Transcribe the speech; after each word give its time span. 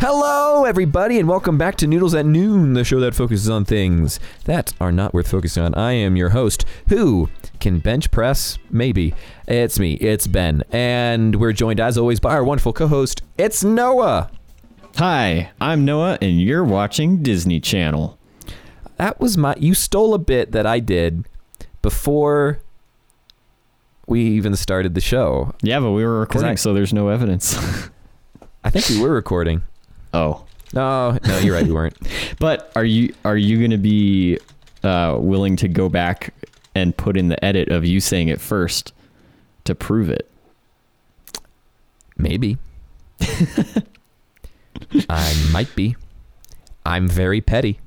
Hello, 0.00 0.64
everybody, 0.64 1.18
and 1.18 1.28
welcome 1.28 1.58
back 1.58 1.76
to 1.76 1.86
Noodles 1.86 2.14
at 2.14 2.24
Noon, 2.24 2.72
the 2.72 2.84
show 2.84 3.00
that 3.00 3.14
focuses 3.14 3.50
on 3.50 3.66
things 3.66 4.18
that 4.44 4.72
are 4.80 4.90
not 4.90 5.12
worth 5.12 5.30
focusing 5.30 5.62
on. 5.62 5.74
I 5.74 5.92
am 5.92 6.16
your 6.16 6.30
host, 6.30 6.64
who 6.88 7.28
can 7.60 7.80
bench 7.80 8.10
press? 8.10 8.56
Maybe. 8.70 9.14
It's 9.46 9.78
me, 9.78 9.94
it's 9.94 10.26
Ben, 10.26 10.64
and 10.70 11.36
we're 11.36 11.52
joined 11.52 11.80
as 11.80 11.98
always 11.98 12.18
by 12.18 12.32
our 12.32 12.42
wonderful 12.42 12.72
co 12.72 12.86
host, 12.88 13.22
it's 13.36 13.62
Noah. 13.62 14.30
Hi, 14.96 15.50
I'm 15.60 15.84
Noah, 15.84 16.16
and 16.22 16.40
you're 16.40 16.64
watching 16.64 17.22
Disney 17.22 17.60
Channel. 17.60 18.18
That 18.96 19.20
was 19.20 19.36
my. 19.36 19.54
You 19.58 19.74
stole 19.74 20.14
a 20.14 20.18
bit 20.18 20.52
that 20.52 20.66
I 20.66 20.80
did 20.80 21.26
before 21.82 22.60
we 24.06 24.22
even 24.22 24.56
started 24.56 24.94
the 24.94 25.00
show. 25.02 25.54
Yeah, 25.62 25.80
but 25.80 25.90
we 25.92 26.04
were 26.04 26.20
recording, 26.20 26.50
I- 26.52 26.54
so 26.54 26.72
there's 26.72 26.92
no 26.94 27.08
evidence. 27.08 27.54
I 28.64 28.70
think 28.70 28.88
we 28.88 29.00
were 29.00 29.12
recording. 29.12 29.62
Oh, 30.14 30.44
No, 30.72 31.18
no, 31.26 31.38
you're 31.38 31.54
right, 31.54 31.66
we 31.66 31.72
weren't. 31.72 31.96
but 32.38 32.72
are 32.76 32.84
you 32.84 33.14
are 33.24 33.36
you 33.36 33.58
going 33.58 33.70
to 33.70 33.78
be 33.78 34.38
uh, 34.82 35.16
willing 35.18 35.56
to 35.56 35.68
go 35.68 35.88
back 35.88 36.34
and 36.74 36.96
put 36.96 37.16
in 37.16 37.28
the 37.28 37.44
edit 37.44 37.68
of 37.70 37.84
you 37.84 38.00
saying 38.00 38.28
it 38.28 38.40
first 38.40 38.92
to 39.64 39.74
prove 39.74 40.08
it? 40.10 40.30
Maybe. 42.16 42.58
I 45.08 45.48
might 45.52 45.74
be. 45.74 45.96
I'm 46.84 47.08
very 47.08 47.40
petty. 47.40 47.80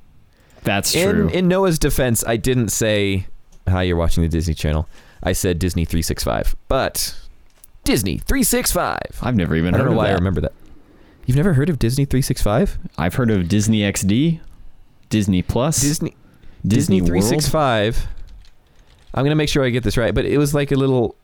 That's 0.62 0.92
true. 0.92 1.28
In 1.28 1.30
in 1.30 1.48
Noah's 1.48 1.78
defense, 1.78 2.24
I 2.26 2.36
didn't 2.36 2.68
say 2.70 3.26
hi. 3.68 3.82
You're 3.82 3.96
watching 3.96 4.22
the 4.22 4.28
Disney 4.28 4.54
Channel. 4.54 4.88
I 5.22 5.32
said 5.32 5.58
Disney 5.58 5.84
365, 5.84 6.54
but 6.68 7.16
Disney 7.84 8.18
365. 8.18 8.98
I've 9.22 9.36
never 9.36 9.54
even 9.56 9.74
I 9.74 9.78
heard 9.78 9.84
don't 9.84 9.86
know 9.86 9.92
of 9.92 9.96
why 9.98 10.06
that. 10.08 10.12
I 10.12 10.14
remember 10.14 10.40
that. 10.42 10.52
You've 11.26 11.36
never 11.36 11.54
heard 11.54 11.70
of 11.70 11.78
Disney 11.78 12.04
365? 12.04 12.78
I've 12.98 13.14
heard 13.14 13.30
of 13.30 13.48
Disney 13.48 13.80
XD, 13.80 14.40
Disney 15.08 15.42
Plus, 15.42 15.80
Disney 15.80 16.14
Disney, 16.66 16.98
Disney 16.98 17.00
World. 17.00 17.08
365. 17.22 18.06
I'm 19.14 19.24
gonna 19.24 19.34
make 19.34 19.48
sure 19.48 19.64
I 19.64 19.70
get 19.70 19.84
this 19.84 19.96
right, 19.96 20.14
but 20.14 20.24
it 20.24 20.38
was 20.38 20.54
like 20.54 20.70
a 20.72 20.76
little. 20.76 21.16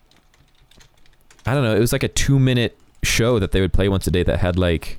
I 1.47 1.55
don't 1.55 1.65
know. 1.65 1.75
It 1.75 1.81
was 1.81 1.93
like 1.93 2.03
a 2.03 2.09
two 2.09 2.39
minute 2.39 2.79
show 3.03 3.39
that 3.39 3.53
they 3.53 3.61
would 3.61 3.73
play 3.73 3.89
once 3.89 4.07
a 4.07 4.11
day 4.11 4.23
that 4.23 4.39
had 4.41 4.59
like. 4.59 4.99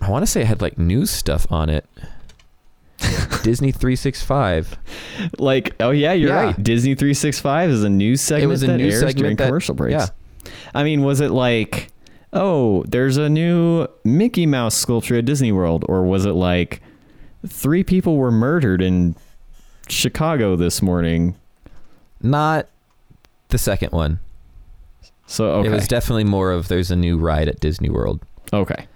I 0.00 0.10
want 0.10 0.22
to 0.24 0.30
say 0.30 0.42
it 0.42 0.46
had 0.46 0.60
like 0.62 0.78
news 0.78 1.10
stuff 1.10 1.50
on 1.50 1.68
it. 1.70 1.84
Disney 3.42 3.72
365. 3.72 4.76
Like, 5.38 5.74
oh 5.80 5.90
yeah, 5.90 6.12
you're 6.12 6.28
Yeah. 6.30 6.42
right. 6.44 6.62
Disney 6.62 6.94
365 6.94 7.70
is 7.70 7.82
a 7.82 7.88
news 7.88 8.20
segment 8.20 8.50
was 8.50 8.62
a 8.62 8.66
that 8.68 8.76
news 8.78 8.94
airs 8.94 9.00
segment 9.00 9.18
during 9.18 9.36
that- 9.36 9.46
commercial 9.46 9.74
breaks. 9.74 9.92
yeah. 9.92 10.06
I 10.74 10.84
mean, 10.84 11.02
was 11.02 11.20
it 11.20 11.30
like, 11.30 11.88
oh, 12.32 12.82
there's 12.84 13.16
a 13.16 13.28
new 13.28 13.86
Mickey 14.04 14.46
Mouse 14.46 14.74
sculpture 14.74 15.16
at 15.16 15.24
Disney 15.24 15.52
World, 15.52 15.84
or 15.88 16.02
was 16.04 16.26
it 16.26 16.32
like 16.32 16.80
three 17.46 17.82
people 17.84 18.16
were 18.16 18.30
murdered 18.30 18.82
in 18.82 19.14
Chicago 19.88 20.56
this 20.56 20.82
morning? 20.82 21.34
Not 22.22 22.68
the 23.48 23.58
second 23.58 23.92
one. 23.92 24.20
So 25.26 25.46
okay, 25.56 25.68
It 25.68 25.72
was 25.72 25.86
definitely 25.88 26.24
more 26.24 26.50
of 26.52 26.68
there's 26.68 26.90
a 26.90 26.96
new 26.96 27.18
ride 27.18 27.48
at 27.48 27.60
Disney 27.60 27.90
World. 27.90 28.20
okay, 28.52 28.86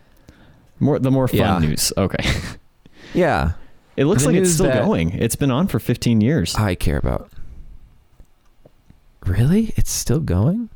more 0.80 0.98
the 0.98 1.10
more 1.10 1.28
fun 1.28 1.38
Yeah. 1.38 1.58
news. 1.58 1.92
Okay, 1.96 2.24
Yeah, 3.14 3.52
it 3.96 4.04
looks 4.06 4.22
The 4.22 4.30
like 4.30 4.36
it's 4.38 4.50
still 4.52 4.72
going. 4.72 5.10
It's 5.10 5.36
been 5.36 5.50
on 5.50 5.66
for 5.68 5.78
15 5.78 6.20
years. 6.22 6.54
I 6.56 6.74
care 6.74 6.96
about. 6.96 7.30
Really? 9.26 9.72
It's 9.76 9.90
still 9.90 10.20
going? 10.20 10.68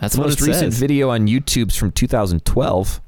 That's 0.00 0.14
the 0.14 0.22
most 0.22 0.40
recent 0.40 0.72
says. 0.72 0.80
video 0.80 1.10
on 1.10 1.26
YouTube's 1.26 1.76
from 1.76 1.92
2012. 1.92 3.00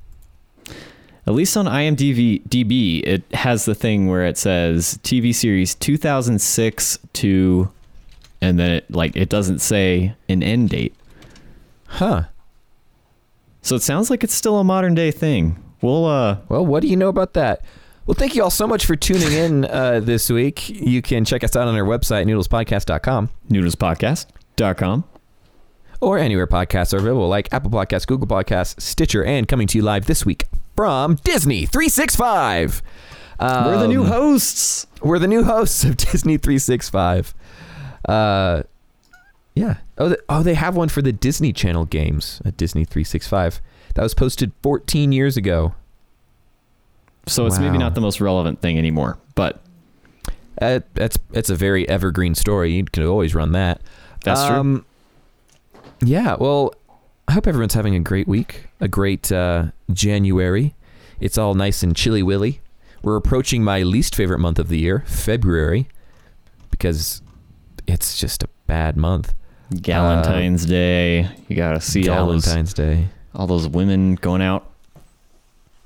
At 1.25 1.35
least 1.35 1.57
on 1.57 1.67
IMDb, 1.67 2.43
DB, 2.49 3.03
it 3.05 3.23
has 3.35 3.65
the 3.65 3.75
thing 3.75 4.09
where 4.09 4.27
it 4.27 4.37
says 4.37 4.99
TV 5.03 5.35
series 5.35 5.75
2006 5.77 6.99
to, 7.15 7.71
and 8.41 8.59
then 8.59 8.71
it 8.73 8.91
like 8.91 9.17
it 9.17 9.29
doesn't 9.29 9.61
say 9.61 10.15
an 10.29 10.43
end 10.43 10.71
date. 10.71 10.95
Huh. 11.87 12.25
So 13.63 13.77
it 13.77 13.83
sounds 13.83 14.11
like 14.11 14.25
it's 14.25 14.35
still 14.35 14.59
a 14.59 14.65
modern 14.65 14.95
day 14.95 15.13
thing. 15.13 15.63
We'll 15.81 16.07
uh 16.07 16.39
Well, 16.49 16.67
what 16.67 16.83
do 16.83 16.89
you 16.89 16.97
know 16.97 17.09
about 17.09 17.35
that? 17.35 17.63
Well, 18.05 18.17
thank 18.17 18.35
you 18.35 18.43
all 18.43 18.51
so 18.51 18.67
much 18.67 18.85
for 18.85 18.97
tuning 18.97 19.33
in 19.33 19.65
uh, 19.65 20.01
this 20.01 20.29
week. 20.29 20.69
You 20.69 21.03
can 21.03 21.25
check 21.25 21.45
us 21.45 21.55
out 21.55 21.69
on 21.69 21.77
our 21.77 21.85
website, 21.85 22.27
noodlespodcast.com, 22.27 23.29
noodlespodcast.com. 23.49 25.05
or 26.03 26.19
anywhere 26.19 26.47
podcasts 26.49 26.93
are 26.93 26.97
available, 26.99 27.29
like 27.29 27.49
Apple 27.55 27.71
Podcasts, 27.71 28.07
Google 28.07 28.27
Podcasts, 28.27 28.81
Stitcher, 28.81 29.25
and 29.25 29.47
coming 29.47 29.67
to 29.69 29.79
you 29.79 29.85
live 29.85 30.07
this 30.07 30.27
week 30.27 30.45
from 30.77 31.15
Disney 31.25 31.65
365. 31.65 32.83
We're 33.41 33.79
the 33.79 33.89
new 33.89 34.03
Um, 34.03 34.09
hosts. 34.09 34.87
We're 35.01 35.19
the 35.21 35.29
new 35.29 35.45
hosts 35.45 35.85
of 35.85 35.97
Disney 36.13 36.37
365. 36.39 37.35
Uh, 38.09 38.63
yeah. 39.55 39.77
Oh, 39.97 40.09
the, 40.11 40.19
oh, 40.29 40.43
they 40.43 40.55
have 40.55 40.75
one 40.77 40.89
for 40.89 41.03
the 41.03 41.13
Disney 41.13 41.53
Channel 41.53 41.85
games 41.85 42.43
at 42.45 42.57
Disney 42.57 42.85
365. 42.85 43.61
That 43.95 44.03
was 44.03 44.15
posted 44.15 44.53
14 44.63 45.13
years 45.13 45.37
ago. 45.37 45.75
So 47.27 47.47
it's 47.47 47.61
maybe 47.61 47.79
not 47.79 47.95
the 47.95 48.01
most 48.01 48.21
relevant 48.21 48.61
thing 48.61 48.77
anymore, 48.79 49.19
but 49.37 49.61
Uh, 50.61 50.81
that's 50.95 51.17
it's 51.33 51.49
a 51.51 51.55
very 51.55 51.89
evergreen 51.89 52.35
story. 52.35 52.73
You 52.73 52.85
can 52.85 53.05
always 53.07 53.35
run 53.35 53.53
that. 53.53 53.81
that's 54.25 54.45
true. 54.47 54.85
Yeah. 56.03 56.37
Well, 56.39 56.75
I 57.29 57.33
hope 57.33 57.47
everyone's 57.47 57.75
having 57.75 57.95
a 57.95 58.01
great 58.01 58.29
week, 58.29 58.67
a 58.81 58.89
great 58.89 59.31
uh, 59.31 59.67
January. 59.93 60.75
It's 61.21 61.39
all 61.39 61.55
nice 61.55 61.83
and 61.83 61.95
chilly 61.95 62.23
willy. 62.23 62.61
We're 63.03 63.17
approaching 63.17 63.65
my 63.65 63.83
least 63.83 64.15
favorite 64.15 64.39
month 64.39 64.59
of 64.59 64.69
the 64.69 64.79
year, 64.79 65.03
February, 65.07 65.89
because 66.71 67.23
it's 67.87 68.19
just 68.19 68.43
a 68.43 68.49
bad 68.67 68.97
month. 68.97 69.35
Galentine's 69.75 70.67
Day. 70.67 71.29
You 71.49 71.57
gotta 71.57 71.81
see 71.81 72.09
all 72.09 72.27
those 72.27 72.45
Valentine's 72.45 72.75
Day. 72.75 73.09
all 73.35 73.47
those 73.47 73.67
women 73.67 74.17
going 74.17 74.43
out 74.43 74.71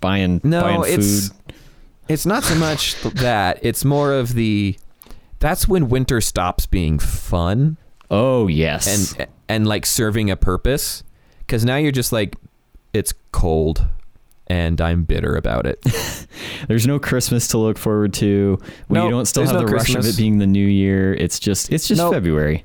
buying 0.00 0.40
No, 0.42 0.62
buying 0.62 0.82
it's 0.86 1.30
it's 2.08 2.26
not 2.26 2.42
so 2.42 2.54
much 2.56 3.00
that. 3.02 3.58
It's 3.62 3.84
more 3.84 4.12
of 4.12 4.34
the 4.34 4.76
that's 5.38 5.68
when 5.68 5.88
winter 5.88 6.20
stops 6.20 6.66
being 6.66 6.98
fun 6.98 7.76
Oh 8.10 8.46
yes. 8.48 9.14
and 9.18 9.28
and 9.48 9.66
like 9.66 9.86
serving 9.86 10.30
a 10.30 10.36
purpose 10.36 11.02
cuz 11.48 11.64
now 11.64 11.76
you're 11.76 11.92
just 11.92 12.12
like 12.12 12.36
it's 12.92 13.12
cold 13.32 13.86
and 14.48 14.80
I'm 14.80 15.02
bitter 15.04 15.34
about 15.34 15.66
it. 15.66 15.84
There's 16.68 16.86
no 16.86 16.98
Christmas 17.00 17.48
to 17.48 17.58
look 17.58 17.78
forward 17.78 18.12
to. 18.14 18.58
When 18.86 19.00
No, 19.00 19.04
you 19.06 19.10
don't 19.10 19.26
still 19.26 19.44
have 19.44 19.54
no 19.54 19.66
the 19.66 19.66
rush 19.66 19.94
of 19.96 20.06
it 20.06 20.16
being 20.16 20.38
the 20.38 20.46
new 20.46 20.66
year. 20.66 21.12
It's 21.14 21.38
just 21.40 21.72
it's 21.72 21.88
just 21.88 21.98
Nope. 21.98 22.12
February. 22.12 22.62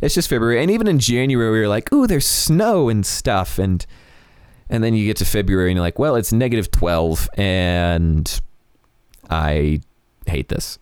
It's 0.00 0.14
just 0.14 0.28
February 0.30 0.62
and 0.62 0.70
even 0.70 0.86
in 0.86 0.98
January 0.98 1.50
we 1.50 1.58
are 1.64 1.68
like, 1.68 1.92
"Ooh, 1.92 2.06
there's 2.06 2.26
snow 2.26 2.88
and 2.88 3.04
stuff." 3.04 3.58
And 3.58 3.84
and 4.70 4.84
then 4.84 4.94
you 4.94 5.04
get 5.04 5.16
to 5.16 5.24
February 5.24 5.70
and 5.70 5.76
you're 5.76 5.84
like, 5.84 5.98
"Well, 5.98 6.14
it's 6.14 6.32
negative 6.32 6.70
12 6.70 7.28
and 7.34 8.40
I 9.28 9.80
hate 10.26 10.48
this." 10.48 10.78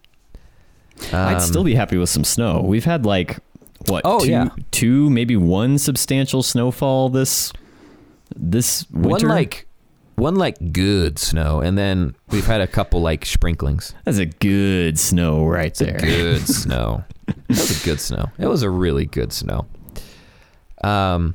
I'd 1.13 1.35
Um, 1.35 1.41
still 1.41 1.65
be 1.65 1.75
happy 1.75 1.97
with 1.97 2.11
some 2.11 2.25
snow. 2.25 2.61
We've 2.61 2.85
had 2.85 3.07
like 3.07 3.39
what 3.87 4.03
Oh, 4.05 4.21
two, 4.21 4.31
yeah. 4.31 4.49
two 4.71 5.09
maybe 5.11 5.37
one 5.37 5.79
substantial 5.79 6.43
snowfall 6.43 7.09
this 7.09 7.53
this 8.37 8.87
winter. 8.91 9.27
one 9.29 9.37
like 9.37 9.67
one 10.17 10.35
like 10.35 10.73
good 10.73 11.19
snow 11.19 11.61
and 11.61 11.79
then 11.79 12.15
we've 12.31 12.47
had 12.47 12.61
a 12.61 12.67
couple 12.67 13.01
like 13.01 13.25
sprinklings. 13.25 13.95
That's 14.05 14.19
a 14.19 14.27
good 14.27 14.99
snow 14.99 15.47
right 15.47 15.79
a 15.81 15.85
there. 15.85 15.99
good 15.99 16.47
snow. 16.49 17.05
That 17.27 17.37
was 17.49 17.83
a 17.83 17.85
good 17.85 18.01
snow. 18.01 18.27
It 18.39 18.47
was 18.47 18.63
a 18.63 18.71
really 18.71 19.07
good 19.07 19.33
snow. 19.33 19.67
Um, 20.83 21.35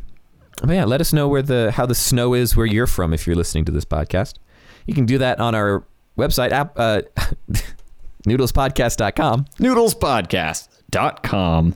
but 0.62 0.72
yeah, 0.74 0.86
let 0.86 1.02
us 1.02 1.12
know 1.14 1.28
where 1.28 1.42
the 1.42 1.72
how 1.72 1.86
the 1.86 1.96
snow 1.96 2.34
is 2.34 2.56
where 2.56 2.66
you're 2.66 2.88
from 2.88 3.14
if 3.14 3.26
you're 3.28 3.36
listening 3.36 3.66
to 3.66 3.72
this 3.72 3.86
podcast. 3.86 4.36
You 4.86 4.94
can 4.94 5.06
do 5.06 5.18
that 5.18 5.40
on 5.40 5.56
our 5.56 5.84
website, 6.18 6.52
app, 6.52 6.74
uh, 6.78 7.02
noodlespodcast.com, 8.28 9.46
Noodlespodcast.com. 9.60 11.76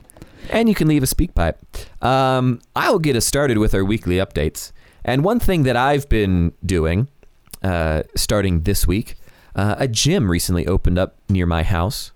and 0.52 0.70
you 0.70 0.76
can 0.76 0.88
leave 0.88 1.04
a 1.04 1.08
speak 1.08 1.34
pipe. 1.36 1.60
Um, 2.02 2.62
I'll 2.76 3.00
get 3.00 3.16
us 3.16 3.26
started 3.26 3.58
with 3.58 3.74
our 3.74 3.84
weekly 3.84 4.16
updates. 4.18 4.72
And 5.04 5.24
one 5.24 5.40
thing 5.40 5.64
that 5.64 5.76
I've 5.76 6.10
been 6.10 6.54
doing, 6.66 7.08
uh, 7.64 8.04
starting 8.16 8.62
this 8.64 8.86
week, 8.86 9.16
uh, 9.56 9.76
a 9.78 9.88
gym 9.88 10.30
recently 10.30 10.68
opened 10.68 10.98
up 11.00 11.16
near 11.30 11.46
my 11.46 11.64
house. 11.64 12.12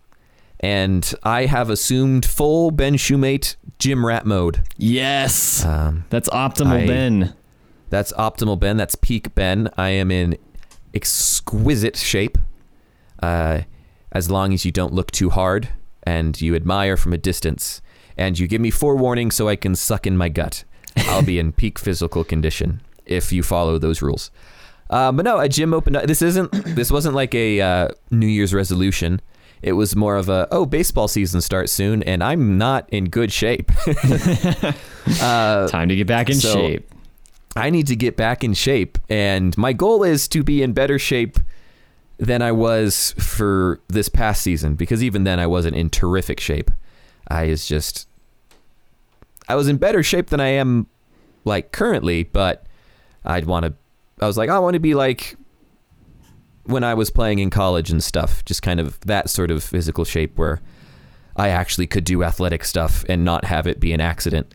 And 0.59 1.11
I 1.23 1.45
have 1.45 1.69
assumed 1.69 2.25
full 2.25 2.69
Ben 2.71 2.95
Shoemate 2.95 3.55
gym 3.79 4.05
rat 4.05 4.25
mode. 4.25 4.61
Yes. 4.77 5.65
Um, 5.65 6.05
That's 6.09 6.29
optimal 6.29 6.83
I- 6.83 6.87
Ben. 6.87 7.33
That's 7.89 8.13
optimal 8.13 8.59
Ben. 8.59 8.77
That's 8.77 8.95
peak 8.95 9.33
Ben. 9.35 9.69
I 9.77 9.89
am 9.89 10.11
in 10.11 10.37
exquisite 10.93 11.97
shape. 11.97 12.37
Uh, 13.21 13.61
as 14.11 14.29
long 14.29 14.53
as 14.53 14.65
you 14.65 14.71
don't 14.71 14.93
look 14.93 15.11
too 15.11 15.29
hard 15.29 15.69
and 16.03 16.39
you 16.41 16.55
admire 16.55 16.97
from 16.97 17.13
a 17.13 17.17
distance 17.17 17.81
and 18.21 18.37
you 18.37 18.47
give 18.47 18.61
me 18.61 18.69
forewarning 18.69 19.31
so 19.31 19.49
I 19.49 19.55
can 19.55 19.75
suck 19.75 20.05
in 20.05 20.15
my 20.15 20.29
gut, 20.29 20.63
I'll 20.97 21.23
be 21.23 21.39
in 21.39 21.51
peak 21.61 21.79
physical 21.79 22.23
condition 22.23 22.81
if 23.05 23.31
you 23.31 23.43
follow 23.43 23.77
those 23.77 24.01
rules. 24.01 24.31
Uh, 24.89 25.11
but 25.11 25.25
no, 25.25 25.39
a 25.39 25.49
gym 25.49 25.73
opened 25.73 25.95
up. 25.95 26.05
This 26.05 26.21
isn't. 26.21 26.51
This 26.75 26.91
wasn't 26.91 27.15
like 27.15 27.33
a 27.35 27.61
uh, 27.61 27.89
New 28.11 28.27
Year's 28.27 28.53
resolution. 28.53 29.21
It 29.61 29.73
was 29.73 29.95
more 29.95 30.15
of 30.15 30.29
a 30.29 30.47
oh, 30.51 30.65
baseball 30.65 31.07
season 31.07 31.41
starts 31.41 31.71
soon, 31.71 32.03
and 32.03 32.23
I'm 32.23 32.57
not 32.57 32.89
in 32.89 33.05
good 33.09 33.31
shape. 33.31 33.71
uh, 35.21 35.67
Time 35.67 35.89
to 35.89 35.95
get 35.95 36.07
back 36.07 36.29
in 36.29 36.35
so- 36.35 36.53
shape. 36.53 36.93
I 37.55 37.69
need 37.69 37.87
to 37.87 37.97
get 37.97 38.15
back 38.15 38.45
in 38.45 38.53
shape, 38.53 38.97
and 39.09 39.57
my 39.57 39.73
goal 39.73 40.03
is 40.03 40.29
to 40.29 40.41
be 40.41 40.63
in 40.63 40.71
better 40.71 40.97
shape 40.97 41.37
than 42.17 42.41
I 42.41 42.53
was 42.53 43.13
for 43.17 43.81
this 43.89 44.07
past 44.07 44.41
season 44.41 44.75
because 44.75 45.03
even 45.03 45.25
then 45.25 45.37
I 45.39 45.47
wasn't 45.47 45.75
in 45.75 45.89
terrific 45.89 46.39
shape. 46.39 46.71
I 47.27 47.45
is 47.45 47.65
just 47.65 48.07
I 49.51 49.55
was 49.55 49.67
in 49.67 49.75
better 49.75 50.01
shape 50.01 50.27
than 50.27 50.39
I 50.39 50.47
am 50.47 50.87
like 51.43 51.73
currently, 51.73 52.23
but 52.23 52.65
I'd 53.25 53.45
want 53.45 53.65
to 53.65 53.73
I 54.21 54.27
was 54.27 54.37
like 54.37 54.49
I 54.49 54.59
want 54.59 54.75
to 54.75 54.79
be 54.79 54.93
like 54.93 55.35
when 56.63 56.85
I 56.85 56.93
was 56.93 57.09
playing 57.09 57.39
in 57.39 57.49
college 57.49 57.89
and 57.89 58.01
stuff, 58.01 58.45
just 58.45 58.61
kind 58.61 58.79
of 58.79 58.97
that 59.01 59.29
sort 59.29 59.51
of 59.51 59.61
physical 59.61 60.05
shape 60.05 60.37
where 60.37 60.61
I 61.35 61.49
actually 61.49 61.87
could 61.87 62.05
do 62.05 62.23
athletic 62.23 62.63
stuff 62.63 63.03
and 63.09 63.25
not 63.25 63.43
have 63.43 63.67
it 63.67 63.81
be 63.81 63.91
an 63.91 63.99
accident. 63.99 64.53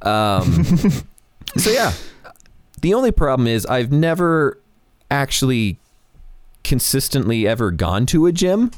Um, 0.00 0.64
so 1.56 1.70
yeah, 1.70 1.92
the 2.80 2.94
only 2.94 3.12
problem 3.12 3.46
is 3.46 3.66
I've 3.66 3.92
never 3.92 4.58
actually 5.10 5.78
consistently 6.64 7.46
ever 7.46 7.70
gone 7.70 8.06
to 8.06 8.24
a 8.24 8.32
gym. 8.32 8.70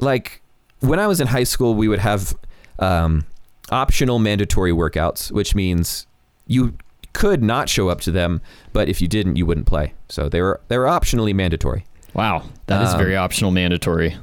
Like 0.00 0.42
when 0.80 0.98
I 0.98 1.06
was 1.06 1.20
in 1.20 1.28
high 1.28 1.44
school, 1.44 1.74
we 1.76 1.86
would 1.86 2.00
have 2.00 2.34
um, 2.80 3.24
optional 3.70 4.18
mandatory 4.18 4.72
workouts, 4.72 5.30
which 5.32 5.54
means 5.54 6.06
you 6.46 6.74
could 7.12 7.42
not 7.42 7.68
show 7.68 7.88
up 7.88 8.00
to 8.02 8.10
them, 8.10 8.40
but 8.72 8.88
if 8.88 9.00
you 9.00 9.08
didn't, 9.08 9.36
you 9.36 9.46
wouldn't 9.46 9.66
play. 9.66 9.94
So 10.08 10.28
they 10.28 10.40
were 10.40 10.60
they 10.68 10.78
were 10.78 10.84
optionally 10.86 11.34
mandatory. 11.34 11.84
Wow, 12.14 12.44
that 12.66 12.82
is 12.82 12.90
Um, 12.90 12.98
very 12.98 13.16
optional 13.16 13.50
mandatory. 13.50 14.16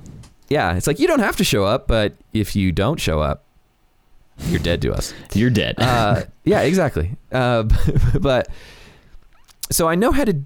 Yeah, 0.50 0.76
it's 0.76 0.88
like 0.88 1.00
you 1.00 1.08
don't 1.08 1.20
have 1.20 1.36
to 1.38 1.44
show 1.44 1.64
up, 1.66 1.88
but 1.88 2.14
if 2.34 2.56
you 2.56 2.72
don't 2.72 3.00
show 3.00 3.20
up, 3.22 3.44
you're 4.48 4.60
dead 4.60 4.82
to 4.84 4.94
us. 4.94 5.14
You're 5.34 5.50
dead. 5.50 5.76
uh, 5.80 6.24
yeah, 6.46 6.62
exactly. 6.62 7.16
Uh, 7.32 7.64
but 8.22 8.48
so 9.72 9.88
I 9.90 9.96
know 9.96 10.12
how 10.12 10.26
to 10.26 10.42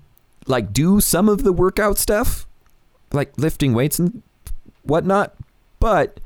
like 0.48 0.72
do 0.72 1.02
some 1.02 1.28
of 1.28 1.44
the 1.44 1.52
workout 1.52 1.98
stuff, 1.98 2.48
like 3.12 3.38
lifting 3.38 3.74
weights 3.74 4.00
and 4.00 4.24
whatnot, 4.84 5.36
but 5.80 6.20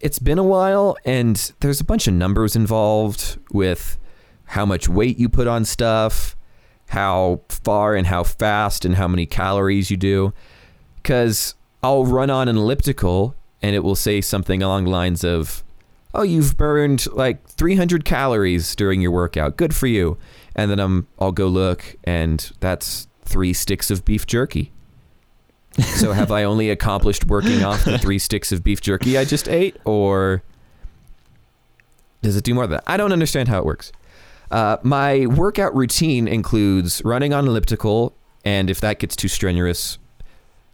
it's 0.00 0.18
been 0.18 0.38
a 0.38 0.44
while 0.44 0.96
and 1.04 1.52
there's 1.60 1.80
a 1.80 1.84
bunch 1.84 2.08
of 2.08 2.14
numbers 2.14 2.56
involved 2.56 3.38
with 3.52 3.98
how 4.46 4.66
much 4.66 4.88
weight 4.88 5.18
you 5.18 5.28
put 5.28 5.46
on 5.46 5.64
stuff, 5.64 6.36
how 6.88 7.42
far 7.48 7.94
and 7.94 8.06
how 8.06 8.24
fast 8.24 8.84
and 8.84 8.96
how 8.96 9.06
many 9.06 9.26
calories 9.26 9.90
you 9.90 9.96
do. 9.96 10.32
Because 10.96 11.54
I'll 11.82 12.04
run 12.04 12.30
on 12.30 12.48
an 12.48 12.56
elliptical 12.56 13.34
and 13.62 13.76
it 13.76 13.80
will 13.80 13.94
say 13.94 14.20
something 14.20 14.62
along 14.62 14.84
the 14.84 14.90
lines 14.90 15.22
of, 15.22 15.62
oh, 16.14 16.22
you've 16.22 16.56
burned 16.56 17.06
like 17.12 17.46
300 17.46 18.04
calories 18.04 18.74
during 18.74 19.00
your 19.00 19.10
workout. 19.10 19.56
Good 19.56 19.74
for 19.74 19.86
you. 19.86 20.18
And 20.56 20.70
then 20.70 20.80
I'm, 20.80 21.06
I'll 21.18 21.30
go 21.32 21.46
look, 21.46 21.94
and 22.04 22.50
that's 22.58 23.06
three 23.24 23.52
sticks 23.52 23.90
of 23.90 24.04
beef 24.04 24.26
jerky. 24.26 24.72
So 25.78 26.12
have 26.12 26.30
I 26.30 26.44
only 26.44 26.70
accomplished 26.70 27.26
working 27.26 27.62
off 27.62 27.84
the 27.84 27.98
three 27.98 28.18
sticks 28.18 28.52
of 28.52 28.64
beef 28.64 28.80
jerky 28.80 29.16
I 29.16 29.24
just 29.24 29.48
ate, 29.48 29.76
or 29.84 30.42
does 32.22 32.36
it 32.36 32.44
do 32.44 32.54
more 32.54 32.66
than 32.66 32.78
that? 32.78 32.84
I 32.86 32.96
don't 32.96 33.12
understand 33.12 33.48
how 33.48 33.58
it 33.58 33.64
works. 33.64 33.92
Uh, 34.50 34.78
my 34.82 35.26
workout 35.26 35.74
routine 35.74 36.26
includes 36.26 37.02
running 37.04 37.32
on 37.32 37.46
elliptical, 37.46 38.14
and 38.44 38.68
if 38.68 38.80
that 38.80 38.98
gets 38.98 39.14
too 39.14 39.28
strenuous, 39.28 39.98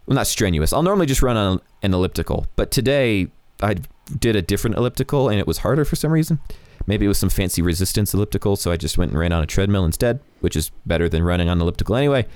well, 0.07 0.15
not 0.15 0.27
strenuous. 0.27 0.73
I'll 0.73 0.83
normally 0.83 1.07
just 1.07 1.23
run 1.23 1.37
on 1.37 1.61
an 1.83 1.93
elliptical, 1.93 2.47
but 2.57 2.71
today 2.71 3.29
I 3.63 3.77
did 4.19 4.37
a 4.37 4.43
different 4.43 4.77
elliptical 4.77 5.29
and 5.29 5.39
it 5.39 5.47
was 5.47 5.59
harder 5.59 5.85
for 5.85 5.97
some 5.97 6.13
reason. 6.13 6.39
Maybe 6.87 7.05
it 7.05 7.09
was 7.09 7.19
some 7.19 7.29
fancy 7.29 7.63
resistance 7.63 8.15
elliptical, 8.15 8.57
so 8.57 8.71
I 8.71 8.77
just 8.77 8.97
went 8.97 9.11
and 9.11 9.19
ran 9.19 9.33
on 9.33 9.43
a 9.43 9.47
treadmill 9.47 9.85
instead, 9.85 10.21
which 10.41 10.55
is 10.55 10.71
better 10.87 11.09
than 11.09 11.23
running 11.23 11.49
on 11.49 11.61
elliptical 11.61 11.97
anyway. 11.97 12.27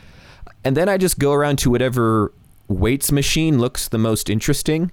And 0.65 0.77
then 0.77 0.89
I 0.89 0.97
just 0.99 1.19
go 1.19 1.33
around 1.33 1.59
to 1.61 1.71
whatever 1.71 2.33
weights 2.71 3.11
machine 3.11 3.59
looks 3.59 3.89
the 3.89 3.99
most 3.99 4.31
interesting 4.31 4.93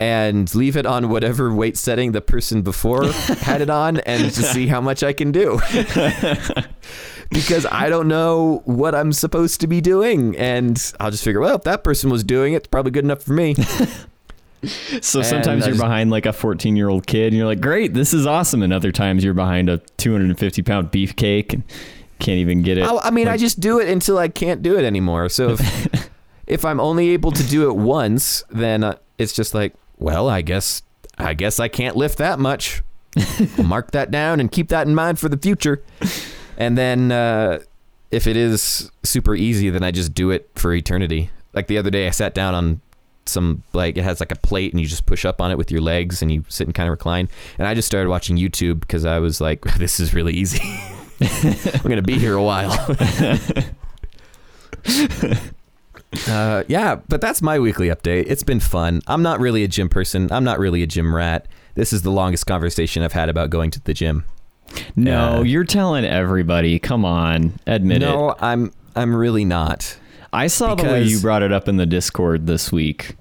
and 0.00 0.52
leave 0.56 0.76
it 0.76 0.84
on 0.84 1.08
whatever 1.08 1.54
weight 1.54 1.76
setting 1.76 2.10
the 2.10 2.20
person 2.20 2.62
before 2.62 3.06
had 3.12 3.60
it 3.60 3.70
on 3.70 3.98
and 3.98 4.24
just 4.24 4.52
see 4.52 4.66
how 4.66 4.80
much 4.80 5.04
I 5.04 5.12
can 5.12 5.30
do. 5.30 5.60
because 7.30 7.64
I 7.70 7.88
don't 7.88 8.08
know 8.08 8.62
what 8.64 8.94
I'm 8.94 9.12
supposed 9.12 9.60
to 9.60 9.68
be 9.68 9.80
doing. 9.80 10.36
And 10.36 10.92
I'll 10.98 11.12
just 11.12 11.22
figure, 11.22 11.40
well, 11.40 11.54
if 11.54 11.62
that 11.62 11.84
person 11.84 12.10
was 12.10 12.24
doing 12.24 12.54
it, 12.54 12.56
it's 12.56 12.66
probably 12.66 12.90
good 12.90 13.04
enough 13.04 13.22
for 13.22 13.32
me. 13.32 13.54
so 15.00 15.20
and 15.20 15.26
sometimes 15.26 15.64
you're 15.64 15.74
just- 15.74 15.80
behind 15.80 16.10
like 16.10 16.26
a 16.26 16.32
14 16.32 16.74
year 16.74 16.88
old 16.88 17.06
kid 17.06 17.28
and 17.28 17.36
you're 17.36 17.46
like, 17.46 17.60
great, 17.60 17.94
this 17.94 18.12
is 18.12 18.26
awesome. 18.26 18.64
And 18.64 18.72
other 18.72 18.90
times 18.90 19.22
you're 19.22 19.34
behind 19.34 19.70
a 19.70 19.78
250 19.98 20.62
pound 20.62 20.90
beefcake 20.90 21.52
and 21.52 21.62
can't 22.18 22.38
even 22.38 22.62
get 22.62 22.78
it. 22.78 22.82
I, 22.82 22.96
I 22.98 23.10
mean, 23.12 23.28
I 23.28 23.36
just 23.36 23.60
do 23.60 23.78
it 23.78 23.88
until 23.88 24.18
I 24.18 24.26
can't 24.26 24.62
do 24.62 24.76
it 24.76 24.84
anymore. 24.84 25.28
So 25.28 25.50
if, 25.50 26.10
if 26.46 26.64
I'm 26.64 26.80
only 26.80 27.10
able 27.10 27.32
to 27.32 27.42
do 27.42 27.68
it 27.68 27.76
once, 27.76 28.42
then 28.50 28.84
uh, 28.84 28.96
it's 29.18 29.32
just 29.32 29.54
like, 29.54 29.74
well, 29.98 30.28
I 30.28 30.42
guess 30.42 30.82
I 31.18 31.34
guess 31.34 31.60
I 31.60 31.68
can't 31.68 31.96
lift 31.96 32.18
that 32.18 32.38
much. 32.38 32.82
I'll 33.58 33.64
mark 33.64 33.90
that 33.92 34.10
down 34.10 34.40
and 34.40 34.50
keep 34.50 34.68
that 34.68 34.86
in 34.86 34.94
mind 34.94 35.18
for 35.18 35.28
the 35.28 35.36
future. 35.36 35.82
And 36.56 36.76
then 36.76 37.12
uh, 37.12 37.60
if 38.10 38.26
it 38.26 38.36
is 38.36 38.90
super 39.02 39.34
easy, 39.34 39.70
then 39.70 39.82
I 39.82 39.90
just 39.90 40.14
do 40.14 40.30
it 40.30 40.50
for 40.54 40.72
eternity. 40.72 41.30
Like 41.52 41.66
the 41.66 41.78
other 41.78 41.90
day, 41.90 42.06
I 42.06 42.10
sat 42.10 42.34
down 42.34 42.54
on 42.54 42.80
some 43.26 43.62
like 43.72 43.96
it 43.96 44.02
has 44.02 44.18
like 44.18 44.32
a 44.32 44.36
plate 44.36 44.72
and 44.72 44.80
you 44.80 44.86
just 44.86 45.06
push 45.06 45.24
up 45.24 45.40
on 45.40 45.52
it 45.52 45.58
with 45.58 45.70
your 45.70 45.80
legs 45.80 46.22
and 46.22 46.32
you 46.32 46.44
sit 46.48 46.66
and 46.66 46.74
kind 46.74 46.88
of 46.88 46.92
recline. 46.92 47.28
And 47.58 47.68
I 47.68 47.74
just 47.74 47.86
started 47.86 48.08
watching 48.08 48.36
YouTube 48.36 48.80
because 48.80 49.04
I 49.04 49.18
was 49.18 49.40
like, 49.40 49.60
this 49.78 50.00
is 50.00 50.14
really 50.14 50.34
easy. 50.34 50.62
I'm 51.20 51.82
gonna 51.82 52.02
be 52.02 52.18
here 52.18 52.34
a 52.34 52.42
while. 52.42 52.96
uh, 56.28 56.62
yeah, 56.68 56.96
but 57.08 57.20
that's 57.20 57.42
my 57.42 57.58
weekly 57.58 57.88
update. 57.88 58.24
It's 58.28 58.42
been 58.42 58.60
fun. 58.60 59.02
I'm 59.06 59.22
not 59.22 59.40
really 59.40 59.64
a 59.64 59.68
gym 59.68 59.88
person. 59.88 60.30
I'm 60.32 60.44
not 60.44 60.58
really 60.58 60.82
a 60.82 60.86
gym 60.86 61.14
rat. 61.14 61.46
This 61.74 61.92
is 61.92 62.02
the 62.02 62.10
longest 62.10 62.46
conversation 62.46 63.02
I've 63.02 63.12
had 63.12 63.28
about 63.28 63.50
going 63.50 63.70
to 63.72 63.80
the 63.80 63.94
gym. 63.94 64.24
no, 64.96 65.38
uh, 65.38 65.42
you're 65.42 65.64
telling 65.64 66.04
everybody. 66.04 66.78
Come 66.78 67.04
on, 67.04 67.58
admit 67.66 68.02
it. 68.02 68.06
no, 68.06 68.34
I'm 68.40 68.72
I'm 68.94 69.14
really 69.14 69.44
not. 69.44 69.98
I 70.32 70.46
saw 70.46 70.74
the 70.74 70.84
way 70.84 71.02
you 71.02 71.20
brought 71.20 71.42
it 71.42 71.52
up 71.52 71.68
in 71.68 71.76
the 71.76 71.86
Discord 71.86 72.46
this 72.46 72.72
week. 72.72 73.16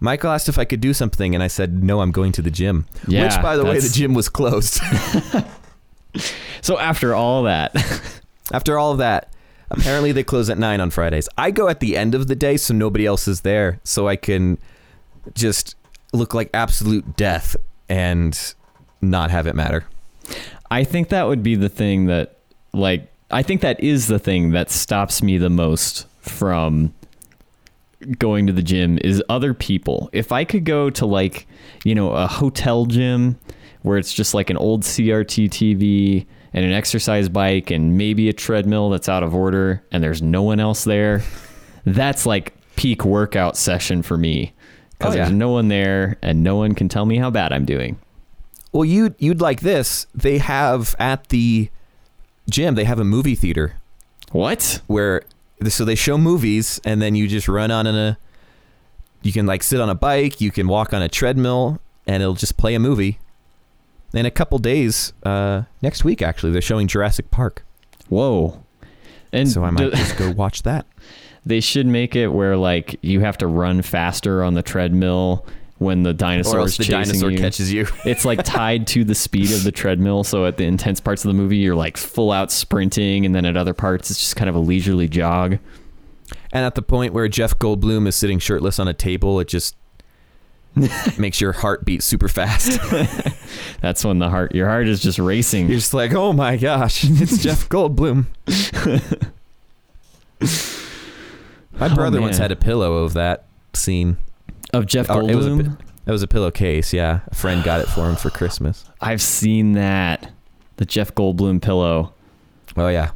Michael 0.00 0.30
asked 0.30 0.48
if 0.48 0.58
I 0.58 0.64
could 0.64 0.80
do 0.80 0.92
something, 0.94 1.34
and 1.34 1.42
I 1.44 1.46
said 1.46 1.84
no. 1.84 2.00
I'm 2.00 2.10
going 2.10 2.32
to 2.32 2.42
the 2.42 2.50
gym. 2.50 2.86
Yeah, 3.06 3.24
Which, 3.24 3.40
by 3.42 3.56
the 3.56 3.64
way, 3.64 3.78
the 3.78 3.88
gym 3.88 4.14
was 4.14 4.28
closed. 4.28 4.80
So 6.60 6.78
after 6.78 7.14
all 7.14 7.44
that, 7.44 7.74
After 8.52 8.78
all 8.78 8.92
of 8.92 8.98
that, 8.98 9.32
apparently 9.78 10.12
they 10.12 10.24
close 10.24 10.50
at 10.50 10.58
nine 10.58 10.80
on 10.80 10.90
Fridays. 10.90 11.28
I 11.36 11.50
go 11.50 11.68
at 11.68 11.80
the 11.80 11.96
end 11.96 12.14
of 12.14 12.28
the 12.28 12.36
day, 12.36 12.56
so 12.56 12.74
nobody 12.74 13.06
else 13.06 13.28
is 13.28 13.42
there, 13.42 13.80
so 13.84 14.08
I 14.08 14.16
can 14.16 14.58
just 15.34 15.76
look 16.12 16.34
like 16.34 16.50
absolute 16.52 17.16
death 17.16 17.56
and 17.88 18.54
not 19.00 19.30
have 19.30 19.46
it 19.46 19.54
matter. 19.54 19.84
I 20.70 20.84
think 20.84 21.08
that 21.10 21.26
would 21.26 21.42
be 21.42 21.54
the 21.54 21.68
thing 21.68 22.06
that, 22.06 22.38
like, 22.72 23.08
I 23.30 23.42
think 23.42 23.60
that 23.62 23.82
is 23.82 24.08
the 24.08 24.18
thing 24.18 24.50
that 24.50 24.70
stops 24.70 25.22
me 25.22 25.38
the 25.38 25.50
most 25.50 26.06
from 26.20 26.94
going 28.18 28.46
to 28.46 28.52
the 28.52 28.62
gym 28.62 28.98
is 29.02 29.22
other 29.28 29.54
people. 29.54 30.10
If 30.12 30.32
I 30.32 30.44
could 30.44 30.64
go 30.64 30.90
to, 30.90 31.06
like, 31.06 31.46
you 31.84 31.94
know, 31.94 32.12
a 32.12 32.26
hotel 32.26 32.86
gym 32.86 33.38
where 33.82 33.98
it's 33.98 34.12
just 34.12 34.34
like 34.34 34.50
an 34.50 34.56
old 34.56 34.82
CRT 34.82 35.48
TV 35.50 36.26
and 36.54 36.64
an 36.64 36.72
exercise 36.72 37.28
bike 37.28 37.70
and 37.70 37.96
maybe 37.96 38.28
a 38.28 38.32
treadmill 38.32 38.90
that's 38.90 39.08
out 39.08 39.22
of 39.22 39.34
order 39.34 39.82
and 39.90 40.02
there's 40.02 40.22
no 40.22 40.42
one 40.42 40.60
else 40.60 40.84
there, 40.84 41.22
that's 41.84 42.26
like 42.26 42.54
peak 42.76 43.04
workout 43.04 43.56
session 43.56 44.02
for 44.02 44.16
me. 44.18 44.52
Because 44.98 45.14
Oh, 45.14 45.16
yeah. 45.18 45.24
there's 45.24 45.36
no 45.36 45.50
one 45.50 45.68
there 45.68 46.16
and 46.22 46.42
no 46.44 46.56
one 46.56 46.74
can 46.74 46.88
tell 46.88 47.06
me 47.06 47.16
how 47.18 47.30
bad 47.30 47.52
I'm 47.52 47.64
doing. 47.64 47.98
Well, 48.72 48.84
you 48.84 49.14
you'd 49.18 49.40
like 49.40 49.60
this. 49.60 50.06
They 50.14 50.38
have 50.38 50.94
at 50.98 51.28
the 51.28 51.68
gym. 52.48 52.74
They 52.74 52.84
have 52.84 52.98
a 52.98 53.04
movie 53.04 53.34
theater 53.34 53.74
What? 54.30 54.80
where 54.86 55.22
so 55.68 55.84
they 55.84 55.94
show 55.94 56.16
movies, 56.18 56.80
and 56.84 57.00
then 57.02 57.14
you 57.14 57.28
just 57.28 57.46
run 57.48 57.70
on 57.70 57.86
in 57.86 57.94
a. 57.94 58.18
You 59.22 59.30
can 59.32 59.46
like 59.46 59.62
sit 59.62 59.80
on 59.80 59.88
a 59.90 59.94
bike. 59.94 60.40
You 60.40 60.50
can 60.50 60.66
walk 60.68 60.92
on 60.92 61.02
a 61.02 61.08
treadmill, 61.08 61.78
and 62.06 62.20
it'll 62.22 62.34
just 62.34 62.56
play 62.56 62.74
a 62.74 62.80
movie. 62.80 63.18
In 64.14 64.26
a 64.26 64.30
couple 64.30 64.58
days, 64.58 65.12
uh, 65.22 65.62
next 65.80 66.04
week 66.04 66.20
actually, 66.22 66.52
they're 66.52 66.60
showing 66.60 66.86
Jurassic 66.86 67.30
Park. 67.30 67.64
Whoa. 68.08 68.62
And 69.32 69.48
so 69.50 69.64
I 69.64 69.70
might 69.70 69.84
do- 69.84 69.96
just 69.96 70.16
go 70.18 70.30
watch 70.36 70.62
that. 70.64 70.86
they 71.46 71.60
should 71.60 71.86
make 71.86 72.14
it 72.14 72.28
where 72.28 72.56
like 72.56 72.98
you 73.02 73.20
have 73.20 73.38
to 73.38 73.46
run 73.46 73.80
faster 73.82 74.42
on 74.44 74.54
the 74.54 74.62
treadmill 74.62 75.46
when 75.78 76.02
the 76.04 76.12
dinosaur 76.14 76.60
or 76.60 76.64
the 76.66 76.70
chasing 76.70 76.92
dinosaur 76.92 77.30
you. 77.30 77.38
catches 77.38 77.72
you. 77.72 77.86
It's 78.04 78.24
like 78.24 78.44
tied 78.44 78.86
to 78.88 79.02
the 79.02 79.14
speed 79.14 79.50
of 79.52 79.64
the 79.64 79.72
treadmill. 79.72 80.22
So 80.24 80.44
at 80.46 80.56
the 80.58 80.64
intense 80.64 81.00
parts 81.00 81.24
of 81.24 81.28
the 81.28 81.34
movie, 81.34 81.56
you're 81.56 81.74
like 81.74 81.96
full 81.96 82.30
out 82.30 82.52
sprinting, 82.52 83.24
and 83.26 83.34
then 83.34 83.44
at 83.46 83.56
other 83.56 83.74
parts, 83.74 84.10
it's 84.10 84.20
just 84.20 84.36
kind 84.36 84.48
of 84.50 84.54
a 84.54 84.60
leisurely 84.60 85.08
jog. 85.08 85.58
And 86.52 86.64
at 86.64 86.74
the 86.76 86.82
point 86.82 87.14
where 87.14 87.26
Jeff 87.28 87.58
Goldblum 87.58 88.06
is 88.06 88.14
sitting 88.14 88.38
shirtless 88.38 88.78
on 88.78 88.86
a 88.86 88.94
table, 88.94 89.40
it 89.40 89.48
just 89.48 89.74
makes 91.18 91.40
your 91.40 91.52
heart 91.52 91.84
beat 91.84 92.02
super 92.02 92.28
fast. 92.28 92.80
That's 93.80 94.04
when 94.04 94.18
the 94.18 94.30
heart, 94.30 94.54
your 94.54 94.68
heart 94.68 94.88
is 94.88 95.00
just 95.00 95.18
racing. 95.18 95.68
You're 95.68 95.78
just 95.78 95.92
like, 95.94 96.12
oh 96.14 96.32
my 96.32 96.56
gosh, 96.56 97.04
it's 97.04 97.38
Jeff 97.42 97.68
Goldblum. 97.68 98.26
My 101.72 101.88
Oh, 101.90 101.94
brother 101.94 102.20
once 102.20 102.38
had 102.38 102.52
a 102.52 102.56
pillow 102.56 102.98
of 102.98 103.14
that 103.14 103.44
scene. 103.74 104.16
of 104.72 104.86
Jeff 104.86 105.10
Or 105.10 105.28
it 105.28 105.34
was 105.34 105.46
a 105.46 105.50
Goldblum. 105.50 105.78
It 106.04 106.10
was 106.10 106.22
a 106.22 106.26
pillowcase, 106.28 106.92
yeah. 106.92 107.20
A 107.28 107.34
friend 107.34 107.62
got 107.62 107.80
it 107.80 107.86
for 107.86 108.08
him 108.08 108.16
for 108.16 108.28
Christmas. 108.30 108.84
I've 109.00 109.22
seen 109.22 109.72
that. 109.72 110.32
The 110.76 110.84
Jeff 110.84 111.14
Goldblum 111.14 111.62
pillow. 111.62 112.12
Oh 112.76 112.88
yeah. 112.88 113.10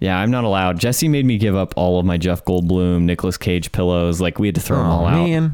Yeah, 0.00 0.18
I'm 0.18 0.30
not 0.30 0.44
allowed. 0.44 0.78
Jesse 0.78 1.08
made 1.08 1.24
me 1.26 1.38
give 1.38 1.54
up 1.56 1.74
all 1.76 1.98
of 1.98 2.06
my 2.06 2.16
Jeff 2.16 2.44
Goldblum, 2.44 3.02
Nicolas 3.02 3.36
Cage 3.36 3.72
pillows. 3.72 4.20
Like 4.20 4.38
we 4.38 4.48
had 4.48 4.54
to 4.56 4.60
throw 4.60 4.78
oh, 4.78 4.82
them 4.82 4.90
oh 4.90 4.94
all 4.94 5.06
out. 5.06 5.50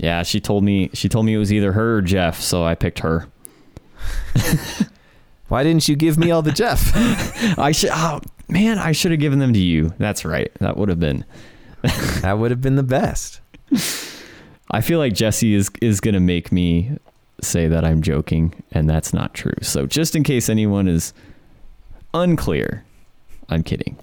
Yeah, 0.00 0.22
she 0.22 0.40
told 0.40 0.64
me 0.64 0.88
she 0.94 1.10
told 1.10 1.26
me 1.26 1.34
it 1.34 1.38
was 1.38 1.52
either 1.52 1.72
her 1.72 1.98
or 1.98 2.02
Jeff, 2.02 2.40
so 2.40 2.64
I 2.64 2.74
picked 2.74 3.00
her. 3.00 3.28
Why 5.48 5.62
didn't 5.62 5.88
you 5.88 5.96
give 5.96 6.16
me 6.16 6.30
all 6.30 6.40
the 6.40 6.52
Jeff? 6.52 6.90
I 7.58 7.72
should. 7.72 7.90
Oh 7.92 8.20
man, 8.48 8.78
I 8.78 8.92
should 8.92 9.10
have 9.10 9.20
given 9.20 9.40
them 9.40 9.52
to 9.52 9.58
you. 9.58 9.92
That's 9.98 10.24
right. 10.24 10.50
That 10.58 10.78
would 10.78 10.88
have 10.88 11.00
been. 11.00 11.26
that 12.22 12.38
would 12.38 12.50
have 12.50 12.62
been 12.62 12.76
the 12.76 12.82
best. 12.82 13.42
I 14.70 14.80
feel 14.80 14.98
like 14.98 15.12
Jesse 15.12 15.54
is 15.54 15.70
is 15.82 16.00
gonna 16.00 16.20
make 16.20 16.50
me 16.50 16.96
say 17.42 17.68
that 17.68 17.84
I'm 17.84 18.00
joking, 18.00 18.54
and 18.72 18.88
that's 18.88 19.12
not 19.12 19.34
true. 19.34 19.52
So 19.60 19.84
just 19.84 20.16
in 20.16 20.22
case 20.22 20.48
anyone 20.48 20.88
is 20.88 21.12
unclear, 22.14 22.84
I'm 23.50 23.62
kidding. 23.62 23.98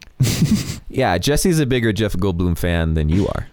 Yeah, 0.89 1.18
Jesse's 1.18 1.60
a 1.60 1.66
bigger 1.66 1.92
Jeff 1.92 2.13
Goldblum 2.13 2.58
fan 2.58 2.94
than 2.94 3.10
you 3.10 3.27
are. 3.27 3.48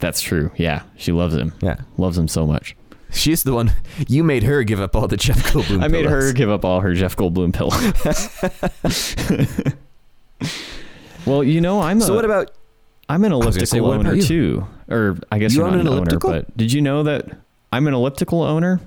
That's 0.00 0.20
true. 0.20 0.50
Yeah, 0.56 0.82
she 0.96 1.12
loves 1.12 1.34
him. 1.34 1.52
Yeah. 1.60 1.76
Loves 1.98 2.16
him 2.18 2.28
so 2.28 2.46
much. 2.46 2.74
She's 3.12 3.42
the 3.42 3.52
one 3.52 3.72
you 4.08 4.24
made 4.24 4.42
her 4.44 4.62
give 4.64 4.80
up 4.80 4.96
all 4.96 5.08
the 5.08 5.16
Jeff 5.16 5.52
Goldblum 5.52 5.82
I 5.84 5.88
made 5.88 6.06
her 6.06 6.32
give 6.32 6.48
up 6.50 6.64
all 6.64 6.80
her 6.80 6.94
Jeff 6.94 7.16
Goldblum 7.16 7.52
pillows. 7.52 7.76
well, 11.26 11.44
you 11.44 11.60
know, 11.60 11.80
I'm 11.80 12.00
So 12.00 12.12
a, 12.12 12.16
what 12.16 12.24
about 12.24 12.52
I'm 13.08 13.24
an 13.24 13.32
elliptical 13.32 13.66
say, 13.66 13.80
owner 13.80 14.20
too. 14.22 14.66
Or 14.88 15.18
I 15.32 15.38
guess 15.38 15.52
You 15.52 15.58
you're 15.58 15.66
own 15.66 15.72
not 15.72 15.80
an 15.80 15.86
an, 15.88 15.92
elliptical? 15.92 16.30
owner, 16.30 16.42
but 16.42 16.56
did 16.56 16.72
you 16.72 16.80
know 16.80 17.02
that 17.02 17.26
I'm 17.72 17.86
an 17.86 17.94
elliptical 17.94 18.42
owner? 18.42 18.80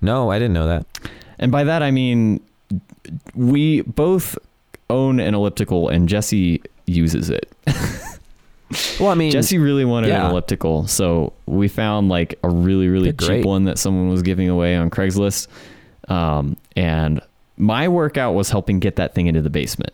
No, 0.00 0.30
I 0.30 0.38
didn't 0.38 0.54
know 0.54 0.66
that. 0.66 0.86
And 1.38 1.52
by 1.52 1.64
that 1.64 1.82
I 1.82 1.90
mean 1.90 2.40
we 3.34 3.82
both 3.82 4.36
own 4.88 5.20
an 5.20 5.34
elliptical 5.34 5.88
and 5.88 6.08
Jesse 6.08 6.60
uses 6.86 7.30
it. 7.30 7.52
Well, 9.00 9.08
I 9.10 9.14
mean, 9.14 9.32
Jesse 9.32 9.58
really 9.58 9.84
wanted 9.84 10.08
yeah. 10.08 10.24
an 10.26 10.30
elliptical, 10.30 10.86
so 10.86 11.32
we 11.46 11.66
found 11.68 12.08
like 12.08 12.38
a 12.44 12.48
really 12.48 12.88
really 12.88 13.10
They're 13.10 13.28
cheap 13.28 13.42
great. 13.42 13.44
one 13.44 13.64
that 13.64 13.78
someone 13.78 14.08
was 14.08 14.22
giving 14.22 14.48
away 14.48 14.76
on 14.76 14.90
Craigslist. 14.90 15.48
Um, 16.08 16.56
and 16.76 17.20
my 17.56 17.88
workout 17.88 18.34
was 18.34 18.50
helping 18.50 18.80
get 18.80 18.96
that 18.96 19.14
thing 19.14 19.26
into 19.26 19.42
the 19.42 19.50
basement. 19.50 19.92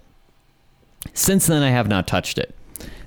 Since 1.14 1.47
then, 1.47 1.62
I 1.62 1.71
have 1.71 1.88
not 1.88 2.06
touched 2.06 2.38
it, 2.38 2.54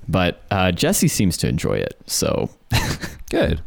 but 0.08 0.42
uh, 0.52 0.72
Jesse 0.72 1.08
seems 1.08 1.38
to 1.38 1.48
enjoy 1.48 1.76
it. 1.76 1.96
So 2.06 2.50
good. 3.30 3.62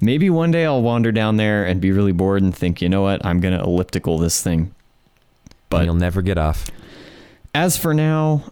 maybe 0.00 0.30
one 0.30 0.50
day 0.50 0.64
I'll 0.64 0.82
wander 0.82 1.12
down 1.12 1.36
there 1.36 1.64
and 1.64 1.80
be 1.80 1.90
really 1.92 2.12
bored 2.12 2.42
and 2.42 2.54
think, 2.54 2.80
you 2.80 2.88
know 2.88 3.02
what, 3.02 3.24
I'm 3.24 3.40
gonna 3.40 3.62
elliptical 3.62 4.18
this 4.18 4.42
thing. 4.42 4.74
But 5.70 5.78
But 5.78 5.84
you'll 5.84 5.94
never 5.94 6.22
get 6.22 6.38
off. 6.38 6.66
as 7.54 7.76
for 7.76 7.92
now, 7.92 8.44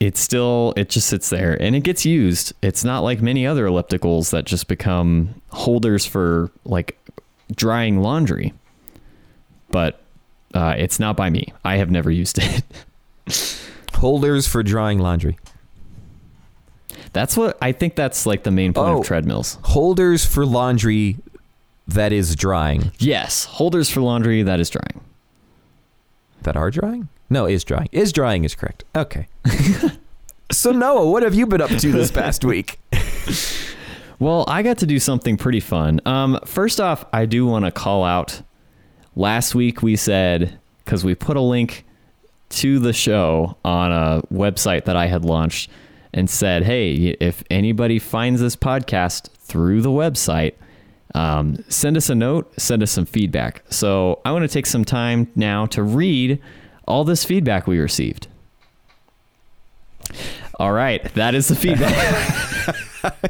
it's 0.00 0.18
still 0.18 0.72
it 0.76 0.88
just 0.88 1.08
sits 1.08 1.28
there 1.30 1.60
and 1.62 1.76
it 1.76 1.80
gets 1.80 2.04
used. 2.06 2.52
It's 2.62 2.84
not 2.84 3.00
like 3.00 3.20
many 3.20 3.46
other 3.46 3.66
ellipticals 3.66 4.30
that 4.30 4.46
just 4.46 4.66
become 4.66 5.40
holders 5.50 6.06
for 6.06 6.50
like 6.64 6.98
drying 7.54 8.00
laundry. 8.00 8.54
But 9.70 10.00
uh, 10.54 10.74
it's 10.78 10.98
not 10.98 11.16
by 11.16 11.30
me. 11.30 11.52
I 11.64 11.76
have 11.76 11.90
never 11.90 12.10
used 12.10 12.38
it. 12.40 12.62
Holders 13.94 14.48
for 14.48 14.62
drying 14.62 14.98
laundry. 14.98 15.38
That's 17.12 17.36
what 17.36 17.56
I 17.60 17.72
think. 17.72 17.94
That's 17.96 18.24
like 18.26 18.42
the 18.44 18.50
main 18.50 18.72
point 18.72 18.88
Oh. 18.88 19.00
of 19.00 19.06
treadmills. 19.06 19.58
Holders 19.62 20.24
for 20.24 20.46
laundry 20.46 21.16
that 21.86 22.12
is 22.12 22.34
drying. 22.34 22.92
Yes, 22.98 23.44
holders 23.44 23.90
for 23.90 24.00
laundry 24.00 24.42
that 24.42 24.58
is 24.60 24.70
drying. 24.70 25.00
That 26.42 26.56
are 26.56 26.70
drying? 26.70 27.08
No, 27.28 27.46
is 27.46 27.64
drying. 27.64 27.88
Is 27.92 28.12
drying 28.12 28.44
is 28.44 28.54
correct. 28.54 28.84
Okay. 28.96 29.28
so 30.52 30.72
Noah, 30.72 31.08
what 31.08 31.22
have 31.22 31.34
you 31.34 31.46
been 31.46 31.60
up 31.60 31.70
to 31.70 31.92
this 31.92 32.10
past 32.10 32.44
week? 32.44 32.80
Well, 34.20 34.44
I 34.46 34.62
got 34.62 34.76
to 34.78 34.86
do 34.86 34.98
something 34.98 35.38
pretty 35.38 35.60
fun. 35.60 36.02
Um, 36.04 36.38
first 36.44 36.78
off, 36.78 37.06
I 37.10 37.24
do 37.24 37.46
want 37.46 37.64
to 37.64 37.70
call 37.70 38.04
out. 38.04 38.42
Last 39.16 39.54
week 39.54 39.82
we 39.82 39.96
said 39.96 40.60
because 40.84 41.02
we 41.04 41.14
put 41.14 41.38
a 41.38 41.40
link 41.40 41.86
to 42.50 42.78
the 42.78 42.92
show 42.92 43.56
on 43.64 43.90
a 43.90 44.22
website 44.30 44.84
that 44.84 44.94
I 44.94 45.06
had 45.06 45.24
launched 45.24 45.70
and 46.12 46.28
said, 46.28 46.64
"Hey, 46.64 47.16
if 47.18 47.42
anybody 47.50 47.98
finds 47.98 48.42
this 48.42 48.56
podcast 48.56 49.30
through 49.38 49.80
the 49.80 49.88
website, 49.88 50.52
um, 51.14 51.64
send 51.68 51.96
us 51.96 52.08
a 52.08 52.14
note, 52.14 52.52
send 52.60 52.82
us 52.82 52.90
some 52.90 53.06
feedback." 53.06 53.62
So 53.70 54.20
I 54.24 54.32
want 54.32 54.42
to 54.42 54.48
take 54.48 54.66
some 54.66 54.84
time 54.84 55.30
now 55.34 55.66
to 55.66 55.82
read 55.82 56.40
all 56.86 57.04
this 57.04 57.24
feedback 57.24 57.66
we 57.66 57.78
received. 57.78 58.26
All 60.58 60.72
right, 60.72 61.02
that 61.14 61.34
is 61.34 61.48
the 61.48 61.56
feedback. 61.56 62.76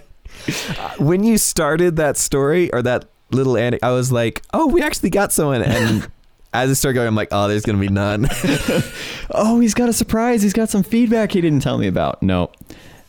when 0.99 1.25
you 1.25 1.39
started 1.39 1.97
that 1.97 2.17
story 2.17 2.73
or 2.73 2.83
that 2.83 3.07
little 3.31 3.57
anecdote, 3.57 3.87
I 3.87 3.93
was 3.93 4.11
like, 4.11 4.43
oh, 4.53 4.67
we 4.67 4.83
actually 4.83 5.11
got 5.11 5.33
someone. 5.33 5.63
And 5.63 6.09
as 6.53 6.71
it 6.71 6.75
started 6.77 6.95
going, 6.95 7.09
I'm 7.09 7.15
like, 7.15 7.29
oh, 7.33 7.49
there's 7.49 7.65
going 7.65 7.77
to 7.77 7.81
be 7.81 7.93
none. 7.93 8.29
oh, 9.31 9.61
he's 9.61 9.75
got 9.75 9.89
a 9.89 9.93
surprise. 9.93 10.43
He's 10.43 10.53
got 10.53 10.69
some 10.69 10.83
feedback 10.83 11.33
he 11.33 11.41
didn't 11.41 11.63
tell 11.63 11.79
me 11.79 11.87
about. 11.87 12.23
No, 12.23 12.51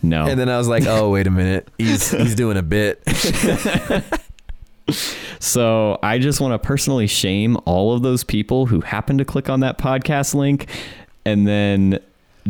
no. 0.01 0.25
and 0.25 0.39
then 0.39 0.49
I 0.49 0.57
was 0.57 0.67
like, 0.67 0.85
oh, 0.85 1.09
wait 1.09 1.27
a 1.27 1.31
minute. 1.31 1.69
He's, 1.77 2.11
he's 2.11 2.35
doing 2.35 2.57
a 2.57 2.63
bit. 2.63 3.01
So 5.39 5.99
I 6.03 6.19
just 6.19 6.39
want 6.41 6.53
to 6.53 6.59
personally 6.59 7.07
shame 7.07 7.57
all 7.65 7.93
of 7.93 8.01
those 8.01 8.23
people 8.23 8.65
who 8.67 8.81
happened 8.81 9.19
to 9.19 9.25
click 9.25 9.49
on 9.49 9.59
that 9.61 9.77
podcast 9.77 10.33
link 10.33 10.67
and 11.25 11.47
then 11.47 11.99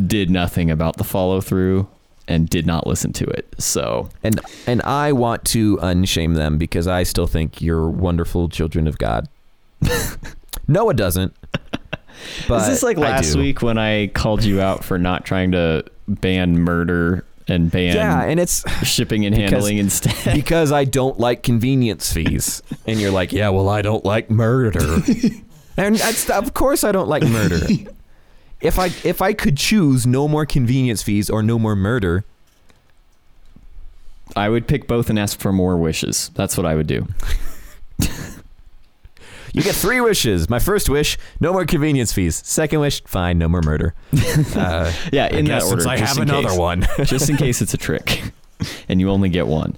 did 0.06 0.30
nothing 0.30 0.70
about 0.70 0.96
the 0.96 1.04
follow 1.04 1.40
through 1.40 1.88
and 2.28 2.48
did 2.48 2.66
not 2.66 2.86
listen 2.86 3.12
to 3.12 3.24
it. 3.24 3.54
So 3.58 4.08
And, 4.22 4.40
and 4.66 4.82
I 4.82 5.12
want 5.12 5.44
to 5.46 5.76
unshame 5.78 6.34
them 6.34 6.58
because 6.58 6.86
I 6.86 7.02
still 7.02 7.26
think 7.26 7.60
you're 7.60 7.88
wonderful 7.88 8.48
children 8.48 8.86
of 8.86 8.98
God. 8.98 9.28
Noah 10.68 10.94
doesn't. 10.94 11.34
But 12.46 12.62
is 12.62 12.68
this 12.68 12.82
like 12.82 12.98
last 12.98 13.34
week 13.34 13.62
when 13.62 13.78
I 13.78 14.08
called 14.08 14.44
you 14.44 14.60
out 14.60 14.84
for 14.84 14.98
not 14.98 15.24
trying 15.24 15.52
to 15.52 15.84
ban 16.06 16.58
murder 16.60 17.24
and 17.48 17.70
ban 17.70 17.94
Yeah, 17.96 18.22
and 18.22 18.38
it's 18.38 18.62
shipping 18.86 19.26
and 19.26 19.34
because- 19.36 19.50
handling 19.50 19.78
instead? 19.78 20.34
because 20.34 20.72
I 20.72 20.84
don't 20.84 21.18
like 21.18 21.42
convenience 21.42 22.12
fees. 22.12 22.62
And 22.86 23.00
you're 23.00 23.10
like, 23.10 23.32
yeah, 23.32 23.48
well, 23.50 23.68
I 23.68 23.82
don't 23.82 24.04
like 24.04 24.30
murder. 24.30 24.80
and 25.76 25.96
that's, 25.96 26.28
of 26.30 26.54
course, 26.54 26.84
I 26.84 26.92
don't 26.92 27.08
like 27.08 27.22
murder. 27.24 27.60
If 28.60 28.78
I 28.78 28.86
if 29.02 29.20
I 29.20 29.32
could 29.32 29.56
choose 29.56 30.06
no 30.06 30.28
more 30.28 30.46
convenience 30.46 31.02
fees 31.02 31.28
or 31.28 31.42
no 31.42 31.58
more 31.58 31.74
murder, 31.74 32.24
I 34.36 34.48
would 34.48 34.68
pick 34.68 34.86
both 34.86 35.10
and 35.10 35.18
ask 35.18 35.40
for 35.40 35.52
more 35.52 35.76
wishes. 35.76 36.30
That's 36.34 36.56
what 36.56 36.64
I 36.64 36.76
would 36.76 36.86
do. 36.86 37.06
You 39.52 39.62
get 39.62 39.74
three 39.74 40.00
wishes. 40.00 40.48
My 40.48 40.58
first 40.58 40.88
wish, 40.88 41.18
no 41.40 41.52
more 41.52 41.64
convenience 41.66 42.12
fees. 42.12 42.40
Second 42.44 42.80
wish, 42.80 43.02
fine, 43.04 43.38
no 43.38 43.48
more 43.48 43.62
murder. 43.62 43.94
Uh, 44.56 44.92
Yeah, 45.12 45.28
in 45.28 45.44
that 45.46 45.62
order. 45.64 45.86
I 45.88 45.96
have 45.98 46.18
another 46.18 46.48
case. 46.48 46.58
one. 46.58 46.86
just 47.04 47.28
in 47.30 47.36
case 47.36 47.60
it's 47.62 47.74
a 47.74 47.78
trick 47.78 48.22
and 48.88 49.00
you 49.00 49.10
only 49.10 49.28
get 49.28 49.46
one. 49.46 49.76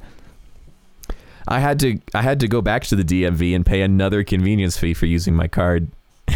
I 1.47 1.61
had 1.61 1.79
to 1.81 1.99
I 2.15 2.23
had 2.23 2.41
to 2.41 2.49
go 2.49 2.63
back 2.63 2.85
to 2.85 2.97
the 2.97 3.05
DMV 3.05 3.55
and 3.55 3.67
pay 3.67 3.83
another 3.83 4.25
convenience 4.25 4.79
fee 4.79 4.95
for 4.95 5.07
using 5.07 5.35
my 5.35 5.47
card. 5.49 5.89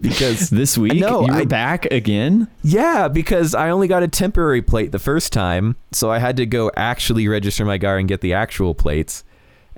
because 0.00 0.50
This 0.50 0.78
week, 0.78 0.94
No, 1.00 1.22
you 1.26 1.32
were 1.32 1.40
I- 1.40 1.44
back 1.44 1.86
again? 1.86 2.48
Yeah, 2.62 3.08
because 3.08 3.54
I 3.54 3.70
only 3.70 3.88
got 3.88 4.02
a 4.02 4.08
temporary 4.08 4.62
plate 4.62 4.92
the 4.92 4.98
first 4.98 5.32
time, 5.32 5.76
so 5.92 6.10
I 6.10 6.18
had 6.18 6.36
to 6.38 6.46
go 6.46 6.70
actually 6.76 7.26
register 7.28 7.64
my 7.64 7.78
car 7.78 7.98
and 7.98 8.08
get 8.08 8.20
the 8.20 8.32
actual 8.32 8.74
plates. 8.74 9.24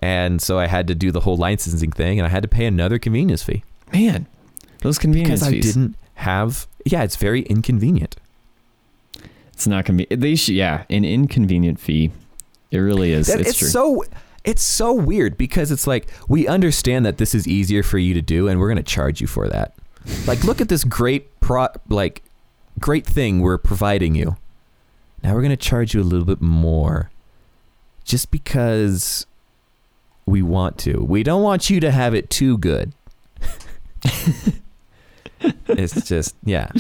And 0.02 0.40
so 0.40 0.58
I 0.58 0.66
had 0.66 0.86
to 0.88 0.94
do 0.94 1.10
the 1.10 1.20
whole 1.20 1.36
licensing 1.36 1.90
thing 1.92 2.18
and 2.18 2.26
I 2.26 2.30
had 2.30 2.42
to 2.42 2.48
pay 2.48 2.64
another 2.66 2.98
convenience 2.98 3.42
fee 3.42 3.64
Man, 3.92 4.26
those 4.78 4.98
convenience 4.98 5.40
because 5.40 5.48
I 5.48 5.60
didn't 5.60 5.96
have 6.14 6.66
Yeah, 6.84 7.02
it's 7.02 7.16
very 7.16 7.42
inconvenient. 7.42 8.16
It's 9.52 9.66
not 9.66 9.84
be. 9.84 10.06
They 10.10 10.36
should. 10.36 10.54
Yeah, 10.54 10.84
an 10.88 11.04
inconvenient 11.04 11.78
fee. 11.78 12.12
It 12.70 12.78
really 12.78 13.12
is. 13.12 13.26
That- 13.26 13.40
it's, 13.40 13.60
it's 13.60 13.70
so 13.72 14.04
it's 14.42 14.62
so 14.62 14.92
weird 14.94 15.36
because 15.36 15.70
it's 15.70 15.86
like 15.86 16.08
we 16.28 16.48
understand 16.48 17.04
that 17.04 17.18
this 17.18 17.34
is 17.34 17.46
easier 17.46 17.82
for 17.82 17.98
you 17.98 18.14
to 18.14 18.22
do 18.22 18.48
and 18.48 18.58
we're 18.58 18.68
going 18.68 18.78
to 18.78 18.82
charge 18.82 19.20
you 19.20 19.26
for 19.26 19.48
that. 19.48 19.74
Like 20.26 20.44
look 20.44 20.62
at 20.62 20.70
this 20.70 20.82
great 20.84 21.38
pro 21.40 21.68
like 21.90 22.22
great 22.78 23.04
thing 23.06 23.40
we're 23.40 23.58
providing 23.58 24.14
you. 24.14 24.36
Now 25.22 25.34
we're 25.34 25.42
going 25.42 25.50
to 25.50 25.56
charge 25.58 25.92
you 25.92 26.00
a 26.00 26.04
little 26.04 26.24
bit 26.24 26.40
more 26.40 27.10
just 28.04 28.30
because 28.30 29.26
we 30.26 30.42
want 30.42 30.78
to. 30.78 31.04
We 31.04 31.22
don't 31.22 31.42
want 31.42 31.70
you 31.70 31.80
to 31.80 31.90
have 31.90 32.14
it 32.14 32.30
too 32.30 32.58
good. 32.58 32.92
it's 35.68 36.08
just 36.08 36.36
yeah. 36.44 36.70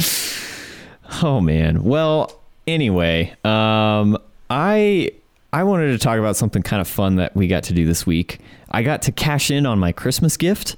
Oh 1.22 1.40
man. 1.40 1.82
Well, 1.82 2.40
anyway, 2.66 3.34
um, 3.44 4.16
I 4.48 5.10
I 5.52 5.64
wanted 5.64 5.88
to 5.88 5.98
talk 5.98 6.18
about 6.18 6.36
something 6.36 6.62
kind 6.62 6.80
of 6.80 6.88
fun 6.88 7.16
that 7.16 7.34
we 7.34 7.48
got 7.48 7.64
to 7.64 7.74
do 7.74 7.84
this 7.84 8.06
week. 8.06 8.40
I 8.70 8.82
got 8.82 9.02
to 9.02 9.12
cash 9.12 9.50
in 9.50 9.66
on 9.66 9.78
my 9.78 9.92
Christmas 9.92 10.36
gift 10.36 10.76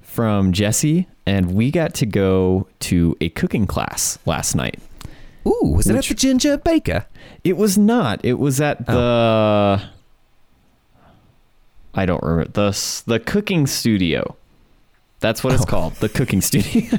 from 0.00 0.52
Jesse, 0.52 1.08
and 1.26 1.54
we 1.54 1.70
got 1.70 1.94
to 1.94 2.06
go 2.06 2.68
to 2.80 3.16
a 3.20 3.28
cooking 3.30 3.66
class 3.66 4.18
last 4.26 4.54
night. 4.54 4.78
Ooh, 5.46 5.72
was 5.76 5.88
it 5.88 5.96
at 5.96 6.04
the 6.04 6.14
Ginger 6.14 6.56
Baker? 6.56 7.04
It 7.42 7.56
was 7.56 7.76
not. 7.76 8.24
It 8.24 8.34
was 8.34 8.60
at 8.60 8.86
the. 8.86 9.82
I 11.94 12.06
don't 12.06 12.22
remember 12.22 12.50
the 12.50 13.02
the 13.06 13.20
cooking 13.20 13.66
studio. 13.66 14.36
That's 15.20 15.44
what 15.44 15.52
it's 15.52 15.62
Oh. 15.62 15.66
called. 15.66 15.94
The 15.96 16.08
cooking 16.08 16.40
studio. 16.40 16.98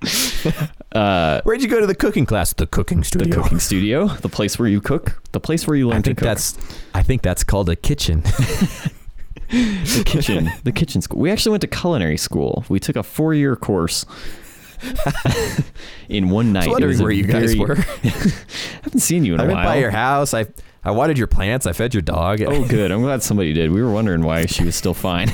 uh, 0.92 1.40
Where'd 1.42 1.60
you 1.62 1.68
go 1.68 1.80
to 1.80 1.86
the 1.86 1.94
cooking 1.94 2.24
class? 2.26 2.52
The 2.52 2.66
cooking 2.66 3.02
studio. 3.04 3.34
the 3.36 3.42
cooking 3.42 3.58
studio, 3.58 4.06
the 4.06 4.28
place 4.28 4.58
where 4.58 4.68
you 4.68 4.80
cook, 4.80 5.20
the 5.32 5.40
place 5.40 5.66
where 5.66 5.76
you 5.76 5.88
learn 5.88 5.98
I 5.98 6.00
to 6.02 6.08
think 6.10 6.18
cook. 6.18 6.26
that's 6.26 6.56
I 6.94 7.02
think 7.02 7.22
that's 7.22 7.44
called 7.44 7.68
a 7.68 7.76
kitchen. 7.76 8.20
the 9.50 10.02
kitchen. 10.06 10.50
the 10.64 10.72
kitchen 10.72 11.02
school. 11.02 11.20
We 11.20 11.30
actually 11.30 11.50
went 11.50 11.62
to 11.62 11.66
culinary 11.68 12.16
school. 12.16 12.64
We 12.68 12.78
took 12.80 12.96
a 12.96 13.02
four 13.02 13.34
year 13.34 13.56
course 13.56 14.06
in 16.08 16.30
one 16.30 16.52
night. 16.52 16.68
I 16.68 16.68
was 16.68 16.68
It 16.68 16.72
wondering 16.72 16.88
was 16.92 17.02
where 17.02 17.10
you 17.10 17.24
guys 17.24 17.54
very- 17.54 17.58
were. 17.58 17.76
I 18.04 18.08
haven't 18.84 19.00
seen 19.00 19.24
you 19.24 19.34
in 19.34 19.40
I 19.40 19.44
a 19.44 19.46
while. 19.48 19.56
I 19.56 19.58
went 19.64 19.68
by 19.74 19.76
your 19.80 19.90
house. 19.90 20.34
I 20.34 20.46
I 20.88 20.90
watered 20.90 21.18
your 21.18 21.26
plants. 21.26 21.66
I 21.66 21.74
fed 21.74 21.92
your 21.92 22.00
dog. 22.00 22.40
Oh, 22.40 22.64
good. 22.66 22.90
I'm 22.90 23.02
glad 23.02 23.22
somebody 23.22 23.52
did. 23.52 23.70
We 23.72 23.82
were 23.82 23.90
wondering 23.90 24.22
why 24.22 24.46
she 24.46 24.64
was 24.64 24.74
still 24.74 24.94
fine. 24.94 25.30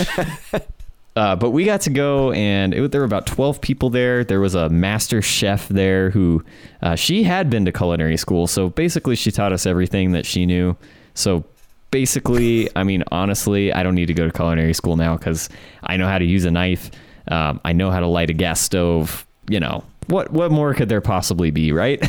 uh, 1.16 1.34
but 1.36 1.52
we 1.52 1.64
got 1.64 1.80
to 1.82 1.90
go, 1.90 2.32
and 2.32 2.74
it, 2.74 2.92
there 2.92 3.00
were 3.00 3.06
about 3.06 3.26
12 3.26 3.62
people 3.62 3.88
there. 3.88 4.22
There 4.22 4.38
was 4.38 4.54
a 4.54 4.68
master 4.68 5.22
chef 5.22 5.66
there 5.68 6.10
who 6.10 6.44
uh, 6.82 6.94
she 6.94 7.22
had 7.22 7.48
been 7.48 7.64
to 7.64 7.72
culinary 7.72 8.18
school. 8.18 8.46
So 8.46 8.68
basically, 8.68 9.16
she 9.16 9.30
taught 9.30 9.54
us 9.54 9.64
everything 9.64 10.12
that 10.12 10.26
she 10.26 10.44
knew. 10.44 10.76
So 11.14 11.42
basically, 11.90 12.68
I 12.76 12.82
mean, 12.82 13.02
honestly, 13.10 13.72
I 13.72 13.82
don't 13.82 13.94
need 13.94 14.06
to 14.06 14.14
go 14.14 14.26
to 14.26 14.32
culinary 14.32 14.74
school 14.74 14.96
now 14.96 15.16
because 15.16 15.48
I 15.84 15.96
know 15.96 16.06
how 16.06 16.18
to 16.18 16.24
use 16.26 16.44
a 16.44 16.50
knife. 16.50 16.90
Um, 17.28 17.62
I 17.64 17.72
know 17.72 17.90
how 17.90 18.00
to 18.00 18.06
light 18.06 18.28
a 18.28 18.34
gas 18.34 18.60
stove. 18.60 19.26
You 19.48 19.60
know, 19.60 19.84
what, 20.08 20.30
what 20.30 20.52
more 20.52 20.74
could 20.74 20.90
there 20.90 21.00
possibly 21.00 21.50
be, 21.50 21.72
right? 21.72 22.06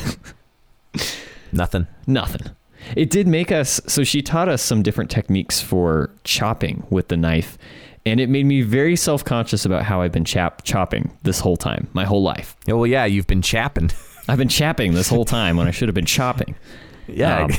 Nothing. 1.51 1.88
Nothing. 2.08 2.51
It 2.96 3.10
did 3.10 3.27
make 3.27 3.51
us 3.51 3.79
so 3.88 4.03
she 4.03 4.22
taught 4.22 4.50
us 4.50 4.62
some 4.62 4.81
different 4.81 5.12
techniques 5.12 5.62
for 5.62 6.10
chopping 6.24 6.86
with 6.89 7.10
the 7.10 7.17
knife 7.17 7.58
and 8.05 8.20
it 8.20 8.29
made 8.29 8.46
me 8.46 8.62
very 8.62 8.96
self-conscious 8.96 9.65
about 9.65 9.84
how 9.84 10.01
I've 10.01 10.12
been 10.12 10.25
chap 10.25 10.63
chopping 10.63 11.15
this 11.22 11.39
whole 11.39 11.58
time, 11.58 11.88
my 11.93 12.03
whole 12.03 12.24
life. 12.24 12.55
Oh 12.67 12.77
well, 12.77 12.88
yeah. 12.88 13.05
You've 13.05 13.27
been 13.27 13.43
chapping. 13.43 13.91
I've 14.27 14.39
been 14.39 14.48
chapping 14.50 14.93
this 14.93 15.10
whole 15.10 15.25
time 15.25 15.58
when 15.58 15.67
I 15.67 15.72
should 15.72 15.88
have 15.88 15.96
been 15.96 16.05
chopping. 16.05 16.55
Yeah. 17.08 17.43
Um, 17.43 17.51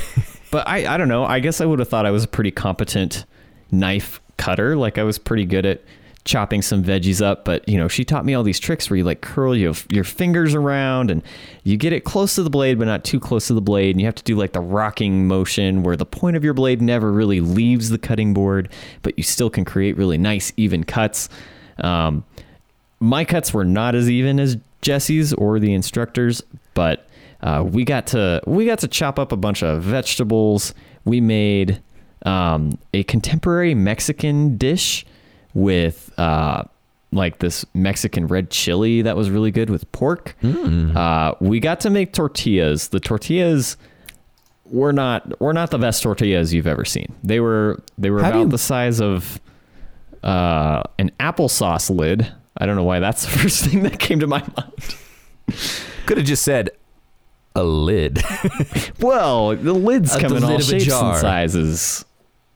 but 0.49 0.67
I, 0.67 0.95
I 0.95 0.97
don't 0.97 1.09
know. 1.09 1.25
I 1.25 1.39
guess 1.39 1.61
I 1.61 1.65
would 1.65 1.77
have 1.77 1.87
thought 1.87 2.07
I 2.07 2.11
was 2.11 2.23
a 2.23 2.27
pretty 2.27 2.49
competent 2.49 3.25
knife 3.69 4.19
cutter. 4.37 4.75
Like 4.75 4.97
I 4.97 5.03
was 5.03 5.19
pretty 5.19 5.45
good 5.45 5.63
at 5.65 5.81
chopping 6.25 6.61
some 6.61 6.83
veggies 6.83 7.21
up. 7.21 7.45
But 7.45 7.67
you 7.67 7.77
know, 7.77 7.87
she 7.87 8.05
taught 8.05 8.25
me 8.25 8.33
all 8.33 8.43
these 8.43 8.59
tricks 8.59 8.89
where 8.89 8.97
you 8.97 9.03
like 9.03 9.21
curl 9.21 9.55
your 9.55 9.73
your 9.89 10.03
fingers 10.03 10.55
around 10.55 11.11
and 11.11 11.21
you 11.63 11.77
get 11.77 11.93
it 11.93 12.03
close 12.03 12.35
to 12.35 12.43
the 12.43 12.49
blade, 12.49 12.79
but 12.79 12.85
not 12.85 13.03
too 13.03 13.19
close 13.19 13.47
to 13.47 13.53
the 13.53 13.61
blade. 13.61 13.91
And 13.95 14.01
you 14.01 14.07
have 14.07 14.15
to 14.15 14.23
do 14.23 14.35
like 14.35 14.53
the 14.53 14.61
rocking 14.61 15.27
motion 15.27 15.83
where 15.83 15.97
the 15.97 16.05
point 16.05 16.35
of 16.35 16.43
your 16.43 16.53
blade 16.53 16.81
never 16.81 17.11
really 17.11 17.41
leaves 17.41 17.89
the 17.89 17.97
cutting 17.97 18.33
board, 18.33 18.69
but 19.01 19.17
you 19.17 19.23
still 19.23 19.49
can 19.49 19.65
create 19.65 19.97
really 19.97 20.17
nice 20.17 20.53
even 20.57 20.83
cuts. 20.83 21.29
Um, 21.77 22.23
my 22.99 23.25
cuts 23.25 23.53
were 23.53 23.65
not 23.65 23.95
as 23.95 24.09
even 24.09 24.39
as 24.39 24.57
Jesse's 24.81 25.33
or 25.33 25.59
the 25.59 25.73
instructors, 25.73 26.41
but 26.73 27.07
uh, 27.41 27.63
we 27.67 27.83
got 27.83 28.07
to 28.07 28.41
we 28.47 28.65
got 28.65 28.79
to 28.79 28.87
chop 28.87 29.19
up 29.19 29.31
a 29.31 29.37
bunch 29.37 29.61
of 29.61 29.83
vegetables. 29.83 30.73
We 31.03 31.19
made 31.19 31.81
um, 32.25 32.77
a 32.93 33.03
contemporary 33.03 33.75
Mexican 33.75 34.57
dish 34.57 35.05
with 35.53 36.11
uh, 36.17 36.63
like 37.11 37.39
this 37.39 37.65
Mexican 37.73 38.27
red 38.27 38.49
chili 38.49 39.01
that 39.03 39.15
was 39.15 39.29
really 39.29 39.51
good 39.51 39.69
with 39.69 39.89
pork. 39.91 40.35
Mm. 40.41 40.95
Uh, 40.95 41.35
we 41.39 41.59
got 41.59 41.79
to 41.81 41.89
make 41.89 42.13
tortillas. 42.13 42.87
The 42.89 42.99
tortillas 42.99 43.77
were 44.65 44.93
not 44.93 45.39
were 45.39 45.53
not 45.53 45.69
the 45.71 45.77
best 45.77 46.01
tortillas 46.03 46.53
you've 46.53 46.67
ever 46.67 46.85
seen. 46.85 47.13
They 47.23 47.39
were 47.39 47.81
they 47.97 48.09
were 48.09 48.21
How 48.23 48.29
about 48.29 48.39
you- 48.39 48.47
the 48.49 48.57
size 48.57 48.99
of 49.01 49.39
uh, 50.23 50.83
an 50.99 51.11
applesauce 51.19 51.89
lid. 51.95 52.31
I 52.57 52.65
don't 52.65 52.75
know 52.75 52.83
why 52.83 52.99
that's 52.99 53.23
the 53.25 53.31
first 53.31 53.65
thing 53.65 53.83
that 53.83 53.99
came 53.99 54.19
to 54.19 54.27
my 54.27 54.39
mind. 54.55 54.95
Could 56.05 56.17
have 56.17 56.25
just 56.25 56.43
said 56.43 56.69
a 57.55 57.63
lid, 57.63 58.19
Well, 58.99 59.55
the 59.55 59.73
lids 59.73 60.15
Uh, 60.15 60.19
come 60.19 60.29
the 60.31 60.37
in 60.37 60.43
all 60.43 60.49
lid 60.51 60.61
of 60.61 60.65
shapes 60.65 60.85
jar. 60.85 61.11
and 61.11 61.21
sizes. 61.21 62.05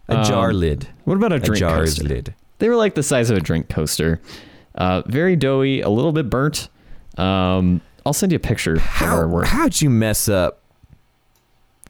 a 0.07 0.17
Um, 0.19 0.23
jar 0.25 0.53
lid, 0.53 0.87
What 1.03 1.17
about 1.17 1.33
a 1.33 1.35
a 1.35 1.39
jar's 1.55 1.95
coaster? 1.99 2.03
lid. 2.07 2.33
They 2.59 2.69
were 2.69 2.75
like 2.75 2.95
the 2.95 3.03
size 3.03 3.29
of 3.29 3.37
a 3.37 3.41
drink 3.41 3.69
coaster. 3.69 4.21
Uh, 4.75 5.01
very 5.05 5.35
doughy, 5.35 5.81
a 5.81 5.89
little 5.89 6.11
bit 6.11 6.29
burnt. 6.29 6.69
Um, 7.17 7.81
I'll 8.05 8.13
send 8.13 8.31
you 8.31 8.37
a 8.37 8.39
picture 8.39 8.73
of 8.73 8.81
How 8.81 9.43
how'd 9.43 9.81
you 9.81 9.89
mess 9.89 10.29
up 10.29 10.61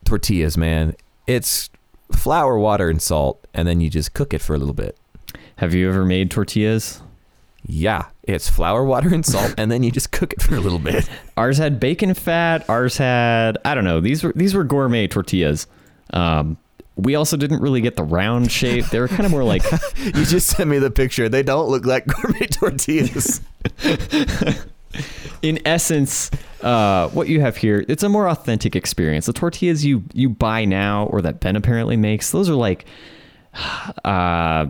tortillas, 0.05 0.57
man? 0.57 0.95
It's 1.27 1.69
flour, 2.11 2.57
water, 2.57 2.89
and 2.89 3.01
salt, 3.01 3.45
and 3.53 3.67
then 3.67 3.81
you 3.81 3.89
just 3.89 4.13
cook 4.13 4.33
it 4.33 4.41
for 4.41 4.55
a 4.55 4.57
little 4.57 4.73
bit. 4.73 4.97
Have 5.57 5.73
you 5.73 5.89
ever 5.89 6.05
made 6.05 6.31
tortillas? 6.31 7.01
Yeah, 7.65 8.05
it's 8.23 8.49
flour, 8.49 8.85
water, 8.85 9.13
and 9.13 9.25
salt, 9.25 9.53
and 9.57 9.69
then 9.69 9.83
you 9.83 9.91
just 9.91 10.11
cook 10.11 10.31
it 10.31 10.41
for 10.41 10.55
a 10.55 10.59
little 10.59 10.79
bit. 10.79 11.09
Ours 11.37 11.57
had 11.57 11.79
bacon 11.79 12.13
fat. 12.13 12.67
Ours 12.69 12.97
had 12.97 13.57
I 13.65 13.75
don't 13.75 13.83
know. 13.83 13.99
These 13.99 14.23
were 14.23 14.31
these 14.35 14.53
were 14.53 14.63
gourmet 14.63 15.07
tortillas. 15.07 15.67
Um, 16.13 16.57
we 16.97 17.13
also 17.15 17.37
didn't 17.37 17.61
really 17.61 17.79
get 17.79 17.95
the 17.95 18.03
round 18.03 18.51
shape. 18.51 18.85
They 18.87 18.99
were 18.99 19.07
kind 19.07 19.25
of 19.25 19.31
more 19.31 19.43
like 19.43 19.63
You 20.03 20.25
just 20.25 20.47
sent 20.47 20.69
me 20.69 20.79
the 20.79 20.91
picture. 20.91 21.29
They 21.29 21.43
don't 21.43 21.69
look 21.69 21.85
like 21.85 22.07
gourmet 22.21 22.47
tortillas. 22.47 23.41
in 25.41 25.59
essence, 25.65 26.31
uh, 26.61 27.09
what 27.09 27.27
you 27.27 27.39
have 27.41 27.55
here, 27.57 27.85
it's 27.87 28.03
a 28.03 28.09
more 28.09 28.27
authentic 28.27 28.75
experience. 28.75 29.27
The 29.27 29.33
tortillas 29.33 29.85
you 29.85 30.03
you 30.13 30.29
buy 30.29 30.65
now 30.65 31.05
or 31.05 31.21
that 31.21 31.39
Ben 31.39 31.55
apparently 31.55 31.97
makes, 31.97 32.31
those 32.31 32.49
are 32.49 32.55
like, 32.55 32.85
uh, 34.03 34.65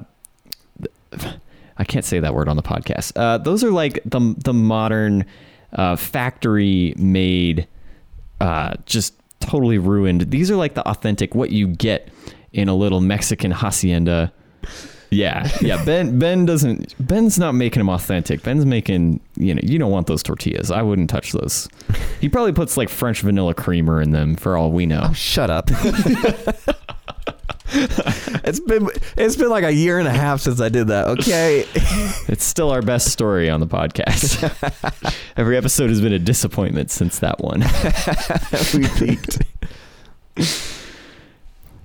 I 1.79 1.83
can't 1.87 2.05
say 2.05 2.19
that 2.19 2.33
word 2.33 2.49
on 2.49 2.57
the 2.57 2.63
podcast. 2.63 3.13
Uh, 3.15 3.37
those 3.37 3.63
are 3.63 3.71
like 3.71 4.01
the 4.03 4.35
the 4.43 4.53
modern 4.53 5.25
uh, 5.73 5.95
factory 5.95 6.93
made, 6.97 7.67
uh, 8.41 8.75
just 8.85 9.13
totally 9.39 9.78
ruined. 9.78 10.32
These 10.32 10.52
are 10.52 10.56
like 10.56 10.73
the 10.73 10.88
authentic 10.88 11.36
what 11.36 11.52
you 11.52 11.67
get 11.67 12.10
in 12.54 12.67
a 12.67 12.76
little 12.76 13.02
Mexican 13.02 13.52
hacienda. 13.52 14.32
Yeah, 15.10 15.50
yeah. 15.62 15.84
Ben 15.86 16.19
Ben 16.19 16.45
doesn't. 16.45 16.95
Ben's 17.06 17.39
not 17.39 17.54
making 17.54 17.80
them 17.80 17.89
authentic. 17.89 18.43
Ben's 18.43 18.65
making 18.65 19.21
you 19.36 19.54
know 19.54 19.62
you 19.63 19.80
don't 19.80 19.91
want 19.91 20.08
those 20.08 20.21
tortillas. 20.21 20.71
I 20.71 20.82
wouldn't 20.82 21.10
touch 21.10 21.32
those. 21.32 21.69
He 22.19 22.30
probably 22.30 22.54
puts 22.54 22.78
like 22.78 22.89
French 22.89 23.21
vanilla 23.21 23.54
creamer 23.54 24.02
in 24.02 24.12
them 24.12 24.36
for 24.36 24.58
all 24.58 24.71
we 24.71 24.86
know. 24.86 25.08
Oh, 25.10 25.13
shut 25.13 25.50
up. 25.50 25.69
it's 28.43 28.60
been 28.62 28.88
it's 29.17 29.36
been 29.36 29.49
like 29.49 29.65
a 29.65 29.73
year 29.73 29.99
and 29.99 30.08
a 30.08 30.13
half 30.13 30.39
since 30.39 30.62
I 30.62 30.69
did 30.69 30.88
that. 30.88 31.08
Okay. 31.08 31.65
It's 32.30 32.43
still 32.43 32.71
our 32.71 32.82
best 32.82 33.10
story 33.12 33.49
on 33.49 33.62
the 33.62 33.67
podcast. 33.67 34.43
Every 35.38 35.56
episode 35.56 35.89
has 35.89 36.01
been 36.01 36.12
a 36.12 36.19
disappointment 36.19 36.91
since 36.91 37.19
that 37.19 37.39
one. 37.39 37.62
we 38.73 38.88
peaked. 38.89 39.41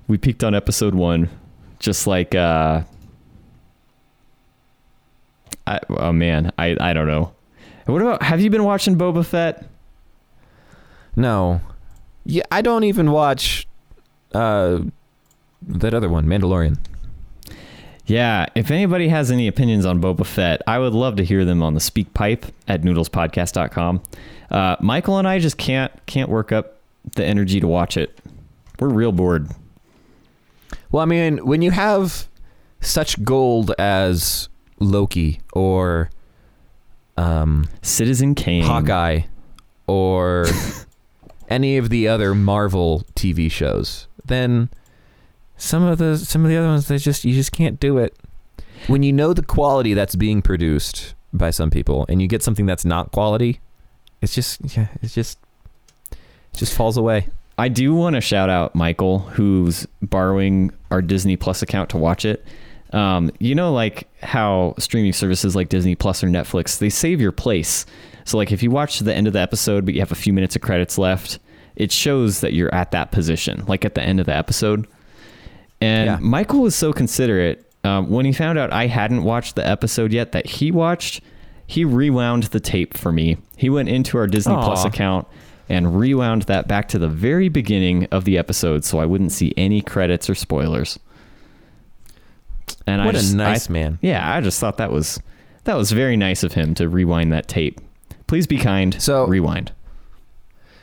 We 0.09 0.19
peaked 0.19 0.43
on 0.43 0.55
episode 0.55 0.95
one, 0.95 1.31
just 1.79 2.09
like 2.09 2.35
uh, 2.35 2.83
I, 5.67 5.81
oh 5.91 6.13
man, 6.13 6.53
I 6.59 6.77
I 6.81 6.93
don't 6.93 7.07
know. 7.07 7.33
What 7.87 8.03
about 8.03 8.23
have 8.23 8.41
you 8.41 8.51
been 8.51 8.65
watching 8.65 8.97
Boba 8.97 9.25
Fett? 9.25 9.65
No. 11.17 11.61
Yeah, 12.25 12.45
I 12.51 12.63
don't 12.63 12.85
even 12.85 13.11
watch 13.13 13.67
uh 14.35 14.81
that 15.67 15.95
other 15.95 16.09
one, 16.09 16.27
Mandalorian. 16.27 16.79
Yeah, 18.07 18.47
if 18.55 18.71
anybody 18.71 19.09
has 19.09 19.31
any 19.31 19.47
opinions 19.47 19.87
on 19.87 20.01
Boba 20.01 20.27
Fett, 20.27 20.61
I 20.67 20.79
would 20.79 20.93
love 20.93 21.17
to 21.17 21.25
hear 21.25 21.45
them 21.45 21.63
on 21.63 21.75
the 21.75 21.81
Speak 21.81 22.13
Pipe 22.15 22.47
at 22.67 22.83
noodlespodcast.com. 22.83 24.03
Uh, 24.51 24.77
Michael 24.81 25.19
and 25.19 25.29
I 25.29 25.39
just 25.39 25.57
can't 25.57 25.93
can't 26.07 26.29
work 26.29 26.53
up 26.53 26.79
the 27.15 27.25
energy 27.25 27.61
to 27.61 27.69
watch 27.69 27.97
it. 27.97 28.19
We're 28.81 28.89
real 28.89 29.13
bored. 29.13 29.49
Well, 30.91 31.03
I 31.03 31.07
mean, 31.07 31.39
when 31.47 31.63
you 31.63 31.71
have 31.71 32.27
such 32.81 33.23
gold 33.25 33.73
as 33.79 34.49
Loki 34.79 35.41
or 35.53 36.11
um, 37.17 37.69
Citizen 37.83 38.35
Kane. 38.35 38.65
Hawkeye 38.65 39.23
or 39.87 40.47
any 41.49 41.77
of 41.77 41.89
the 41.89 42.09
other 42.09 42.35
Marvel 42.35 43.05
TV 43.15 43.51
shows, 43.51 44.09
then 44.25 44.71
some 45.63 45.85
of 45.85 45.99
the 45.99 46.19
some 46.19 46.45
of 46.45 46.51
the 46.51 46.57
other 46.57 46.67
ones 46.67 46.89
they 46.89 46.99
just 46.99 47.25
you 47.25 47.35
just 47.35 47.53
can't 47.53 47.79
do 47.79 47.99
it. 47.99 48.17
When 48.89 49.05
you 49.05 49.13
know 49.13 49.33
the 49.33 49.43
quality 49.43 49.95
that's 49.95 50.17
being 50.17 50.43
produced 50.43 51.15
by 51.33 51.51
some 51.51 51.71
people 51.71 52.05
and 52.09 52.21
you 52.21 52.27
get 52.27 52.43
something 52.43 52.67
that's 52.67 52.85
not 52.85 53.13
quality, 53.13 53.61
it's 54.21 54.35
just 54.35 54.61
yeah, 54.77 54.89
it's 55.01 55.15
just 55.15 55.39
it 56.11 56.19
just 56.57 56.75
falls 56.75 56.97
away. 56.97 57.29
I 57.59 57.69
do 57.69 57.95
want 57.95 58.17
to 58.17 58.21
shout 58.21 58.51
out 58.51 58.75
Michael, 58.75 59.21
who's 59.21 59.87
borrowing 60.01 60.73
our 60.91 61.01
Disney 61.01 61.37
Plus 61.37 61.63
account 61.63 61.91
to 61.91 61.97
watch 61.97 62.25
it. 62.25 62.45
Um, 62.93 63.31
you 63.39 63.55
know, 63.55 63.73
like 63.73 64.09
how 64.23 64.75
streaming 64.79 65.13
services 65.13 65.55
like 65.55 65.69
Disney 65.69 65.95
Plus 65.95 66.25
or 66.25 66.27
Netflix, 66.27 66.79
they 66.79 66.91
save 66.91 67.21
your 67.21 67.33
place. 67.33 67.87
So, 68.25 68.37
like, 68.37 68.53
if 68.53 68.63
you 68.63 68.71
watch 68.71 68.99
the 68.99 69.15
end 69.15 69.27
of 69.27 69.33
the 69.33 69.41
episode, 69.41 69.85
but 69.85 69.95
you 69.95 70.01
have 70.01 70.13
a 70.13 70.17
few 70.17 70.33
minutes 70.33 70.57
of 70.57 70.63
credits 70.63 70.99
left, 70.99 71.39
it 71.77 71.93
shows 71.93 72.41
that 72.41 72.53
you're 72.53 72.75
at 72.75 72.91
that 72.91 73.13
position, 73.13 73.65
like 73.67 73.85
at 73.85 73.95
the 73.95 74.03
end 74.03 74.21
of 74.21 74.27
the 74.27 74.35
episode. 74.35 74.87
And 75.83 76.07
Yeah. 76.07 76.19
Michael 76.21 76.61
was 76.61 76.75
so 76.75 76.93
considerate 76.93 77.65
um, 77.85 78.09
when 78.11 78.25
he 78.27 78.33
found 78.33 78.59
out 78.59 78.73
I 78.73 78.87
hadn't 78.87 79.25
watched 79.25 79.57
the 79.57 79.67
episode 79.67 80.13
yet 80.13 80.33
that 80.33 80.47
he 80.47 80.71
watched. 80.71 81.21
He 81.67 81.85
rewound 81.85 82.45
the 82.45 82.61
tape 82.61 82.97
for 82.97 83.11
me. 83.13 83.39
He 83.57 83.69
went 83.71 83.89
into 83.89 84.19
our 84.19 84.27
Disney 84.27 84.55
Plus 84.55 84.85
account 84.85 85.27
and 85.69 85.99
rewound 85.99 86.43
that 86.43 86.69
back 86.69 86.87
to 86.89 86.99
the 86.99 87.09
very 87.09 87.49
beginning 87.49 88.07
of 88.11 88.25
the 88.25 88.37
episode, 88.37 88.85
so 88.85 88.99
I 88.99 89.07
wouldn't 89.07 89.33
see 89.33 89.55
any 89.57 89.81
credits 89.81 90.29
or 90.29 90.35
spoilers. 90.35 90.99
And 92.87 93.01
I 93.01 93.07
What 93.07 93.15
just, 93.15 93.33
a 93.33 93.37
nice 93.37 93.71
I- 93.71 93.73
man. 93.73 93.99
Yeah, 94.03 94.35
I 94.37 94.41
just 94.41 94.59
thought 94.61 94.77
that 94.79 94.91
was 94.93 95.21
that 95.65 95.77
was 95.77 95.93
very 95.93 96.17
nice 96.17 96.43
of 96.43 96.53
him 96.55 96.75
to 96.75 96.89
rewind 96.89 97.33
that 97.33 97.47
tape. 97.49 97.81
Please 98.27 98.47
be 98.47 98.59
kind. 98.59 99.01
So- 99.01 99.27
rewind. 99.27 99.73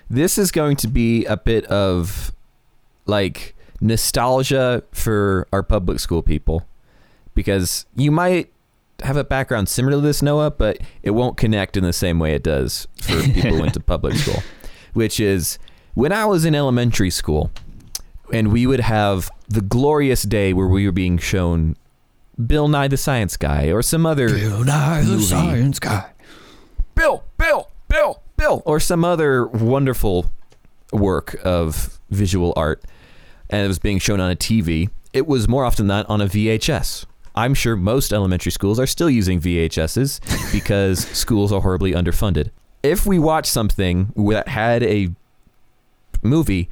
This 0.10 0.38
is 0.38 0.52
going 0.52 0.76
to 0.78 0.88
be 0.88 1.26
a 1.26 1.38
bit 1.38 1.66
of 1.66 2.32
like 3.06 3.56
nostalgia 3.82 4.84
for 4.92 5.48
our 5.54 5.64
public 5.64 6.00
school 6.00 6.22
people 6.22 6.66
because 7.34 7.86
you 7.96 8.12
might 8.12 8.52
have 9.04 9.18
a 9.18 9.24
background 9.24 9.70
similar 9.70 9.98
to 9.98 10.02
this 10.02 10.22
Noah, 10.22 10.52
but 10.52 10.78
it 11.04 11.12
won't 11.12 11.38
connect 11.38 11.78
in 11.78 11.84
the 11.84 11.94
same 11.94 12.20
way 12.20 12.34
it 12.34 12.44
does 12.44 12.88
for 13.02 13.22
people 13.34 13.52
who 13.52 13.62
went 13.62 13.74
to 13.76 13.80
public 13.80 14.16
school. 14.16 14.44
Which 14.94 15.20
is 15.20 15.60
when 15.94 16.12
I 16.12 16.26
was 16.26 16.46
in 16.46 16.56
elementary 16.56 17.10
school 17.10 17.52
and 18.34 18.52
we 18.52 18.68
would 18.68 18.82
have 18.82 19.30
the 19.48 19.62
glorious 19.62 20.24
day 20.24 20.54
where 20.54 20.68
we 20.68 20.86
were 20.86 20.92
being 20.92 21.18
shown 21.18 21.76
Bill 22.46 22.68
Nye 22.68 22.88
the 22.88 22.98
Science 22.98 23.38
Guy 23.38 23.68
or 23.68 23.82
some 23.82 24.06
other 24.06 24.30
Bill 24.30 24.64
Nye 24.64 25.02
movie. 25.02 25.16
The 25.16 25.22
Science 25.22 25.80
Guy. 25.80 26.12
Bill, 26.96 27.24
Bill, 27.38 27.70
Bill, 27.88 28.22
Bill, 28.38 28.62
or 28.66 28.80
some 28.80 29.04
other 29.04 29.48
wonderful 29.48 30.30
work 30.92 31.40
of 31.44 32.00
visual 32.10 32.54
art, 32.56 32.84
and 33.50 33.64
it 33.64 33.68
was 33.68 33.80
being 33.80 34.00
shown 34.00 34.20
on 34.20 34.32
a 34.32 34.36
TV. 34.36 34.90
It 35.14 35.28
was 35.28 35.48
more 35.48 35.66
often 35.66 35.88
than 35.88 35.98
not 35.98 36.10
on 36.10 36.22
a 36.22 36.28
VHS. 36.28 37.06
I'm 37.36 37.54
sure 37.54 37.76
most 37.76 38.12
elementary 38.12 38.52
schools 38.52 38.80
are 38.80 38.88
still 38.88 39.10
using 39.10 39.40
VHSs 39.40 40.52
because 40.52 41.08
schools 41.08 41.52
are 41.52 41.62
horribly 41.62 41.94
underfunded. 41.94 42.52
If 42.84 43.06
we 43.06 43.20
watch 43.20 43.46
something 43.46 44.14
that 44.16 44.48
had 44.48 44.84
a 44.84 45.10
movie, 46.22 46.70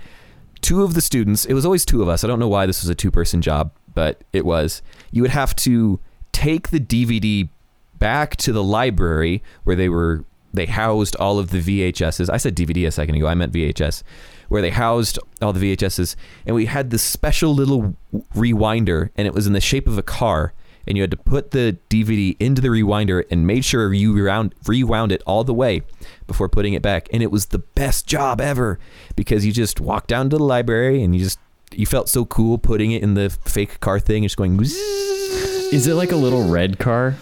two 0.62 0.84
of 0.84 0.94
the 0.94 1.02
students, 1.02 1.46
it 1.46 1.54
was 1.54 1.66
always 1.66 1.86
two 1.86 2.02
of 2.02 2.10
us. 2.10 2.24
I 2.24 2.28
don't 2.28 2.40
know 2.40 2.48
why 2.48 2.66
this 2.66 2.82
was 2.82 2.90
a 2.90 2.96
two 2.96 3.12
person 3.12 3.42
job, 3.42 3.72
but 3.94 4.24
it 4.34 4.46
was. 4.46 4.82
You 5.12 5.22
would 5.22 5.32
have 5.32 5.56
to 5.58 6.00
take 6.32 6.70
the 6.70 6.80
DVD 6.80 7.50
back 7.98 8.36
to 8.38 8.52
the 8.52 8.63
library 8.63 9.42
where 9.63 9.76
they 9.76 9.90
were 9.90 10.24
they 10.54 10.66
housed 10.66 11.16
all 11.18 11.40
of 11.40 11.52
the 11.52 11.60
VHSs. 11.60 12.30
I 12.30 12.38
said 12.38 12.56
DVD 12.56 12.88
a 12.88 12.92
second 12.92 13.16
ago. 13.16 13.28
I 13.28 13.36
meant 13.36 13.54
VHS. 13.54 14.04
Where 14.50 14.62
they 14.62 14.70
housed 14.70 15.20
all 15.42 15.54
the 15.54 15.76
VHSs 15.76 16.16
and 16.46 16.56
we 16.56 16.66
had 16.66 16.90
this 16.90 17.04
special 17.04 17.54
little 17.54 17.96
rewinder 18.36 19.10
and 19.18 19.28
it 19.28 19.34
was 19.34 19.46
in 19.48 19.54
the 19.54 19.62
shape 19.62 19.88
of 19.88 19.98
a 19.98 20.04
car 20.04 20.54
and 20.88 20.96
you 20.96 21.04
had 21.04 21.12
to 21.12 21.18
put 21.18 21.52
the 21.52 21.78
DVD 21.90 22.36
into 22.40 22.62
the 22.62 22.70
rewinder 22.70 23.26
and 23.30 23.46
made 23.46 23.66
sure 23.66 23.94
you 23.94 24.14
rewound, 24.14 24.56
rewound 24.66 25.12
it 25.12 25.22
all 25.28 25.44
the 25.44 25.54
way 25.54 25.82
before 26.28 26.48
putting 26.48 26.74
it 26.74 26.82
back. 26.82 27.10
And 27.12 27.22
it 27.22 27.30
was 27.30 27.48
the 27.48 27.60
best 27.60 28.08
job 28.08 28.40
ever 28.40 28.80
because 29.16 29.46
you 29.46 29.52
just 29.52 29.82
walked 29.82 30.08
down 30.08 30.30
to 30.30 30.38
the 30.38 30.44
library 30.44 31.04
and 31.04 31.14
you 31.14 31.24
just 31.26 31.40
you 31.74 31.86
felt 31.86 32.08
so 32.08 32.24
cool 32.26 32.58
putting 32.58 32.92
it 32.92 33.04
in 33.04 33.16
the 33.16 33.30
fake 33.30 33.82
car 33.82 34.00
thing 34.00 34.24
and 34.24 34.26
just 34.26 34.38
going. 34.38 34.58
Is 34.62 35.86
it 35.86 35.96
like 35.96 36.14
a 36.14 36.16
little 36.16 36.50
red 36.50 36.80
car? 36.80 37.18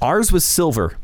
Ours 0.00 0.32
was 0.32 0.44
silver. 0.44 0.96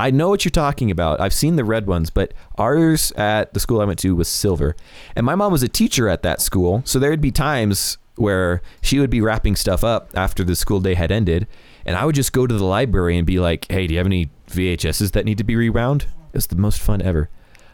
I 0.00 0.10
know 0.10 0.28
what 0.28 0.44
you're 0.44 0.50
talking 0.50 0.90
about. 0.90 1.20
I've 1.20 1.34
seen 1.34 1.56
the 1.56 1.64
red 1.64 1.86
ones, 1.86 2.10
but 2.10 2.32
ours 2.56 3.12
at 3.12 3.52
the 3.52 3.60
school 3.60 3.80
I 3.80 3.84
went 3.84 3.98
to 4.00 4.16
was 4.16 4.28
silver. 4.28 4.74
And 5.14 5.26
my 5.26 5.34
mom 5.34 5.52
was 5.52 5.62
a 5.62 5.68
teacher 5.68 6.08
at 6.08 6.22
that 6.22 6.40
school, 6.40 6.82
so 6.84 6.98
there'd 6.98 7.20
be 7.20 7.30
times 7.30 7.98
where 8.16 8.62
she 8.82 8.98
would 8.98 9.10
be 9.10 9.20
wrapping 9.20 9.56
stuff 9.56 9.84
up 9.84 10.10
after 10.14 10.42
the 10.44 10.56
school 10.56 10.80
day 10.80 10.94
had 10.94 11.12
ended, 11.12 11.46
and 11.84 11.96
I 11.96 12.04
would 12.04 12.14
just 12.14 12.32
go 12.32 12.46
to 12.46 12.54
the 12.54 12.64
library 12.64 13.16
and 13.16 13.26
be 13.26 13.38
like, 13.38 13.66
"Hey, 13.70 13.86
do 13.86 13.94
you 13.94 13.98
have 13.98 14.06
any 14.06 14.30
VHSs 14.48 15.12
that 15.12 15.24
need 15.24 15.38
to 15.38 15.44
be 15.44 15.56
rewound?" 15.56 16.02
It 16.32 16.36
was 16.36 16.46
the 16.46 16.56
most 16.56 16.80
fun 16.80 17.02
ever. 17.02 17.28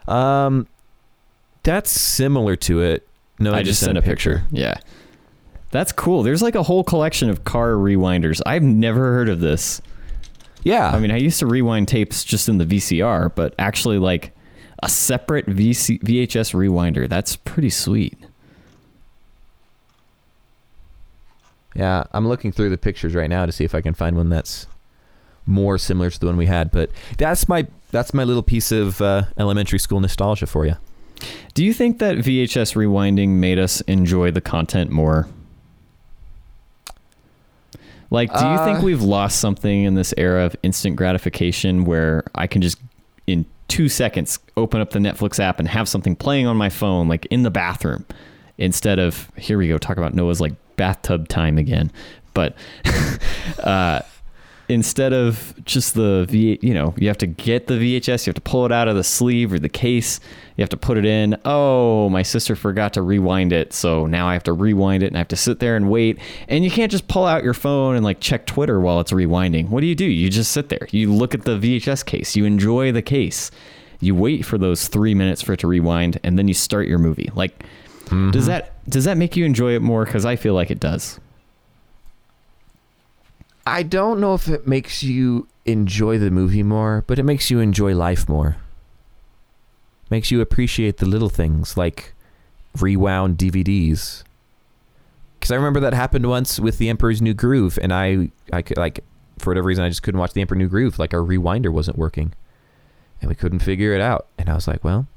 Um, 0.07 0.67
that's 1.63 1.89
similar 1.89 2.55
to 2.57 2.81
it. 2.81 3.07
No, 3.39 3.53
I 3.53 3.63
just 3.63 3.81
sent 3.81 3.97
a 3.97 4.01
picture. 4.01 4.43
Yeah. 4.51 4.79
That's 5.71 5.91
cool. 5.91 6.23
There's 6.23 6.41
like 6.41 6.55
a 6.55 6.63
whole 6.63 6.83
collection 6.83 7.29
of 7.29 7.43
car 7.43 7.71
rewinders. 7.71 8.41
I've 8.45 8.63
never 8.63 9.13
heard 9.13 9.29
of 9.29 9.41
this. 9.41 9.81
Yeah, 10.67 10.89
I 10.89 10.99
mean, 10.99 11.11
I 11.11 11.15
used 11.15 11.39
to 11.39 11.45
rewind 11.45 11.87
tapes 11.87 12.25
just 12.25 12.49
in 12.49 12.57
the 12.57 12.65
VCR, 12.65 13.33
but 13.33 13.55
actually, 13.57 13.99
like 13.99 14.35
a 14.83 14.89
separate 14.89 15.45
VC, 15.45 15.97
VHS 16.01 16.53
rewinder. 16.53 17.07
That's 17.07 17.37
pretty 17.37 17.69
sweet. 17.69 18.17
Yeah, 21.73 22.03
I'm 22.11 22.27
looking 22.27 22.51
through 22.51 22.69
the 22.69 22.77
pictures 22.77 23.15
right 23.15 23.29
now 23.29 23.45
to 23.45 23.51
see 23.53 23.63
if 23.63 23.73
I 23.73 23.79
can 23.79 23.93
find 23.93 24.17
one 24.17 24.27
that's 24.27 24.67
more 25.45 25.77
similar 25.77 26.09
to 26.09 26.19
the 26.19 26.25
one 26.25 26.35
we 26.35 26.47
had. 26.47 26.69
But 26.69 26.89
that's 27.17 27.47
my 27.47 27.65
that's 27.91 28.13
my 28.13 28.25
little 28.25 28.43
piece 28.43 28.73
of 28.73 29.01
uh, 29.01 29.23
elementary 29.37 29.79
school 29.79 30.01
nostalgia 30.01 30.47
for 30.47 30.65
you. 30.65 30.75
Do 31.53 31.63
you 31.63 31.71
think 31.71 31.99
that 31.99 32.17
VHS 32.17 32.75
rewinding 32.75 33.29
made 33.29 33.57
us 33.57 33.79
enjoy 33.81 34.31
the 34.31 34.41
content 34.41 34.91
more? 34.91 35.29
Like, 38.09 38.33
do 38.33 38.45
you 38.45 38.57
think 38.59 38.79
Uh, 38.79 38.83
we've 38.83 39.01
lost 39.01 39.39
something 39.39 39.83
in 39.83 39.95
this 39.95 40.13
era 40.17 40.45
of 40.45 40.55
instant 40.63 40.95
gratification 40.95 41.83
where 41.85 42.23
I 42.35 42.47
can 42.47 42.61
just, 42.61 42.77
in 43.25 43.45
two 43.67 43.89
seconds, 43.89 44.39
open 44.55 44.79
up 44.79 44.91
the 44.91 44.99
Netflix 44.99 45.39
app 45.39 45.59
and 45.59 45.67
have 45.67 45.89
something 45.89 46.15
playing 46.15 46.47
on 46.47 46.55
my 46.55 46.69
phone, 46.69 47.07
like 47.07 47.25
in 47.27 47.43
the 47.43 47.51
bathroom, 47.51 48.05
instead 48.57 48.97
of, 48.99 49.29
here 49.37 49.57
we 49.57 49.67
go, 49.67 49.77
talk 49.77 49.97
about 49.97 50.13
Noah's 50.13 50.39
like 50.39 50.53
bathtub 50.77 51.27
time 51.27 51.57
again. 51.57 51.91
But 52.33 52.55
uh, 53.63 54.01
instead 54.69 55.13
of 55.13 55.53
just 55.63 55.93
the 55.93 56.25
V, 56.29 56.59
you 56.61 56.73
know, 56.73 56.93
you 56.97 57.07
have 57.07 57.17
to 57.19 57.27
get 57.27 57.67
the 57.67 57.75
VHS, 57.75 58.25
you 58.25 58.31
have 58.31 58.35
to 58.35 58.41
pull 58.41 58.65
it 58.65 58.71
out 58.71 58.87
of 58.87 58.95
the 58.95 59.03
sleeve 59.03 59.53
or 59.53 59.59
the 59.59 59.69
case, 59.69 60.19
you 60.55 60.61
have 60.61 60.69
to 60.69 60.77
put 60.77 60.97
it 60.97 61.05
in. 61.05 61.37
Oh, 61.45 62.09
my 62.09 62.23
sister 62.23 62.55
forgot 62.55 62.93
to 62.93 63.01
rewind 63.01 63.53
it, 63.53 63.73
so 63.73 64.05
now 64.05 64.27
I 64.27 64.33
have 64.33 64.43
to 64.43 64.53
rewind 64.53 65.03
it 65.03 65.07
and 65.07 65.15
I 65.15 65.19
have 65.19 65.27
to 65.29 65.35
sit 65.35 65.59
there 65.59 65.75
and 65.75 65.89
wait. 65.89 66.19
And 66.47 66.63
you 66.63 66.71
can't 66.71 66.91
just 66.91 67.07
pull 67.07 67.25
out 67.25 67.43
your 67.43 67.53
phone 67.53 67.95
and 67.95 68.03
like 68.03 68.19
check 68.19 68.45
Twitter 68.45 68.79
while 68.79 68.99
it's 68.99 69.11
rewinding. 69.11 69.69
What 69.69 69.81
do 69.81 69.87
you 69.87 69.95
do? 69.95 70.05
You 70.05 70.29
just 70.29 70.51
sit 70.51 70.69
there. 70.69 70.87
You 70.91 71.13
look 71.13 71.33
at 71.33 71.43
the 71.43 71.57
VHS 71.57 72.05
case. 72.05 72.35
You 72.35 72.45
enjoy 72.45 72.91
the 72.91 73.01
case. 73.01 73.51
You 73.99 74.15
wait 74.15 74.45
for 74.45 74.57
those 74.57 74.87
three 74.87 75.15
minutes 75.15 75.41
for 75.41 75.53
it 75.53 75.59
to 75.61 75.67
rewind, 75.67 76.19
and 76.23 76.37
then 76.37 76.47
you 76.47 76.53
start 76.53 76.87
your 76.87 76.99
movie. 76.99 77.31
Like, 77.33 77.59
does 77.59 78.11
mm-hmm. 78.11 78.41
that 78.45 78.87
does 78.87 79.05
that 79.05 79.17
make 79.17 79.35
you 79.35 79.43
enjoy 79.43 79.73
it 79.73 79.81
more? 79.81 80.05
Because 80.05 80.23
I 80.23 80.35
feel 80.35 80.53
like 80.53 80.69
it 80.69 80.79
does. 80.79 81.19
I 83.67 83.83
don't 83.83 84.21
know 84.21 84.33
if 84.33 84.47
it 84.47 84.65
makes 84.65 85.03
you 85.03 85.49
enjoy 85.65 86.17
the 86.17 86.31
movie 86.31 86.63
more, 86.63 87.03
but 87.05 87.19
it 87.19 87.23
makes 87.23 87.51
you 87.51 87.59
enjoy 87.59 87.93
life 87.93 88.29
more. 88.29 88.55
Makes 90.09 90.31
you 90.31 90.39
appreciate 90.39 90.97
the 90.97 91.05
little 91.05 91.27
things 91.27 91.75
like 91.75 92.13
rewound 92.79 93.37
DVDs. 93.37 94.23
Because 95.37 95.51
I 95.51 95.55
remember 95.55 95.81
that 95.81 95.93
happened 95.93 96.27
once 96.27 96.61
with 96.61 96.77
The 96.77 96.87
Emperor's 96.87 97.21
New 97.21 97.33
Groove, 97.33 97.77
and 97.81 97.93
I, 97.93 98.31
I 98.53 98.61
could 98.61 98.77
like, 98.77 99.01
for 99.37 99.49
whatever 99.51 99.67
reason, 99.67 99.83
I 99.83 99.89
just 99.89 100.01
couldn't 100.01 100.19
watch 100.19 100.31
The 100.31 100.39
Emperor's 100.39 100.59
New 100.59 100.69
Groove. 100.69 100.97
Like 100.97 101.13
our 101.13 101.19
rewinder 101.19 101.69
wasn't 101.69 101.97
working, 101.97 102.33
and 103.21 103.27
we 103.27 103.35
couldn't 103.35 103.59
figure 103.59 103.93
it 103.93 103.99
out. 103.99 104.27
And 104.37 104.47
I 104.47 104.55
was 104.55 104.69
like, 104.69 104.85
well, 104.85 105.07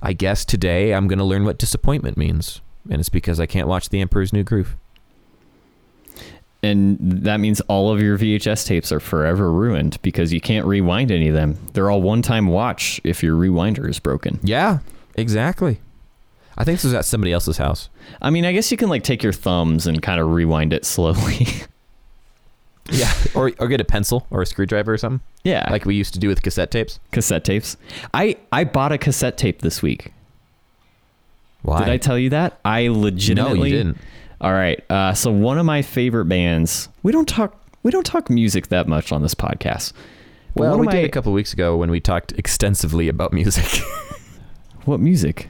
I 0.00 0.12
guess 0.12 0.44
today 0.44 0.94
I'm 0.94 1.08
gonna 1.08 1.24
learn 1.24 1.44
what 1.44 1.58
disappointment 1.58 2.16
means, 2.16 2.60
and 2.88 3.00
it's 3.00 3.08
because 3.08 3.40
I 3.40 3.46
can't 3.46 3.66
watch 3.66 3.88
The 3.88 4.00
Emperor's 4.00 4.32
New 4.32 4.44
Groove. 4.44 4.76
And 6.64 6.98
that 7.00 7.38
means 7.38 7.60
all 7.62 7.92
of 7.92 8.00
your 8.00 8.18
VHS 8.18 8.66
tapes 8.66 8.90
are 8.90 9.00
forever 9.00 9.52
ruined 9.52 10.00
because 10.02 10.32
you 10.32 10.40
can't 10.40 10.66
rewind 10.66 11.10
any 11.10 11.28
of 11.28 11.34
them. 11.34 11.58
They're 11.72 11.90
all 11.90 12.02
one-time 12.02 12.46
watch 12.46 13.00
if 13.04 13.22
your 13.22 13.36
rewinder 13.36 13.88
is 13.88 13.98
broken. 13.98 14.40
Yeah, 14.42 14.78
exactly. 15.14 15.80
I 16.56 16.64
think 16.64 16.78
this 16.78 16.84
was 16.84 16.94
at 16.94 17.04
somebody 17.04 17.32
else's 17.32 17.58
house. 17.58 17.88
I 18.22 18.30
mean, 18.30 18.44
I 18.44 18.52
guess 18.52 18.70
you 18.70 18.76
can 18.76 18.88
like 18.88 19.02
take 19.02 19.22
your 19.22 19.32
thumbs 19.32 19.86
and 19.86 20.00
kind 20.02 20.20
of 20.20 20.30
rewind 20.30 20.72
it 20.72 20.84
slowly. 20.84 21.46
Yeah, 22.90 23.10
or 23.34 23.50
or 23.58 23.68
get 23.68 23.80
a 23.80 23.84
pencil 23.84 24.26
or 24.30 24.42
a 24.42 24.46
screwdriver 24.46 24.92
or 24.92 24.98
something 24.98 25.22
yeah, 25.42 25.66
like 25.70 25.86
we 25.86 25.94
used 25.94 26.12
to 26.14 26.20
do 26.20 26.28
with 26.28 26.42
cassette 26.42 26.70
tapes. 26.70 27.00
cassette 27.12 27.44
tapes. 27.44 27.76
I 28.12 28.36
I 28.52 28.64
bought 28.64 28.92
a 28.92 28.98
cassette 28.98 29.38
tape 29.38 29.62
this 29.62 29.80
week. 29.80 30.12
Why? 31.62 31.78
Did 31.78 31.88
I 31.88 31.96
tell 31.96 32.18
you 32.18 32.30
that? 32.30 32.58
I 32.64 32.88
legitimately 32.88 33.58
No, 33.58 33.64
you 33.64 33.72
didn't. 33.72 33.98
All 34.44 34.52
right. 34.52 34.78
Uh, 34.90 35.14
so 35.14 35.32
one 35.32 35.56
of 35.56 35.64
my 35.64 35.80
favorite 35.80 36.26
bands. 36.26 36.90
We 37.02 37.12
don't 37.12 37.26
talk. 37.26 37.58
We 37.82 37.90
don't 37.90 38.04
talk 38.04 38.28
music 38.28 38.68
that 38.68 38.86
much 38.86 39.10
on 39.10 39.22
this 39.22 39.34
podcast. 39.34 39.94
Well, 40.54 40.78
we 40.78 40.86
of 40.86 40.92
did 40.92 41.04
a 41.06 41.08
couple 41.08 41.32
of 41.32 41.34
weeks 41.34 41.54
ago 41.54 41.78
when 41.78 41.90
we 41.90 41.98
talked 41.98 42.32
extensively 42.32 43.08
about 43.08 43.32
music. 43.32 43.64
What 44.84 45.00
music? 45.00 45.48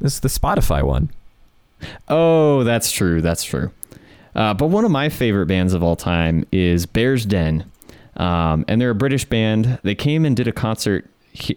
this 0.00 0.14
is 0.14 0.20
the 0.20 0.28
Spotify 0.28 0.82
one. 0.82 1.10
Oh, 2.08 2.64
that's 2.64 2.90
true. 2.90 3.20
That's 3.20 3.44
true. 3.44 3.70
Uh, 4.34 4.52
but 4.52 4.66
one 4.66 4.84
of 4.84 4.90
my 4.90 5.08
favorite 5.08 5.46
bands 5.46 5.74
of 5.74 5.84
all 5.84 5.94
time 5.94 6.44
is 6.50 6.84
Bear's 6.84 7.24
Den, 7.24 7.70
um, 8.16 8.64
and 8.66 8.80
they're 8.80 8.90
a 8.90 8.96
British 8.96 9.24
band. 9.24 9.78
They 9.84 9.94
came 9.94 10.24
and 10.24 10.36
did 10.36 10.48
a 10.48 10.52
concert 10.52 11.08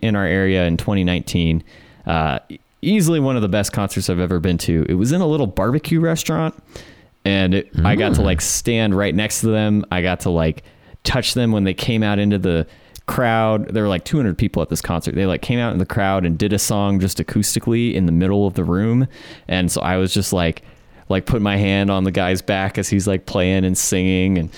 in 0.04 0.16
our 0.16 0.28
area 0.28 0.66
in 0.66 0.78
2019. 0.78 1.64
Uh, 2.06 2.38
easily 2.82 3.20
one 3.20 3.36
of 3.36 3.42
the 3.42 3.50
best 3.50 3.74
concerts 3.74 4.10
I've 4.10 4.20
ever 4.20 4.40
been 4.40 4.58
to. 4.60 4.86
It 4.90 4.96
was 4.96 5.12
in 5.12 5.22
a 5.22 5.28
little 5.28 5.48
barbecue 5.48 6.00
restaurant, 6.00 6.56
and 7.26 7.54
it, 7.54 7.70
I 7.84 7.96
got 7.96 8.16
to 8.16 8.22
like 8.22 8.42
stand 8.42 8.96
right 8.96 9.14
next 9.14 9.42
to 9.42 9.48
them. 9.48 9.86
I 9.92 10.02
got 10.02 10.22
to 10.22 10.30
like 10.30 10.64
touch 11.04 11.34
them 11.34 11.52
when 11.52 11.64
they 11.64 11.74
came 11.74 12.04
out 12.04 12.20
into 12.20 12.38
the 12.38 12.68
crowd. 13.06 13.70
There 13.70 13.84
were 13.84 13.90
like 13.90 14.06
200 14.06 14.38
people 14.38 14.62
at 14.62 14.70
this 14.70 14.82
concert. 14.82 15.16
They 15.16 15.26
like 15.26 15.42
came 15.42 15.60
out 15.60 15.74
in 15.74 15.80
the 15.80 15.86
crowd 15.86 16.26
and 16.26 16.38
did 16.38 16.54
a 16.54 16.60
song 16.60 17.00
just 17.00 17.18
acoustically 17.18 17.94
in 17.94 18.06
the 18.06 18.12
middle 18.12 18.48
of 18.48 18.56
the 18.56 18.64
room, 18.64 19.08
and 19.48 19.72
so 19.72 19.82
I 19.82 19.98
was 19.98 20.14
just 20.14 20.34
like 20.34 20.64
like 21.10 21.26
put 21.26 21.42
my 21.42 21.58
hand 21.58 21.92
on 21.92 22.06
the 22.06 22.12
guy's 22.12 22.42
back 22.42 22.78
as 22.78 22.88
he's 22.88 23.06
like 23.06 23.26
playing 23.26 23.66
and 23.66 23.78
singing 23.78 24.38
and 24.38 24.50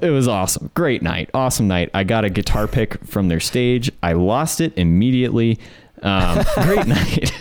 it 0.00 0.10
was 0.10 0.28
awesome. 0.28 0.70
Great 0.74 1.02
night. 1.02 1.28
Awesome 1.34 1.66
night. 1.66 1.90
I 1.92 2.04
got 2.04 2.24
a 2.24 2.30
guitar 2.30 2.68
pick 2.68 3.04
from 3.04 3.28
their 3.28 3.40
stage. 3.40 3.90
I 4.02 4.12
lost 4.12 4.60
it 4.60 4.72
immediately. 4.76 5.58
Um, 6.02 6.44
great 6.62 6.86
night. 6.86 7.32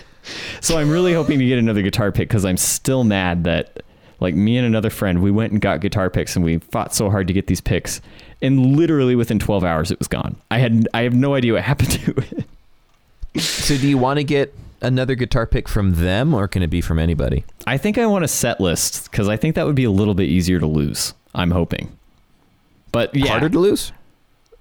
So 0.61 0.77
I'm 0.77 0.89
really 0.89 1.13
hoping 1.13 1.39
to 1.39 1.45
get 1.45 1.57
another 1.57 1.81
guitar 1.81 2.11
pick 2.11 2.29
because 2.29 2.45
I'm 2.45 2.57
still 2.57 3.03
mad 3.03 3.43
that 3.45 3.83
like 4.19 4.35
me 4.35 4.57
and 4.57 4.65
another 4.65 4.89
friend, 4.89 5.21
we 5.21 5.31
went 5.31 5.51
and 5.51 5.61
got 5.61 5.79
guitar 5.79 6.09
picks 6.09 6.35
and 6.35 6.43
we 6.43 6.57
fought 6.57 6.93
so 6.93 7.09
hard 7.09 7.27
to 7.27 7.33
get 7.33 7.47
these 7.47 7.61
picks. 7.61 8.01
And 8.41 8.75
literally 8.75 9.15
within 9.15 9.39
12 9.39 9.63
hours, 9.63 9.91
it 9.91 9.99
was 9.99 10.07
gone. 10.07 10.35
I 10.49 10.59
had 10.59 10.87
I 10.93 11.01
have 11.01 11.13
no 11.13 11.35
idea 11.35 11.53
what 11.53 11.63
happened 11.71 11.91
to 11.91 12.15
it. 12.17 12.45
So, 13.41 13.77
do 13.77 13.87
you 13.87 13.97
want 13.97 14.17
to 14.17 14.23
get 14.23 14.53
another 14.81 15.13
guitar 15.13 15.45
pick 15.45 15.67
from 15.67 15.95
them, 15.95 16.33
or 16.33 16.47
can 16.47 16.63
it 16.63 16.67
be 16.67 16.81
from 16.81 16.97
anybody? 16.97 17.43
I 17.67 17.77
think 17.77 17.97
I 17.97 18.07
want 18.07 18.25
a 18.25 18.27
set 18.27 18.59
list 18.59 19.11
because 19.11 19.27
I 19.27 19.37
think 19.37 19.55
that 19.55 19.65
would 19.65 19.75
be 19.75 19.83
a 19.83 19.91
little 19.91 20.15
bit 20.15 20.27
easier 20.27 20.59
to 20.59 20.65
lose. 20.65 21.13
I'm 21.35 21.51
hoping, 21.51 21.95
but 22.91 23.13
yeah, 23.13 23.27
Harder 23.27 23.49
to 23.49 23.59
lose? 23.59 23.91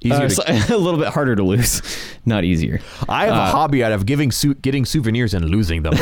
Easier 0.00 0.24
Uh, 0.24 0.28
to 0.28 0.74
a 0.74 0.76
little 0.76 0.98
bit 1.00 1.09
harder 1.09 1.35
to 1.37 1.42
lose, 1.42 1.82
not 2.26 2.44
easier. 2.44 2.80
I 3.09 3.24
have 3.26 3.35
Uh, 3.35 3.38
a 3.38 3.46
hobby 3.50 3.82
out 3.82 3.92
of 3.92 4.06
giving 4.06 4.30
su- 4.30 4.54
getting 4.54 4.85
souvenirs 4.85 5.35
and 5.35 5.44
losing 5.48 5.82
them. 5.82 5.94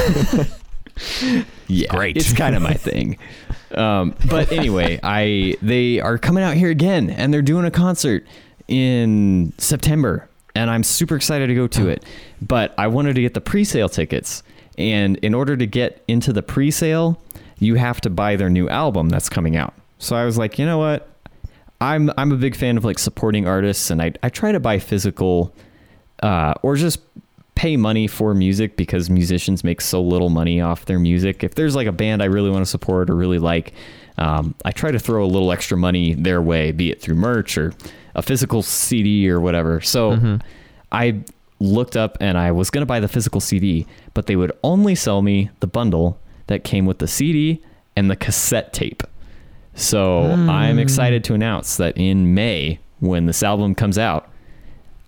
Yeah, 1.66 1.88
Great. 1.88 2.16
It's 2.16 2.32
kind 2.32 2.54
of 2.54 2.62
my 2.62 2.74
thing. 2.74 3.18
Um, 3.72 4.14
but 4.28 4.52
anyway, 4.52 5.00
I 5.02 5.56
they 5.62 6.00
are 6.00 6.18
coming 6.18 6.44
out 6.44 6.54
here 6.56 6.70
again, 6.70 7.10
and 7.10 7.32
they're 7.34 7.42
doing 7.42 7.64
a 7.64 7.70
concert 7.70 8.24
in 8.68 9.52
September, 9.58 10.28
and 10.54 10.70
I'm 10.70 10.82
super 10.84 11.16
excited 11.16 11.48
to 11.48 11.54
go 11.54 11.66
to 11.68 11.88
it. 11.88 12.04
But 12.40 12.74
I 12.78 12.86
wanted 12.86 13.14
to 13.16 13.20
get 13.22 13.34
the 13.34 13.40
pre-sale 13.40 13.88
tickets, 13.88 14.42
and 14.78 15.16
in 15.18 15.34
order 15.34 15.56
to 15.56 15.66
get 15.66 16.04
into 16.06 16.32
the 16.32 16.42
pre-sale, 16.42 17.20
you 17.58 17.74
have 17.76 18.00
to 18.02 18.10
buy 18.10 18.36
their 18.36 18.50
new 18.50 18.68
album 18.68 19.08
that's 19.08 19.28
coming 19.28 19.56
out. 19.56 19.74
So 19.98 20.14
I 20.14 20.24
was 20.24 20.38
like, 20.38 20.58
you 20.58 20.66
know 20.66 20.78
what? 20.78 21.08
I'm 21.80 22.10
I'm 22.16 22.32
a 22.32 22.36
big 22.36 22.56
fan 22.56 22.76
of 22.76 22.84
like 22.84 22.98
supporting 22.98 23.46
artists, 23.46 23.90
and 23.90 24.00
I 24.00 24.12
I 24.22 24.28
try 24.28 24.52
to 24.52 24.60
buy 24.60 24.78
physical, 24.78 25.54
uh, 26.22 26.54
or 26.62 26.76
just 26.76 27.00
pay 27.54 27.76
money 27.76 28.06
for 28.06 28.34
music 28.34 28.76
because 28.76 29.08
musicians 29.08 29.62
make 29.62 29.80
so 29.80 30.02
little 30.02 30.28
money 30.28 30.60
off 30.60 30.86
their 30.86 30.98
music. 30.98 31.44
If 31.44 31.54
there's 31.54 31.76
like 31.76 31.86
a 31.86 31.92
band 31.92 32.22
I 32.22 32.26
really 32.26 32.50
want 32.50 32.62
to 32.64 32.70
support 32.70 33.08
or 33.08 33.14
really 33.14 33.38
like, 33.38 33.72
um, 34.18 34.54
I 34.64 34.72
try 34.72 34.90
to 34.90 34.98
throw 34.98 35.24
a 35.24 35.26
little 35.26 35.52
extra 35.52 35.76
money 35.76 36.14
their 36.14 36.42
way, 36.42 36.72
be 36.72 36.90
it 36.90 37.00
through 37.00 37.14
merch 37.14 37.56
or 37.56 37.72
a 38.16 38.22
physical 38.22 38.62
CD 38.62 39.28
or 39.30 39.40
whatever. 39.40 39.80
So 39.80 40.10
I 40.90 41.20
looked 41.60 41.96
up 41.96 42.16
and 42.20 42.36
I 42.36 42.50
was 42.50 42.70
going 42.70 42.82
to 42.82 42.86
buy 42.86 42.98
the 43.00 43.08
physical 43.08 43.40
CD, 43.40 43.86
but 44.14 44.26
they 44.26 44.36
would 44.36 44.52
only 44.64 44.94
sell 44.96 45.22
me 45.22 45.50
the 45.60 45.66
bundle 45.68 46.18
that 46.48 46.64
came 46.64 46.86
with 46.86 46.98
the 46.98 47.08
CD 47.08 47.62
and 47.96 48.10
the 48.10 48.16
cassette 48.16 48.72
tape. 48.72 49.02
So 49.74 50.22
I'm 50.22 50.78
excited 50.78 51.24
to 51.24 51.34
announce 51.34 51.76
that 51.78 51.96
in 51.96 52.34
May, 52.34 52.78
when 53.00 53.26
this 53.26 53.42
album 53.42 53.74
comes 53.74 53.98
out, 53.98 54.28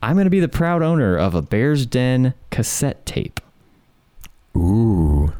I'm 0.03 0.15
going 0.17 0.25
to 0.27 0.31
be 0.31 0.41
the 0.41 0.49
proud 0.49 0.83
owner 0.83 1.17
of 1.17 1.35
a 1.35 1.43
Bear's 1.43 1.87
Den 1.87 2.35
cassette 2.51 3.07
tape. 3.07 3.41
Ooh. 4.57 5.33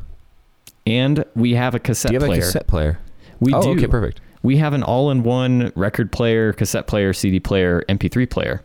And 0.87 1.25
we 1.35 1.55
have 1.55 1.75
a 1.75 1.79
cassette 1.79 2.11
Do 2.11 2.15
you 2.15 2.21
have 2.21 2.29
player. 2.29 2.41
a 2.41 2.45
cassette 2.45 2.67
player? 2.67 2.99
We 3.41 3.53
oh, 3.53 3.63
do. 3.63 3.71
okay, 3.71 3.87
perfect. 3.87 4.21
We 4.43 4.59
have 4.59 4.73
an 4.73 4.83
all-in-one 4.85 5.73
record 5.75 6.13
player, 6.13 6.53
cassette 6.53 6.87
player, 6.87 7.13
CD 7.13 7.41
player, 7.41 7.85
MP3 7.89 8.31
player. 8.31 8.63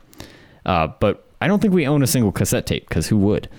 Uh, 0.65 0.89
but 0.99 1.27
I 1.41 1.47
don't 1.47 1.59
think 1.59 1.73
we 1.73 1.87
own 1.87 2.03
a 2.03 2.07
single 2.07 2.31
cassette 2.31 2.67
tape 2.67 2.87
because 2.87 3.07
who 3.07 3.17
would? 3.17 3.49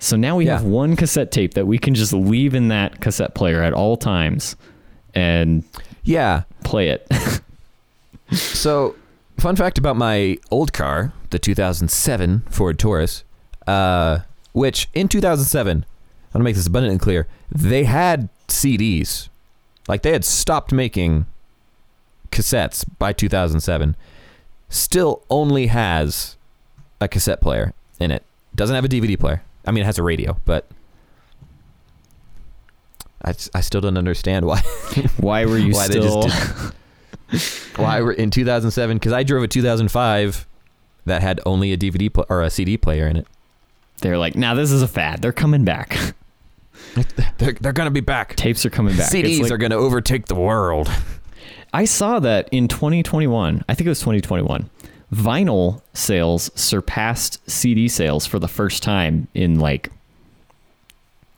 So 0.00 0.16
now 0.16 0.36
we 0.36 0.46
Yeah. 0.46 0.54
have 0.54 0.64
one 0.64 0.96
cassette 0.96 1.30
tape 1.30 1.54
that 1.54 1.66
we 1.66 1.78
can 1.78 1.94
just 1.94 2.12
leave 2.12 2.54
in 2.54 2.68
that 2.68 3.00
cassette 3.00 3.34
player 3.34 3.62
at 3.62 3.72
all 3.72 3.96
times 3.96 4.56
and 5.14 5.62
Yeah. 6.04 6.42
play 6.64 6.88
it. 6.88 7.06
So, 8.32 8.94
fun 9.38 9.56
fact 9.56 9.76
about 9.76 9.96
my 9.96 10.38
old 10.52 10.72
car, 10.72 11.12
the 11.30 11.38
2007 11.40 12.42
Ford 12.48 12.78
Taurus, 12.78 13.24
uh, 13.66 14.20
which 14.52 14.88
in 14.94 15.08
2007, 15.08 15.78
I 15.78 15.82
want 16.28 16.34
to 16.34 16.44
make 16.44 16.54
this 16.54 16.68
abundantly 16.68 16.98
clear, 17.00 17.26
they 17.50 17.84
had 17.84 18.28
CDs. 18.46 19.28
Like 19.88 20.02
they 20.02 20.12
had 20.12 20.24
stopped 20.24 20.70
making 20.72 21.26
cassettes 22.30 22.84
by 23.00 23.12
2007. 23.12 23.96
Still 24.68 25.24
only 25.28 25.66
has 25.66 26.36
a 27.00 27.08
cassette 27.08 27.40
player 27.40 27.72
in 27.98 28.12
it. 28.12 28.22
Doesn't 28.54 28.76
have 28.76 28.84
a 28.84 28.88
DVD 28.88 29.18
player. 29.18 29.42
I 29.66 29.72
mean, 29.72 29.82
it 29.82 29.86
has 29.86 29.98
a 29.98 30.04
radio, 30.04 30.38
but 30.44 30.66
I, 33.24 33.34
I 33.54 33.60
still 33.60 33.80
don't 33.80 33.96
understand 33.98 34.46
why 34.46 34.60
Why 35.18 35.44
were 35.44 35.58
you 35.58 35.72
Why 35.74 35.88
they 35.88 36.00
just 36.00 36.08
still? 36.08 36.22
did- 36.22 36.72
why 37.76 38.00
we're 38.02 38.12
in 38.12 38.30
2007 38.30 38.96
because 38.96 39.12
I 39.12 39.22
drove 39.22 39.42
a 39.44 39.48
2005 39.48 40.46
that 41.06 41.22
had 41.22 41.40
only 41.46 41.72
a 41.72 41.76
DVD 41.78 42.12
pl- 42.12 42.26
or 42.28 42.42
a 42.42 42.50
CD 42.50 42.76
player 42.76 43.06
in 43.06 43.16
it. 43.16 43.26
They're 43.98 44.18
like, 44.18 44.34
now 44.34 44.54
this 44.54 44.72
is 44.72 44.82
a 44.82 44.88
fad. 44.88 45.22
They're 45.22 45.32
coming 45.32 45.64
back. 45.64 45.96
They're, 47.38 47.52
they're 47.52 47.72
gonna 47.72 47.90
be 47.90 48.00
back. 48.00 48.34
Tapes 48.36 48.66
are 48.66 48.70
coming 48.70 48.96
back. 48.96 49.12
CDs 49.12 49.42
like- 49.42 49.52
are 49.52 49.58
gonna 49.58 49.76
overtake 49.76 50.26
the 50.26 50.34
world. 50.34 50.90
I 51.72 51.84
saw 51.84 52.18
that 52.20 52.48
in 52.50 52.66
2021. 52.66 53.64
I 53.68 53.74
think 53.74 53.86
it 53.86 53.90
was 53.90 54.00
2021. 54.00 54.68
Vinyl 55.14 55.82
sales 55.94 56.50
surpassed 56.56 57.48
CD 57.48 57.86
sales 57.88 58.26
for 58.26 58.38
the 58.40 58.48
first 58.48 58.82
time 58.82 59.28
in 59.34 59.60
like 59.60 59.90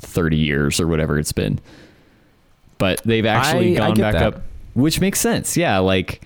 30 0.03 0.37
years 0.37 0.81
or 0.81 0.87
whatever 0.87 1.19
it's 1.19 1.33
been. 1.33 1.59
But 2.79 3.01
they've 3.05 3.27
actually 3.27 3.79
I- 3.79 3.85
I 3.85 3.87
gone 3.89 3.97
get 3.97 4.03
back 4.03 4.13
that. 4.15 4.23
up, 4.35 4.43
which 4.75 5.01
makes 5.01 5.21
sense. 5.21 5.57
Yeah, 5.57 5.79
like 5.79 6.23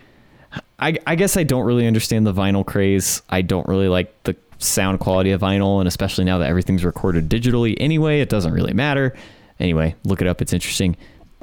I, 0.78 0.96
I 1.06 1.14
guess 1.14 1.36
I 1.36 1.42
don't 1.42 1.64
really 1.64 1.86
understand 1.86 2.26
the 2.26 2.32
vinyl 2.32 2.64
craze. 2.64 3.22
I 3.28 3.42
don't 3.42 3.66
really 3.68 3.88
like 3.88 4.12
the 4.24 4.36
sound 4.58 5.00
quality 5.00 5.30
of 5.32 5.40
vinyl, 5.40 5.80
and 5.80 5.88
especially 5.88 6.24
now 6.24 6.38
that 6.38 6.48
everything's 6.48 6.84
recorded 6.84 7.28
digitally 7.28 7.76
anyway, 7.78 8.20
it 8.20 8.28
doesn't 8.28 8.52
really 8.52 8.72
matter. 8.72 9.14
Anyway, 9.60 9.94
look 10.04 10.20
it 10.20 10.26
up, 10.26 10.40
it's 10.42 10.52
interesting. 10.52 10.96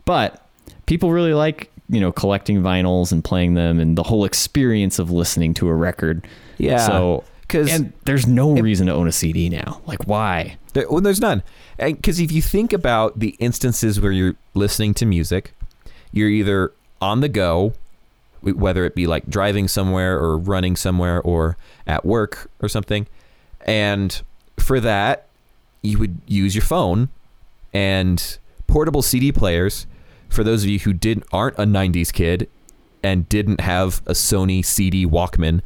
But 0.05 0.43
people 0.85 1.11
really 1.11 1.33
like, 1.33 1.69
you 1.89 1.99
know, 1.99 2.11
collecting 2.11 2.61
vinyls 2.61 3.11
and 3.11 3.23
playing 3.23 3.53
them 3.53 3.79
and 3.79 3.97
the 3.97 4.03
whole 4.03 4.25
experience 4.25 4.97
of 4.99 5.11
listening 5.11 5.53
to 5.55 5.67
a 5.67 5.73
record. 5.75 6.27
Yeah. 6.57 6.77
So, 6.77 7.23
'cause 7.53 7.71
and 7.71 7.93
there's 8.05 8.27
no 8.27 8.55
it- 8.55 8.61
reason 8.61 8.87
to 8.87 8.93
own 8.93 9.07
a 9.07 9.11
CD 9.11 9.49
now. 9.49 9.81
Like, 9.85 10.05
why? 10.07 10.57
There, 10.73 10.85
well, 10.89 11.01
there's 11.01 11.21
none. 11.21 11.43
Because 11.77 12.19
if 12.19 12.31
you 12.31 12.41
think 12.41 12.73
about 12.73 13.19
the 13.19 13.35
instances 13.39 14.01
where 14.01 14.11
you're 14.11 14.35
listening 14.53 14.93
to 14.95 15.05
music, 15.05 15.53
you're 16.11 16.29
either 16.29 16.71
on 17.01 17.21
the 17.21 17.29
go, 17.29 17.73
whether 18.41 18.83
it 18.85 18.95
be 18.95 19.07
like 19.07 19.29
driving 19.29 19.67
somewhere 19.67 20.17
or 20.19 20.37
running 20.37 20.75
somewhere 20.75 21.21
or 21.21 21.55
at 21.87 22.05
work 22.05 22.49
or 22.61 22.67
something. 22.67 23.07
And 23.65 24.21
for 24.57 24.79
that, 24.81 25.27
you 25.81 25.97
would 25.99 26.17
use 26.27 26.55
your 26.55 26.63
phone 26.63 27.09
and 27.73 28.37
portable 28.67 29.01
CD 29.01 29.31
players. 29.31 29.85
For 30.29 30.43
those 30.43 30.63
of 30.63 30.69
you 30.69 30.79
who 30.79 30.93
didn't 30.93 31.25
aren't 31.31 31.57
a 31.57 31.63
'90s 31.65 32.11
kid, 32.11 32.49
and 33.03 33.27
didn't 33.29 33.59
have 33.59 34.01
a 34.05 34.13
Sony 34.13 34.63
CD 34.65 35.05
Walkman, 35.05 35.59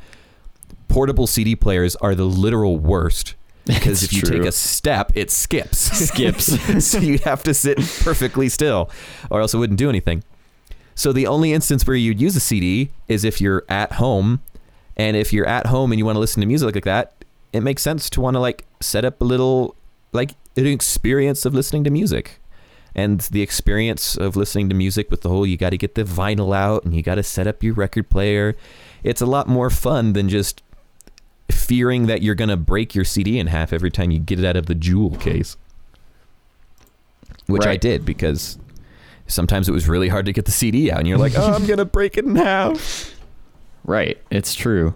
portable 0.87 1.27
CD 1.27 1.55
players 1.55 1.95
are 1.97 2.15
the 2.15 2.25
literal 2.25 2.77
worst 2.77 3.35
because 3.65 4.03
if 4.03 4.13
you 4.13 4.21
true. 4.21 4.39
take 4.39 4.47
a 4.47 4.51
step, 4.51 5.11
it 5.15 5.29
skips. 5.29 5.77
Skips. 6.07 6.85
so 6.85 6.99
you'd 6.99 7.21
have 7.21 7.43
to 7.43 7.53
sit 7.53 7.77
perfectly 7.77 8.49
still, 8.49 8.89
or 9.29 9.41
else 9.41 9.53
it 9.53 9.57
wouldn't 9.57 9.79
do 9.79 9.89
anything. 9.89 10.23
So 10.95 11.13
the 11.13 11.27
only 11.27 11.53
instance 11.53 11.85
where 11.85 11.95
you'd 11.95 12.19
use 12.19 12.35
a 12.35 12.39
CD 12.39 12.89
is 13.07 13.23
if 13.23 13.39
you're 13.39 13.63
at 13.69 13.93
home, 13.93 14.41
and 14.95 15.15
if 15.15 15.31
you're 15.31 15.45
at 15.45 15.67
home 15.67 15.91
and 15.91 15.99
you 15.99 16.05
want 16.05 16.15
to 16.15 16.19
listen 16.19 16.41
to 16.41 16.47
music 16.47 16.73
like 16.73 16.85
that, 16.85 17.23
it 17.53 17.61
makes 17.61 17.81
sense 17.81 18.09
to 18.11 18.21
want 18.21 18.33
to 18.35 18.39
like 18.39 18.65
set 18.81 19.05
up 19.05 19.21
a 19.21 19.23
little 19.23 19.75
like 20.11 20.31
an 20.55 20.65
experience 20.65 21.45
of 21.45 21.53
listening 21.53 21.83
to 21.83 21.91
music. 21.91 22.39
And 22.95 23.19
the 23.19 23.43
experience 23.43 24.17
of 24.17 24.35
listening 24.35 24.69
to 24.69 24.75
music 24.75 25.11
with 25.11 25.21
the 25.21 25.29
whole 25.29 25.45
you 25.45 25.55
got 25.55 25.69
to 25.69 25.77
get 25.77 25.93
the 25.93 26.03
vinyl 26.03 26.55
out 26.55 26.83
and 26.83 26.95
you 26.95 27.03
got 27.03 27.15
to 27.15 27.23
set 27.23 27.45
up 27.45 27.61
your 27.61 27.75
record 27.75 28.09
player. 28.09 28.55
It's 29.03 29.21
a 29.21 29.27
lot 29.27 29.47
more 29.47 29.69
fun 29.69 30.13
than 30.13 30.29
just 30.29 30.63
fearing 31.49 32.07
that 32.07 32.21
you're 32.21 32.35
going 32.35 32.49
to 32.49 32.57
break 32.57 32.93
your 32.95 33.05
CD 33.05 33.39
in 33.39 33.47
half 33.47 33.71
every 33.73 33.91
time 33.91 34.11
you 34.11 34.19
get 34.19 34.39
it 34.39 34.45
out 34.45 34.55
of 34.55 34.65
the 34.67 34.75
jewel 34.75 35.15
case. 35.17 35.57
Which 37.47 37.65
I 37.65 37.77
did 37.77 38.03
because 38.05 38.57
sometimes 39.27 39.69
it 39.69 39.71
was 39.71 39.87
really 39.87 40.09
hard 40.09 40.25
to 40.25 40.33
get 40.33 40.45
the 40.45 40.51
CD 40.51 40.91
out 40.91 40.99
and 40.99 41.07
you're 41.07 41.17
like, 41.17 41.33
"Oh, 41.37 41.53
I'm 41.53 41.65
going 41.65 41.77
to 41.77 41.85
break 41.85 42.17
it 42.17 42.25
in 42.25 42.35
half." 42.35 43.13
Right. 43.85 44.17
It's 44.29 44.53
true. 44.53 44.93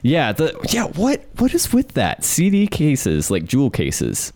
Yeah, 0.00 0.32
the 0.32 0.58
yeah, 0.70 0.84
what 0.84 1.24
what 1.38 1.54
is 1.54 1.72
with 1.72 1.88
that? 1.94 2.24
CD 2.24 2.66
cases, 2.66 3.30
like 3.30 3.44
jewel 3.44 3.70
cases. 3.70 4.32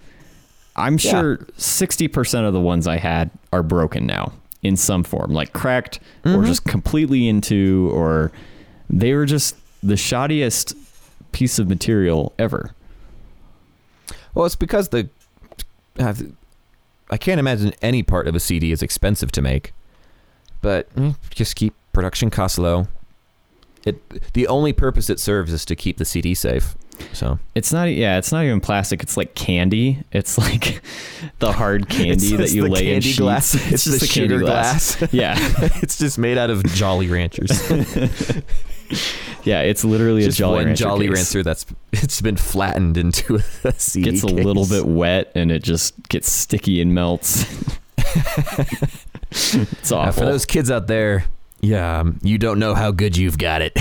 I'm 0.76 0.94
Yeah. 0.94 1.10
sure 1.10 1.36
60% 1.56 2.46
of 2.46 2.52
the 2.52 2.60
ones 2.60 2.86
I 2.86 2.98
had 2.98 3.30
are 3.52 3.62
broken 3.64 4.06
now 4.06 4.32
in 4.62 4.76
some 4.76 5.02
form, 5.04 5.32
like 5.32 5.52
cracked 5.52 5.98
or 6.24 6.32
Mhm. 6.42 6.46
just 6.46 6.64
completely 6.64 7.28
into 7.28 7.90
or 7.92 8.30
they 8.88 9.12
were 9.14 9.26
just 9.26 9.56
the 9.82 9.94
shoddiest 9.96 10.74
piece 11.32 11.58
of 11.58 11.68
material 11.68 12.32
ever. 12.38 12.72
Well, 14.34 14.46
it's 14.46 14.56
because 14.56 14.88
the 14.88 15.08
uh, 15.98 16.14
I 17.10 17.16
can't 17.16 17.40
imagine 17.40 17.72
any 17.82 18.02
part 18.02 18.28
of 18.28 18.34
a 18.34 18.40
CD 18.40 18.72
is 18.72 18.82
expensive 18.82 19.32
to 19.32 19.42
make, 19.42 19.72
but 20.60 20.88
eh, 20.96 21.12
just 21.30 21.56
keep 21.56 21.74
production 21.92 22.30
costs 22.30 22.58
low. 22.58 22.88
It 23.84 24.32
the 24.34 24.46
only 24.46 24.72
purpose 24.72 25.08
it 25.08 25.20
serves 25.20 25.52
is 25.52 25.64
to 25.66 25.76
keep 25.76 25.96
the 25.96 26.04
CD 26.04 26.34
safe. 26.34 26.76
So 27.12 27.38
It's 27.54 27.72
not 27.72 27.84
yeah, 27.90 28.18
it's 28.18 28.32
not 28.32 28.44
even 28.44 28.60
plastic, 28.60 29.02
it's 29.02 29.16
like 29.16 29.34
candy. 29.34 29.98
It's 30.12 30.38
like 30.38 30.82
the 31.38 31.52
hard 31.52 31.88
candy 31.90 32.36
that 32.36 32.50
you 32.52 32.66
lay 32.68 32.88
in 32.88 32.94
candy 32.94 33.00
sheets. 33.08 33.18
glass. 33.18 33.54
It's, 33.54 33.84
just 33.84 34.00
the, 34.00 34.06
candy 34.06 34.34
sugar 34.34 34.38
glass. 34.40 35.02
Yeah. 35.12 35.36
it's 35.82 35.98
just 35.98 36.18
made 36.18 36.38
out 36.38 36.50
of 36.50 36.64
Jolly 36.64 37.08
Ranchers. 37.08 37.50
Yeah, 39.44 39.62
it's 39.62 39.84
literally 39.84 40.24
just 40.24 40.38
a 40.38 40.42
Jolly 40.42 40.56
one 40.56 40.66
Rancher 40.66 40.84
Jolly 40.84 41.08
case. 41.08 41.16
Rancher 41.16 41.42
that's 41.42 41.66
it's 41.92 42.20
been 42.20 42.36
flattened 42.36 42.96
into 42.96 43.40
a 43.64 43.72
CD. 43.72 44.10
gets 44.10 44.22
a 44.22 44.26
little 44.26 44.66
bit 44.66 44.86
wet 44.86 45.32
and 45.34 45.50
it 45.52 45.62
just 45.62 46.08
gets 46.08 46.30
sticky 46.30 46.80
and 46.80 46.94
melts. 46.94 47.44
it's 49.30 49.92
awful. 49.92 50.12
for 50.12 50.26
those 50.26 50.46
kids 50.46 50.70
out 50.70 50.86
there, 50.86 51.24
yeah, 51.60 52.00
um, 52.00 52.18
you 52.22 52.38
don't 52.38 52.58
know 52.58 52.74
how 52.74 52.90
good 52.90 53.16
you've 53.16 53.38
got 53.38 53.62
it. 53.62 53.72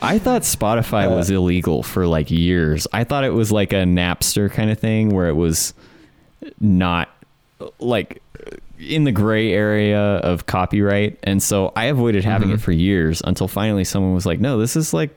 I 0.00 0.18
thought 0.18 0.42
Spotify 0.42 1.06
Uh, 1.10 1.16
was 1.16 1.30
illegal 1.30 1.82
for 1.82 2.06
like 2.06 2.30
years. 2.30 2.86
I 2.92 3.04
thought 3.04 3.24
it 3.24 3.32
was 3.32 3.50
like 3.50 3.72
a 3.72 3.84
Napster 3.84 4.50
kind 4.50 4.70
of 4.70 4.78
thing 4.78 5.10
where 5.10 5.28
it 5.28 5.34
was 5.36 5.72
not 6.60 7.08
like 7.78 8.22
in 8.78 9.04
the 9.04 9.12
gray 9.12 9.52
area 9.52 9.98
of 9.98 10.44
copyright. 10.46 11.18
And 11.24 11.42
so 11.42 11.72
I 11.74 11.86
avoided 11.86 12.24
having 12.24 12.50
Mhm. 12.50 12.54
it 12.54 12.60
for 12.60 12.72
years 12.72 13.22
until 13.24 13.48
finally 13.48 13.84
someone 13.84 14.12
was 14.12 14.26
like, 14.26 14.38
no, 14.38 14.58
this 14.58 14.76
is 14.76 14.92
like, 14.92 15.16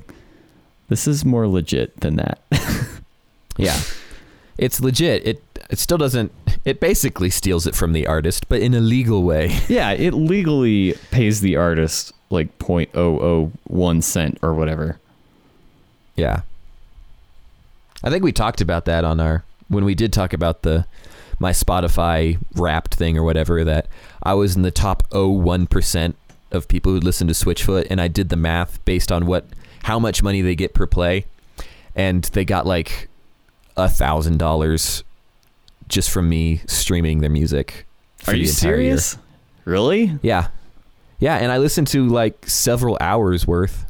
this 0.87 1.07
is 1.07 1.25
more 1.25 1.47
legit 1.47 1.99
than 1.99 2.15
that. 2.15 2.39
Yeah. 3.57 3.77
It's 4.57 4.79
legit. 4.79 5.27
It 5.27 5.43
it 5.69 5.77
still 5.79 5.97
doesn't 5.97 6.31
it 6.65 6.79
basically 6.79 7.29
steals 7.29 7.65
it 7.65 7.75
from 7.75 7.93
the 7.93 8.05
artist, 8.07 8.49
but 8.49 8.61
in 8.61 8.73
a 8.73 8.79
legal 8.79 9.23
way. 9.23 9.57
yeah, 9.67 9.91
it 9.91 10.13
legally 10.13 10.93
pays 11.11 11.41
the 11.41 11.55
artist 11.55 12.11
like 12.29 12.57
0.001 12.59 14.03
cent 14.03 14.37
or 14.41 14.53
whatever. 14.53 14.99
Yeah. 16.15 16.41
I 18.03 18.09
think 18.09 18.23
we 18.23 18.31
talked 18.31 18.61
about 18.61 18.85
that 18.85 19.03
on 19.03 19.19
our 19.19 19.43
when 19.67 19.85
we 19.85 19.95
did 19.95 20.11
talk 20.11 20.33
about 20.33 20.63
the 20.63 20.85
my 21.39 21.51
Spotify 21.51 22.37
wrapped 22.55 22.95
thing 22.95 23.17
or 23.17 23.23
whatever 23.23 23.63
that 23.63 23.87
I 24.21 24.33
was 24.33 24.55
in 24.55 24.61
the 24.61 24.71
top 24.71 25.09
01% 25.11 26.13
of 26.51 26.67
people 26.67 26.91
who 26.91 26.99
listen 26.99 27.27
to 27.27 27.33
Switchfoot 27.33 27.87
and 27.89 28.01
I 28.01 28.09
did 28.09 28.29
the 28.29 28.35
math 28.35 28.83
based 28.83 29.11
on 29.11 29.25
what 29.25 29.45
how 29.83 29.99
much 29.99 30.21
money 30.21 30.41
they 30.41 30.55
get 30.55 30.73
per 30.73 30.85
play 30.85 31.25
and 31.95 32.23
they 32.25 32.43
got 32.43 32.65
like 32.65 33.07
a 33.77 33.87
thousand 33.87 34.37
dollars 34.37 35.03
just 35.89 36.09
from 36.09 36.29
me 36.29 36.61
streaming 36.67 37.19
their 37.19 37.29
music. 37.29 37.85
Are 38.27 38.35
you 38.35 38.47
entire 38.47 38.79
year. 38.79 38.97
serious? 38.97 39.17
Really? 39.65 40.17
Yeah. 40.21 40.47
Yeah, 41.19 41.35
and 41.35 41.51
I 41.51 41.57
listened 41.57 41.87
to 41.87 42.07
like 42.07 42.47
several 42.47 42.97
hours 43.01 43.45
worth. 43.45 43.85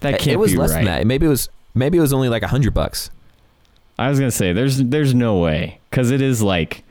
That 0.00 0.18
can't 0.18 0.24
be. 0.24 0.32
it 0.32 0.38
was 0.38 0.54
less 0.56 0.70
right. 0.70 0.76
than 0.78 0.84
that. 0.86 1.06
Maybe 1.06 1.26
it 1.26 1.28
was 1.28 1.48
maybe 1.74 1.98
it 1.98 2.00
was 2.00 2.12
only 2.12 2.28
like 2.28 2.42
a 2.42 2.48
hundred 2.48 2.74
bucks. 2.74 3.10
I 3.98 4.08
was 4.08 4.18
gonna 4.18 4.30
say 4.30 4.52
there's 4.52 4.78
there's 4.78 5.14
no 5.14 5.38
way 5.38 5.78
because 5.90 6.10
it 6.10 6.20
is 6.20 6.42
like 6.42 6.82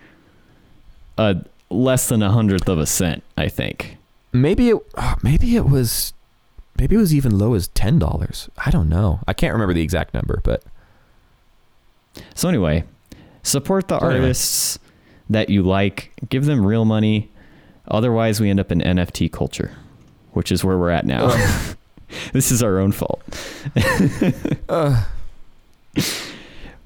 a 1.17 1.43
less 1.69 2.07
than 2.07 2.23
a 2.23 2.31
hundredth 2.31 2.69
of 2.69 2.79
a 2.79 2.85
cent. 2.85 3.23
I 3.37 3.49
think. 3.49 3.97
Maybe 4.31 4.69
it 4.69 4.77
oh, 4.97 5.15
maybe 5.21 5.55
it 5.57 5.65
was 5.65 6.13
maybe 6.79 6.95
it 6.95 6.99
was 6.99 7.13
even 7.13 7.37
low 7.37 7.53
as 7.53 7.67
ten 7.69 7.99
dollars. 7.99 8.49
I 8.57 8.71
don't 8.71 8.87
know. 8.87 9.19
I 9.27 9.33
can't 9.33 9.53
remember 9.53 9.73
the 9.73 9.81
exact 9.81 10.13
number, 10.13 10.39
but 10.43 10.63
So 12.33 12.47
anyway, 12.47 12.85
support 13.43 13.87
the 13.87 13.97
artists 13.99 14.79
that 15.29 15.49
you 15.49 15.61
like. 15.63 16.11
Give 16.29 16.45
them 16.45 16.65
real 16.65 16.85
money. 16.85 17.29
Otherwise, 17.87 18.39
we 18.39 18.49
end 18.49 18.59
up 18.59 18.71
in 18.71 18.79
NFT 18.79 19.31
culture, 19.31 19.71
which 20.31 20.51
is 20.51 20.63
where 20.63 20.77
we're 20.77 20.89
at 20.89 21.05
now. 21.05 21.27
this 22.33 22.51
is 22.51 22.63
our 22.63 22.79
own 22.79 22.91
fault. 22.91 23.21
uh, 24.69 25.03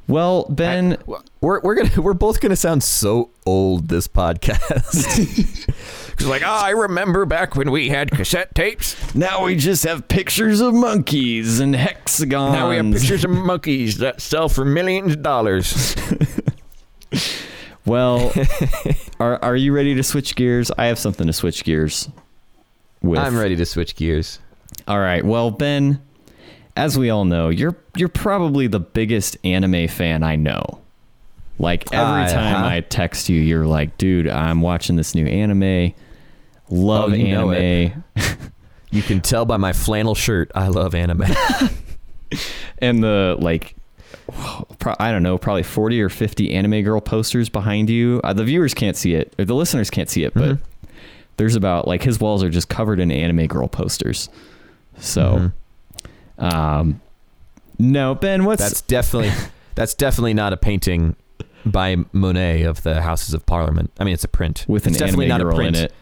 Well, 0.08 0.46
Ben, 0.50 0.98
we're 1.41 1.60
we're 1.62 1.76
gonna 1.76 2.02
we're 2.02 2.13
both 2.13 2.39
gonna 2.39 2.56
sound 2.56 2.82
so 2.84 3.30
old 3.46 3.89
this 3.89 4.08
podcast. 4.08 5.74
Cause 6.17 6.27
like, 6.27 6.41
oh, 6.43 6.47
I 6.47 6.71
remember 6.71 7.25
back 7.25 7.56
when 7.56 7.69
we 7.71 7.89
had 7.89 8.10
cassette 8.12 8.53
tapes. 8.56 8.95
now 9.15 9.45
we 9.45 9.56
just 9.56 9.84
have 9.84 10.08
pictures 10.08 10.60
of 10.62 10.73
monkeys 10.73 11.60
and 11.60 11.75
hexagons. 11.75 12.53
Now 12.53 12.69
we 12.69 12.77
have 12.77 12.91
pictures 12.91 13.23
of 13.23 13.30
monkeys 13.30 13.99
that 13.99 14.19
sell 14.21 14.49
for 14.49 14.65
millions 14.65 15.13
of 15.13 15.21
dollars. 15.21 15.95
Well, 17.86 18.34
are 19.19 19.41
are 19.41 19.56
you 19.56 19.71
ready 19.73 19.95
to 19.95 20.03
switch 20.03 20.36
gears? 20.36 20.69
I 20.77 20.88
have 20.88 20.99
something 20.99 21.25
to 21.25 21.32
switch 21.32 21.63
gears 21.63 22.10
with. 23.01 23.17
I'm 23.17 23.38
ready 23.38 23.56
to 23.56 23.65
switch 23.65 23.95
gears. 23.95 24.39
All 24.89 24.99
right. 24.99 25.23
Well, 25.23 25.51
Ben, 25.51 26.01
as 26.75 26.97
we 26.97 27.10
all 27.10 27.23
know, 27.23 27.47
you're 27.47 27.77
you're 27.95 28.10
probably 28.10 28.67
the 28.67 28.82
biggest 28.82 29.38
anime 29.45 29.88
fan 29.88 30.21
I 30.21 30.36
know. 30.36 30.82
Like 31.60 31.86
every 31.93 32.23
Uh, 32.23 32.30
time 32.30 32.56
huh? 32.63 32.67
I 32.67 32.82
text 32.82 33.30
you, 33.30 33.39
you're 33.39 33.65
like, 33.65 33.97
"Dude, 33.97 34.27
I'm 34.27 34.60
watching 34.60 34.97
this 34.97 35.15
new 35.15 35.25
anime. 35.25 35.93
Love 36.69 37.12
Oh, 37.12 37.15
you 37.15 37.25
anime." 37.27 38.03
You 38.89 39.01
can 39.01 39.19
tell 39.19 39.45
by 39.45 39.58
my 39.58 39.73
flannel 39.73 40.15
shirt, 40.15 40.49
I 40.56 40.69
love 40.69 40.95
anime. 40.95 41.25
And 42.80 43.03
the 43.03 43.36
like 43.39 43.75
pro- 44.80 44.95
I 44.99 45.12
don't 45.12 45.23
know, 45.23 45.38
probably 45.38 45.63
40 45.63 46.01
or 46.01 46.10
50 46.10 46.53
anime 46.53 46.84
girl 46.84 47.01
posters 47.01 47.49
behind 47.49 47.89
you. 47.89 48.21
Uh, 48.23 48.34
the 48.34 48.43
viewers 48.43 48.73
can't 48.73 48.95
see 48.95 49.13
it, 49.13 49.34
or 49.39 49.45
the 49.45 49.56
listeners 49.56 49.89
can't 49.89 50.10
see 50.10 50.23
it, 50.23 50.34
but 50.34 50.58
Mhm. 50.58 50.60
there's 51.38 51.56
about 51.56 51.88
like 51.88 52.03
his 52.03 52.19
walls 52.19 52.43
are 52.43 52.49
just 52.49 52.69
covered 52.69 52.99
in 52.99 53.12
anime 53.12 53.47
girl 53.47 53.67
posters. 53.67 54.30
So, 54.99 55.51
Mhm. 56.39 56.53
um, 56.53 57.01
no, 57.80 58.13
Ben, 58.15 58.45
what's 58.45 58.61
That's 58.61 58.82
definitely 58.82 59.32
that's 59.76 59.93
definitely 59.93 60.34
not 60.34 60.53
a 60.53 60.57
painting 60.57 61.15
by 61.65 61.97
Monet 62.13 62.63
of 62.63 62.84
the 62.84 63.01
Houses 63.01 63.34
of 63.34 63.45
Parliament. 63.45 63.91
I 63.99 64.03
mean, 64.03 64.13
it's 64.13 64.24
a 64.24 64.28
print 64.30 64.65
with 64.68 64.86
an 64.86 64.91
it's 64.93 64.99
definitely 64.99 65.26
anime 65.26 65.39
not 65.39 65.43
girl 65.45 65.53
a 65.53 65.55
print 65.55 65.78
in 65.78 65.84
it? 65.86 65.93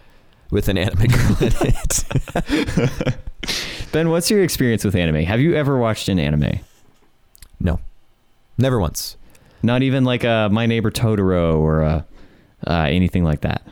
With 0.56 0.70
an 0.70 0.78
anime 0.78 1.08
girl 1.08 1.38
in 1.42 1.54
it. 1.60 3.18
Ben, 3.92 4.10
what's 4.10 4.32
your 4.32 4.42
experience 4.42 4.86
with 4.86 4.96
anime? 4.96 5.26
Have 5.26 5.42
you 5.42 5.54
ever 5.54 5.78
watched 5.78 6.08
an 6.08 6.18
anime? 6.18 6.60
no, 7.60 7.80
never 8.58 8.80
once. 8.80 9.18
Not 9.64 9.84
even 9.84 10.06
like 10.06 10.24
a 10.24 10.48
My 10.50 10.66
Neighbor 10.66 10.92
Totoro 10.92 11.58
or 11.58 11.82
a, 11.82 12.06
uh, 12.66 12.88
anything 12.90 13.26
like 13.26 13.42
that. 13.42 13.64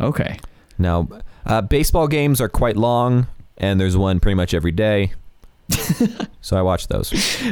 Okay. 0.00 0.40
Now, 0.78 1.08
uh, 1.46 1.60
baseball 1.62 2.08
games 2.08 2.40
are 2.40 2.48
quite 2.48 2.76
long, 2.76 3.28
and 3.58 3.80
there's 3.80 3.96
one 3.96 4.18
pretty 4.18 4.34
much 4.34 4.52
every 4.52 4.72
day. 4.72 5.12
so 6.40 6.56
I 6.56 6.62
watch 6.62 6.88
those. 6.88 7.10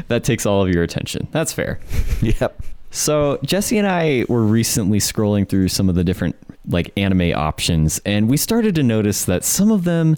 That 0.08 0.24
takes 0.24 0.46
all 0.46 0.62
of 0.64 0.68
your 0.68 0.82
attention. 0.82 1.28
That's 1.30 1.52
fair. 1.52 1.78
Yep. 2.22 2.60
So 2.90 3.38
Jesse 3.44 3.78
and 3.78 3.86
I 3.86 4.24
were 4.28 4.42
recently 4.42 4.98
scrolling 4.98 5.48
through 5.48 5.68
some 5.68 5.88
of 5.88 5.94
the 5.94 6.04
different 6.04 6.36
like 6.66 6.92
anime 6.96 7.32
options, 7.34 8.00
and 8.04 8.28
we 8.28 8.36
started 8.36 8.74
to 8.74 8.82
notice 8.82 9.24
that 9.24 9.44
some 9.44 9.70
of 9.70 9.84
them 9.84 10.16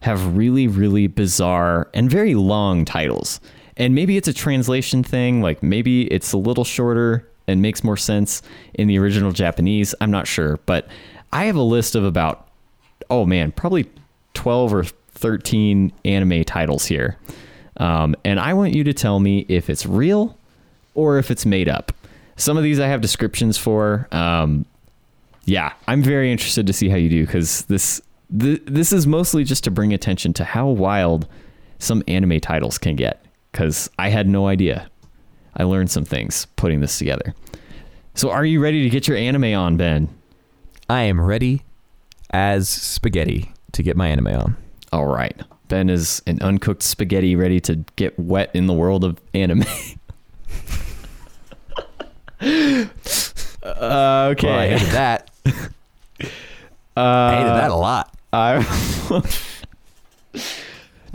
have 0.00 0.36
really, 0.36 0.66
really 0.66 1.06
bizarre 1.06 1.88
and 1.94 2.10
very 2.10 2.34
long 2.34 2.84
titles. 2.84 3.40
And 3.76 3.94
maybe 3.94 4.16
it's 4.16 4.28
a 4.28 4.32
translation 4.32 5.02
thing, 5.02 5.40
like 5.40 5.62
maybe 5.62 6.04
it's 6.12 6.32
a 6.32 6.36
little 6.36 6.64
shorter 6.64 7.26
and 7.46 7.62
makes 7.62 7.82
more 7.82 7.96
sense 7.96 8.42
in 8.74 8.86
the 8.86 8.98
original 8.98 9.32
Japanese. 9.32 9.94
I'm 10.00 10.10
not 10.10 10.26
sure, 10.26 10.58
but 10.66 10.88
I 11.32 11.44
have 11.44 11.56
a 11.56 11.62
list 11.62 11.94
of 11.94 12.04
about 12.04 12.48
oh 13.10 13.24
man, 13.24 13.52
probably 13.52 13.90
12 14.34 14.74
or 14.74 14.84
13 14.84 15.92
anime 16.04 16.44
titles 16.44 16.86
here. 16.86 17.18
Um, 17.76 18.14
and 18.24 18.38
I 18.40 18.54
want 18.54 18.72
you 18.72 18.84
to 18.84 18.92
tell 18.92 19.20
me 19.20 19.46
if 19.48 19.68
it's 19.68 19.84
real 19.84 20.38
or 20.94 21.18
if 21.18 21.30
it's 21.30 21.44
made 21.44 21.68
up. 21.68 21.93
Some 22.36 22.56
of 22.56 22.62
these 22.62 22.80
I 22.80 22.86
have 22.86 23.00
descriptions 23.00 23.56
for. 23.56 24.08
Um, 24.10 24.66
yeah, 25.44 25.72
I'm 25.86 26.02
very 26.02 26.32
interested 26.32 26.66
to 26.66 26.72
see 26.72 26.88
how 26.88 26.96
you 26.96 27.08
do 27.08 27.26
because 27.26 27.62
this 27.66 28.00
th- 28.38 28.62
this 28.66 28.92
is 28.92 29.06
mostly 29.06 29.44
just 29.44 29.64
to 29.64 29.70
bring 29.70 29.92
attention 29.92 30.32
to 30.34 30.44
how 30.44 30.68
wild 30.68 31.28
some 31.78 32.02
anime 32.08 32.40
titles 32.40 32.78
can 32.78 32.96
get. 32.96 33.24
Because 33.52 33.88
I 33.98 34.08
had 34.08 34.26
no 34.26 34.48
idea. 34.48 34.90
I 35.56 35.62
learned 35.62 35.90
some 35.90 36.04
things 36.04 36.46
putting 36.56 36.80
this 36.80 36.98
together. 36.98 37.34
So, 38.14 38.30
are 38.30 38.44
you 38.44 38.60
ready 38.60 38.82
to 38.82 38.90
get 38.90 39.06
your 39.06 39.16
anime 39.16 39.54
on, 39.54 39.76
Ben? 39.76 40.08
I 40.88 41.02
am 41.02 41.20
ready 41.20 41.62
as 42.30 42.68
spaghetti 42.68 43.52
to 43.72 43.82
get 43.82 43.96
my 43.96 44.08
anime 44.08 44.28
on. 44.28 44.56
All 44.92 45.06
right. 45.06 45.40
Ben 45.68 45.88
is 45.88 46.22
an 46.26 46.40
uncooked 46.42 46.82
spaghetti 46.82 47.36
ready 47.36 47.60
to 47.60 47.76
get 47.96 48.18
wet 48.18 48.50
in 48.54 48.66
the 48.66 48.72
world 48.72 49.04
of 49.04 49.20
anime. 49.32 49.64
uh, 52.40 54.30
okay. 54.32 54.46
Well, 54.46 54.58
I 54.58 54.68
hated 54.68 54.88
that. 54.88 55.30
uh, 55.46 57.00
I 57.00 57.36
hated 57.36 57.50
that 57.50 57.70
a 57.70 57.74
lot. 57.74 58.14
I, 58.32 58.56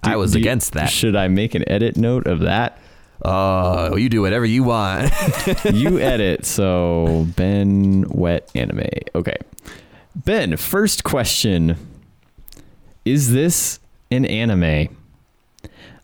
I 0.04 0.16
was 0.16 0.32
do 0.34 0.40
against 0.40 0.74
that. 0.74 0.90
Should 0.90 1.16
I 1.16 1.28
make 1.28 1.56
an 1.56 1.68
edit 1.70 1.98
note 1.98 2.28
of 2.28 2.40
that? 2.42 2.80
Oh, 3.24 3.98
you 3.98 4.08
do 4.08 4.22
whatever 4.22 4.46
you 4.46 4.64
want. 4.64 5.12
you 5.74 6.00
edit. 6.00 6.46
So 6.46 7.28
Ben 7.36 8.06
wet 8.10 8.50
anime. 8.56 8.88
Okay. 9.14 9.36
Ben, 10.16 10.56
first 10.58 11.04
question. 11.04 11.76
Is 13.04 13.32
this 13.32 13.80
an 14.12 14.26
anime? 14.26 14.96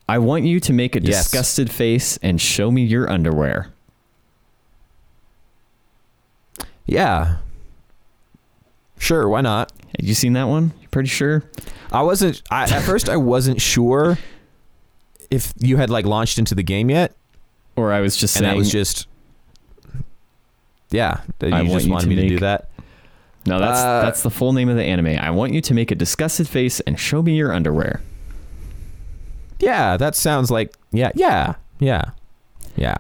I 0.08 0.20
want 0.20 0.44
you 0.44 0.60
to 0.60 0.74
make 0.74 0.96
a 0.96 1.02
Yes. 1.02 1.24
disgusted 1.26 1.72
face 1.72 2.18
and 2.22 2.40
show 2.40 2.70
me 2.72 2.84
your 2.84 3.10
underwear. 3.10 3.72
Yeah. 6.86 7.38
Sure, 8.98 9.28
why 9.28 9.42
not? 9.42 9.72
Have 10.00 10.08
you 10.08 10.14
seen 10.14 10.34
that 10.34 10.46
one? 10.46 10.72
You 10.82 10.88
pretty 10.90 11.10
sure? 11.10 11.44
I 11.92 12.02
wasn't 12.02 12.42
I, 12.50 12.64
at 12.64 12.82
first 12.84 13.10
I 13.10 13.18
wasn't 13.18 13.62
sure 13.62 14.18
if 15.30 15.54
you 15.58 15.78
had 15.78 15.90
like 15.90 16.06
launched 16.06 16.38
into 16.40 16.56
the 16.56 16.64
game 16.64 16.90
yet 16.90 17.16
Or 17.76 17.92
I 17.92 18.02
was 18.02 18.16
just 18.18 18.36
and 18.38 18.44
saying 18.44 18.54
that 18.54 18.58
was 18.58 18.72
just 18.72 19.08
yeah, 20.92 21.22
that 21.40 21.54
I 21.54 21.62
you 21.62 21.70
want 21.70 21.74
just 21.74 21.86
you 21.88 21.92
wanted 21.94 22.04
to 22.04 22.10
me 22.10 22.16
to 22.16 22.22
do 22.28 22.34
make- 22.36 22.40
that. 22.42 22.70
No, 23.48 23.60
that's 23.60 23.80
Uh, 23.80 24.02
that's 24.02 24.24
the 24.24 24.32
full 24.32 24.54
name 24.54 24.70
of 24.70 24.76
the 24.76 24.84
anime. 24.84 25.08
I 25.20 25.30
want 25.30 25.54
you 25.54 25.62
to 25.62 25.74
make 25.74 25.92
a 25.92 25.96
disgusted 25.96 26.48
face 26.48 26.80
and 26.82 27.00
show 27.00 27.22
me 27.22 27.36
your 27.36 27.52
underwear. 27.54 28.02
Yeah, 29.60 29.98
that 29.98 30.16
sounds 30.16 30.50
like 30.50 30.74
yeah, 30.92 31.12
yeah, 31.16 31.56
yeah. 31.80 32.12
Yeah. 32.76 32.96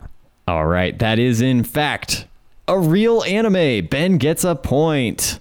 All 0.47 0.65
right, 0.67 0.97
that 0.99 1.17
is 1.19 1.41
in 1.41 1.63
fact 1.63 2.27
a 2.67 2.79
real 2.79 3.23
anime. 3.23 3.85
Ben 3.87 4.17
gets 4.17 4.43
a 4.43 4.55
point. 4.55 5.39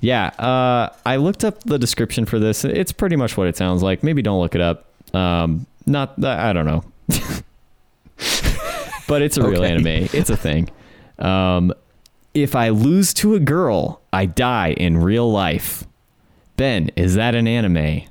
Yeah, 0.00 0.28
uh, 0.38 0.94
I 1.04 1.16
looked 1.16 1.44
up 1.44 1.62
the 1.64 1.78
description 1.78 2.24
for 2.24 2.38
this. 2.38 2.64
It's 2.64 2.92
pretty 2.92 3.16
much 3.16 3.36
what 3.36 3.48
it 3.48 3.56
sounds 3.56 3.82
like. 3.82 4.02
Maybe 4.02 4.22
don't 4.22 4.40
look 4.40 4.54
it 4.54 4.60
up. 4.60 4.86
Um, 5.14 5.66
not 5.86 6.22
I 6.24 6.52
don't 6.52 6.66
know, 6.66 6.84
but 9.08 9.22
it's 9.22 9.36
a 9.36 9.46
real 9.46 9.64
anime. 9.64 10.08
It's 10.12 10.30
a 10.30 10.36
thing. 10.36 10.70
Um, 11.18 11.72
if 12.32 12.54
I 12.54 12.70
lose 12.70 13.12
to 13.14 13.34
a 13.34 13.40
girl, 13.40 14.00
I 14.12 14.26
die 14.26 14.72
in 14.72 14.98
real 14.98 15.30
life. 15.30 15.84
Ben, 16.56 16.90
is 16.96 17.14
that 17.14 17.34
an 17.34 17.46
anime? 17.46 18.02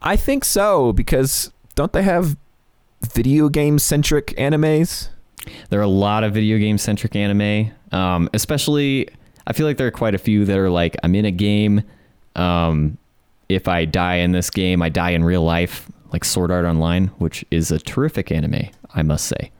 I 0.00 0.16
think 0.16 0.44
so 0.44 0.92
because 0.92 1.52
don't 1.74 1.92
they 1.92 2.02
have 2.02 2.36
video 3.12 3.48
game 3.48 3.78
centric 3.78 4.28
animes? 4.36 5.08
There 5.70 5.78
are 5.80 5.84
a 5.84 5.88
lot 5.88 6.24
of 6.24 6.34
video 6.34 6.58
game 6.58 6.78
centric 6.78 7.16
anime, 7.16 7.72
um, 7.92 8.28
especially. 8.34 9.08
I 9.46 9.52
feel 9.52 9.66
like 9.66 9.76
there 9.76 9.86
are 9.86 9.92
quite 9.92 10.14
a 10.14 10.18
few 10.18 10.44
that 10.46 10.56
are 10.56 10.70
like, 10.70 10.96
I'm 11.02 11.14
in 11.14 11.26
a 11.26 11.30
game. 11.30 11.82
Um, 12.34 12.96
if 13.48 13.68
I 13.68 13.84
die 13.84 14.16
in 14.16 14.32
this 14.32 14.50
game, 14.50 14.80
I 14.82 14.88
die 14.88 15.10
in 15.10 15.22
real 15.22 15.42
life, 15.42 15.90
like 16.12 16.24
Sword 16.24 16.50
Art 16.50 16.64
Online, 16.64 17.08
which 17.18 17.44
is 17.50 17.70
a 17.70 17.78
terrific 17.78 18.32
anime, 18.32 18.70
I 18.94 19.02
must 19.02 19.26
say. 19.26 19.50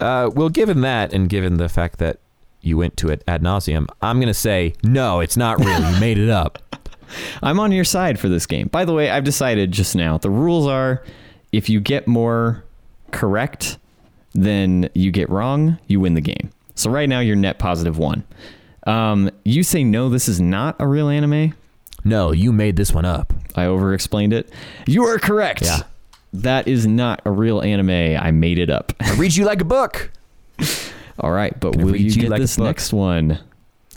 Uh, 0.00 0.30
well, 0.34 0.48
given 0.48 0.82
that, 0.82 1.12
and 1.12 1.28
given 1.28 1.56
the 1.56 1.68
fact 1.68 1.98
that 1.98 2.18
you 2.60 2.76
went 2.76 2.96
to 2.98 3.08
it 3.08 3.22
ad 3.26 3.42
nauseum, 3.42 3.86
I'm 4.02 4.20
gonna 4.20 4.34
say 4.34 4.74
no. 4.82 5.20
It's 5.20 5.36
not 5.36 5.58
real. 5.58 5.92
You 5.92 6.00
made 6.00 6.18
it 6.18 6.28
up. 6.28 6.58
I'm 7.42 7.60
on 7.60 7.72
your 7.72 7.84
side 7.84 8.18
for 8.18 8.28
this 8.28 8.46
game. 8.46 8.68
By 8.68 8.84
the 8.84 8.92
way, 8.92 9.10
I've 9.10 9.24
decided 9.24 9.72
just 9.72 9.94
now 9.94 10.18
the 10.18 10.30
rules 10.30 10.66
are 10.66 11.02
if 11.52 11.68
you 11.70 11.80
get 11.80 12.06
more 12.06 12.64
correct 13.12 13.78
than 14.36 14.88
you 14.94 15.10
get 15.10 15.28
wrong, 15.30 15.78
you 15.86 16.00
win 16.00 16.14
the 16.14 16.20
game. 16.20 16.50
So 16.74 16.90
right 16.90 17.08
now 17.08 17.20
you're 17.20 17.36
net 17.36 17.58
positive 17.58 17.98
one. 17.98 18.24
Um, 18.86 19.30
you 19.44 19.62
say 19.62 19.82
no, 19.82 20.08
this 20.08 20.28
is 20.28 20.40
not 20.40 20.76
a 20.78 20.86
real 20.86 21.08
anime. 21.08 21.54
No, 22.04 22.30
you 22.30 22.52
made 22.52 22.76
this 22.76 22.92
one 22.92 23.04
up. 23.04 23.32
I 23.56 23.64
over 23.64 23.92
explained 23.94 24.32
it. 24.32 24.48
You 24.86 25.04
are 25.04 25.18
correct. 25.18 25.62
Yeah. 25.62 25.80
That 26.32 26.68
is 26.68 26.86
not 26.86 27.22
a 27.24 27.30
real 27.30 27.62
anime. 27.62 27.90
I 27.90 28.30
made 28.30 28.58
it 28.58 28.70
up. 28.70 28.92
I 29.00 29.14
read 29.14 29.34
you 29.34 29.44
like 29.44 29.60
a 29.60 29.64
book. 29.64 30.12
All 31.18 31.32
right, 31.32 31.58
but 31.58 31.76
will 31.76 31.96
you 31.96 32.10
you 32.10 32.22
get 32.22 32.30
like 32.30 32.40
this 32.40 32.58
next 32.58 32.92
one? 32.92 33.38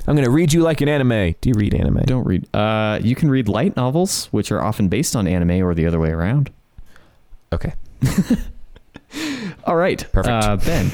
I'm 0.08 0.16
gonna 0.16 0.30
read 0.30 0.54
you 0.54 0.62
like 0.62 0.82
an 0.82 0.88
anime. 0.88 1.36
Do 1.42 1.50
you 1.50 1.54
read 1.54 1.76
anime? 1.76 2.04
Don't 2.06 2.26
read. 2.26 2.48
Uh, 2.56 3.00
you 3.04 3.14
can 3.14 3.30
read 3.30 3.50
light 3.50 3.76
novels, 3.76 4.28
which 4.28 4.52
are 4.52 4.62
often 4.62 4.88
based 4.88 5.16
on 5.16 5.28
anime 5.28 5.62
or 5.64 5.76
the 5.76 5.86
other 5.86 6.00
way 6.00 6.10
around. 6.10 6.50
Okay. 7.52 7.74
All 9.70 9.76
right, 9.76 10.04
Perfect. 10.12 10.46
Uh, 10.46 10.58
ben, 10.58 10.90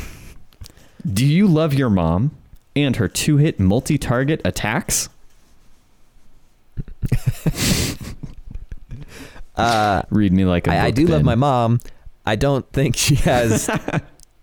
do 1.14 1.26
you 1.26 1.48
love 1.48 1.74
your 1.74 1.90
mom 1.90 2.36
and 2.76 2.98
her 2.98 3.08
two-hit 3.08 3.58
multi-target 3.58 4.42
attacks? 4.44 5.08
Uh, 9.56 10.02
Read 10.10 10.34
me 10.34 10.44
like 10.44 10.68
a 10.68 10.72
I, 10.72 10.76
book, 10.76 10.84
I 10.84 10.92
do 10.92 11.08
love 11.08 11.24
my 11.24 11.36
mom. 11.36 11.80
I 12.26 12.36
don't 12.36 12.70
think 12.74 12.98
she 12.98 13.16
has 13.16 13.68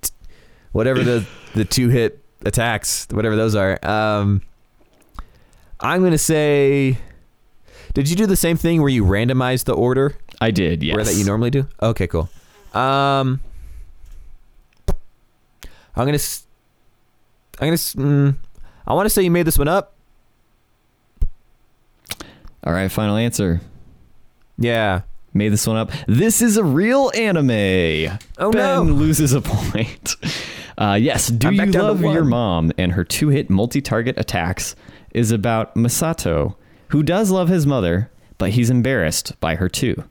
t- 0.01 0.11
whatever 0.73 1.05
the 1.05 1.27
the 1.55 1.67
two 1.67 1.91
hit 1.91 2.25
attacks, 2.47 3.07
whatever 3.11 3.37
those 3.37 3.55
are. 3.55 3.79
Um, 3.85 4.41
I'm 5.81 6.03
gonna 6.03 6.17
say. 6.17 6.97
Did 7.93 8.09
you 8.09 8.17
do 8.17 8.25
the 8.25 8.37
same 8.37 8.57
thing 8.57 8.81
where 8.81 8.89
you 8.89 9.05
randomized 9.05 9.65
the 9.65 9.75
order 9.75 10.17
I 10.41 10.51
did. 10.51 10.83
Yes. 10.83 10.97
where 10.97 11.05
that 11.05 11.15
you 11.15 11.27
normally 11.27 11.51
do? 11.51 11.69
Okay, 11.83 12.07
cool. 12.07 12.31
Um, 12.73 13.41
I'm 15.97 16.07
gonna. 16.07 16.19
I'm 17.61 17.67
gonna. 17.67 17.73
s- 17.75 17.95
Mm, 17.95 18.37
I 18.87 18.95
want 18.95 19.07
to 19.07 19.11
say 19.11 19.23
you 19.23 19.31
made 19.31 19.47
this 19.47 19.59
one 19.59 19.69
up. 19.69 19.95
All 22.65 22.73
right. 22.73 22.91
Final 22.91 23.17
answer. 23.17 23.61
Yeah. 24.59 25.03
Made 25.35 25.49
this 25.51 25.67
one 25.67 25.77
up. 25.77 25.91
This 26.07 26.43
is 26.43 26.57
a 26.57 26.65
real 26.65 27.11
anime. 27.15 28.19
Oh 28.39 28.51
ben 28.53 28.87
no. 28.87 28.93
loses 28.93 29.33
a 29.33 29.41
point. 29.41 30.17
Uh, 30.79 30.95
yes, 30.95 31.29
Do 31.29 31.49
I'm 31.49 31.53
You 31.53 31.59
back 31.61 31.71
down 31.71 31.83
to 31.83 31.89
Love 31.93 32.01
Your. 32.15 32.25
Mom 32.25 32.73
and 32.79 32.93
Her 32.93 33.05
Two 33.05 33.29
Hit 33.29 33.51
Multi 33.51 33.83
Target 33.83 34.17
Attacks 34.19 34.75
is 35.13 35.31
about 35.31 35.75
Masato, 35.75 36.57
who 36.89 37.03
does 37.03 37.31
love 37.31 37.49
his 37.49 37.67
mother, 37.67 38.11
but 38.39 38.51
he's 38.53 38.71
embarrassed 38.71 39.39
by 39.39 39.57
her 39.57 39.69
too. 39.69 40.03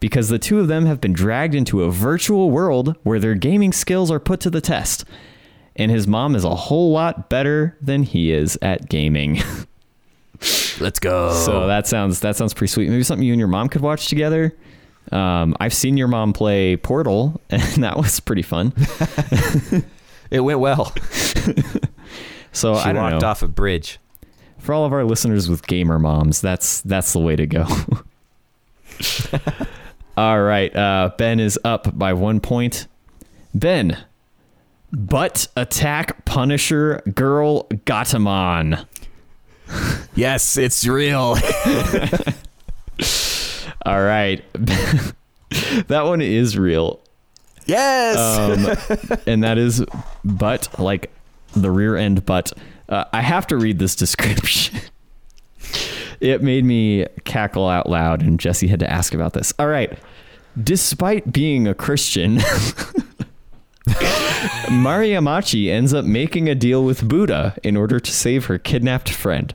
Because 0.00 0.28
the 0.28 0.38
two 0.38 0.60
of 0.60 0.68
them 0.68 0.86
have 0.86 1.00
been 1.00 1.12
dragged 1.12 1.54
into 1.54 1.82
a 1.82 1.90
virtual 1.90 2.50
world 2.50 2.96
where 3.02 3.18
their 3.18 3.34
gaming 3.34 3.72
skills 3.72 4.10
are 4.10 4.20
put 4.20 4.40
to 4.40 4.50
the 4.50 4.60
test. 4.60 5.04
And 5.74 5.90
his 5.90 6.06
mom 6.06 6.34
is 6.34 6.44
a 6.44 6.54
whole 6.54 6.92
lot 6.92 7.28
better 7.28 7.76
than 7.80 8.02
he 8.04 8.32
is 8.32 8.58
at 8.62 8.88
gaming. 8.88 9.40
Let's 10.80 10.98
go. 11.00 11.32
So 11.32 11.66
that 11.66 11.86
sounds 11.86 12.20
that 12.20 12.36
sounds 12.36 12.54
pretty 12.54 12.70
sweet. 12.70 12.88
Maybe 12.88 13.02
something 13.02 13.26
you 13.26 13.32
and 13.32 13.40
your 13.40 13.48
mom 13.48 13.68
could 13.68 13.82
watch 13.82 14.08
together. 14.08 14.56
Um, 15.10 15.56
I've 15.58 15.74
seen 15.74 15.96
your 15.96 16.08
mom 16.08 16.32
play 16.32 16.76
Portal, 16.76 17.40
and 17.50 17.82
that 17.82 17.96
was 17.96 18.20
pretty 18.20 18.42
fun. 18.42 18.72
it 20.30 20.40
went 20.40 20.60
well. 20.60 20.94
So 22.52 22.74
she 22.74 22.80
I 22.80 22.92
don't 22.92 23.02
walked 23.02 23.22
know. 23.22 23.28
off 23.28 23.42
a 23.42 23.48
bridge. 23.48 23.98
For 24.58 24.72
all 24.74 24.84
of 24.84 24.92
our 24.92 25.04
listeners 25.04 25.48
with 25.48 25.66
gamer 25.66 25.98
moms, 25.98 26.40
that's 26.40 26.80
that's 26.82 27.12
the 27.12 27.20
way 27.20 27.36
to 27.36 27.46
go. 27.46 27.66
All 30.18 30.40
right, 30.40 30.74
uh, 30.74 31.12
Ben 31.16 31.38
is 31.38 31.60
up 31.62 31.96
by 31.96 32.12
one 32.12 32.40
point. 32.40 32.88
Ben, 33.54 33.96
Butt 34.90 35.46
attack 35.56 36.24
Punisher 36.24 37.02
girl 37.14 37.68
Gatamon. 37.68 38.84
Yes, 40.16 40.56
it's 40.56 40.84
real. 40.84 41.36
All 43.86 44.02
right. 44.02 44.42
that 45.86 46.02
one 46.02 46.20
is 46.20 46.58
real. 46.58 46.98
yes. 47.66 48.16
Um, 48.18 49.18
and 49.28 49.44
that 49.44 49.56
is 49.56 49.84
butt, 50.24 50.80
like 50.80 51.12
the 51.52 51.70
rear 51.70 51.96
end 51.96 52.26
butt. 52.26 52.52
Uh, 52.88 53.04
I 53.12 53.20
have 53.20 53.46
to 53.48 53.56
read 53.56 53.78
this 53.78 53.94
description. 53.94 54.80
It 56.20 56.42
made 56.42 56.64
me 56.64 57.06
cackle 57.24 57.68
out 57.68 57.88
loud, 57.88 58.22
and 58.22 58.38
Jesse 58.38 58.68
had 58.68 58.80
to 58.80 58.90
ask 58.90 59.14
about 59.14 59.32
this. 59.32 59.52
All 59.58 59.68
right. 59.68 59.98
Despite 60.62 61.32
being 61.32 61.68
a 61.68 61.74
Christian, 61.74 62.38
Mariamachi 64.68 65.70
ends 65.70 65.94
up 65.94 66.04
making 66.04 66.48
a 66.48 66.54
deal 66.54 66.84
with 66.84 67.08
Buddha 67.08 67.56
in 67.62 67.76
order 67.76 68.00
to 68.00 68.10
save 68.10 68.46
her 68.46 68.58
kidnapped 68.58 69.10
friend. 69.10 69.54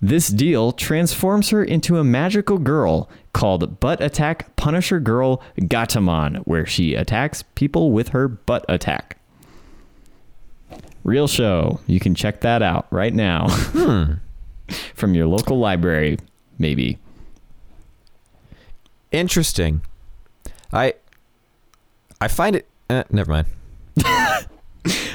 This 0.00 0.28
deal 0.28 0.72
transforms 0.72 1.50
her 1.50 1.64
into 1.64 1.98
a 1.98 2.04
magical 2.04 2.58
girl 2.58 3.08
called 3.32 3.80
Butt 3.80 4.02
Attack 4.02 4.54
Punisher 4.56 5.00
Girl 5.00 5.42
Gatamon, 5.58 6.38
where 6.44 6.66
she 6.66 6.94
attacks 6.94 7.42
people 7.54 7.90
with 7.90 8.08
her 8.08 8.28
butt 8.28 8.66
attack. 8.68 9.16
Real 11.04 11.26
show. 11.26 11.80
You 11.86 12.00
can 12.00 12.14
check 12.14 12.40
that 12.42 12.60
out 12.62 12.86
right 12.90 13.14
now 13.14 13.48
hmm. 13.48 14.14
from 14.94 15.14
your 15.14 15.26
local 15.26 15.58
library, 15.58 16.18
maybe. 16.58 16.98
Interesting. 19.12 19.82
I 20.72 20.94
I 22.20 22.28
find 22.28 22.56
it. 22.56 22.66
Uh, 22.90 23.04
never 23.10 23.30
mind. 23.30 23.46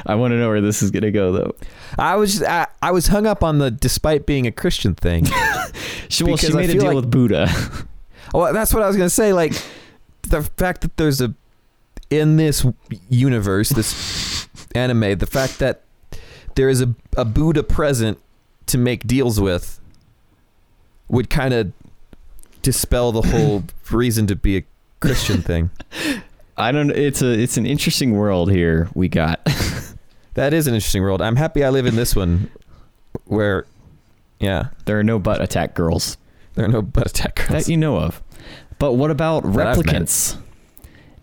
I 0.06 0.16
want 0.16 0.32
to 0.32 0.38
know 0.38 0.50
where 0.50 0.62
this 0.62 0.82
is 0.82 0.90
going 0.90 1.04
to 1.04 1.12
go, 1.12 1.32
though. 1.32 1.56
I 1.98 2.16
was 2.16 2.42
I, 2.42 2.68
I 2.82 2.92
was 2.92 3.08
hung 3.08 3.28
up 3.28 3.44
on 3.44 3.60
the 3.60 3.70
despite 3.70 4.26
being 4.26 4.48
a 4.48 4.52
Christian 4.52 4.96
thing. 4.96 5.28
She, 6.12 6.24
well, 6.24 6.38
she 6.38 6.52
made 6.52 6.72
a 6.72 6.74
deal 6.74 6.86
like- 6.86 6.96
with 6.96 7.12
Buddha. 7.12 7.48
well, 8.34 8.52
that's 8.52 8.74
what 8.74 8.82
I 8.82 8.88
was 8.88 8.98
gonna 8.98 9.12
say. 9.12 9.32
Like 9.32 9.54
the 10.24 10.42
fact 10.42 10.82
that 10.82 10.98
there's 10.98 11.22
a 11.22 11.36
in 12.10 12.38
this 12.38 12.66
universe, 13.10 13.70
this 13.70 14.48
anime, 14.74 15.20
the 15.20 15.28
fact 15.28 15.60
that 15.60 15.84
there 16.56 16.68
is 16.68 16.82
a, 16.82 16.96
a 17.16 17.26
Buddha 17.26 17.62
present 17.62 18.20
to 18.70 18.78
make 18.78 19.06
deals 19.06 19.40
with 19.40 19.80
would 21.08 21.30
kind 21.30 21.54
of 21.54 21.72
dispel 22.62 23.12
the 23.12 23.22
whole 23.22 23.64
reason 23.92 24.28
to 24.28 24.36
be 24.36 24.58
a 24.58 24.64
Christian 25.00 25.42
thing. 25.42 25.70
I 26.58 26.72
don't. 26.72 26.92
It's 26.92 27.22
a. 27.22 27.32
It's 27.32 27.58
an 27.58 27.66
interesting 27.66 28.12
world 28.14 28.52
here. 28.52 28.90
We 28.94 29.08
got. 29.08 29.40
That 30.36 30.54
is 30.54 30.68
an 30.68 30.74
interesting 30.74 31.02
world. 31.02 31.22
I'm 31.22 31.36
happy 31.36 31.66
I 31.66 31.70
live 31.70 31.86
in 31.86 31.98
this 31.98 32.16
one 32.16 32.50
where, 33.26 33.66
yeah, 34.40 34.70
there 34.86 34.98
are 34.98 35.04
no 35.04 35.20
butt 35.20 35.42
attack 35.42 35.74
girls 35.74 36.18
there 36.60 36.66
are 36.66 36.72
no 36.72 36.82
butt 36.82 37.08
attack 37.08 37.36
girls. 37.36 37.66
that 37.66 37.72
you 37.72 37.78
know 37.78 37.98
of. 37.98 38.22
But 38.80 38.94
what 38.94 39.12
about 39.12 39.44
That 39.44 39.78
replicants? 39.78 40.38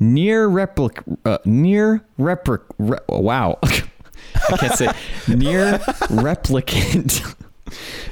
Near 0.01 0.49
replic. 0.49 1.03
Uh, 1.24 1.38
near 1.44 2.03
replic. 2.18 2.62
Re- 2.78 2.99
wow. 3.09 3.59
I 4.35 4.57
can't 4.57 4.74
say 4.74 4.87
NieR 5.27 5.79
Replicant. 6.09 7.35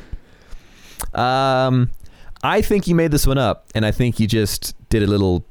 Um, 1.14 1.90
I 2.42 2.60
think 2.60 2.86
you 2.86 2.94
made 2.94 3.12
this 3.12 3.26
one 3.26 3.38
up, 3.38 3.66
and 3.74 3.86
I 3.86 3.92
think 3.92 4.20
you 4.20 4.26
just 4.26 4.74
did 4.88 5.02
a 5.02 5.06
little 5.06 5.44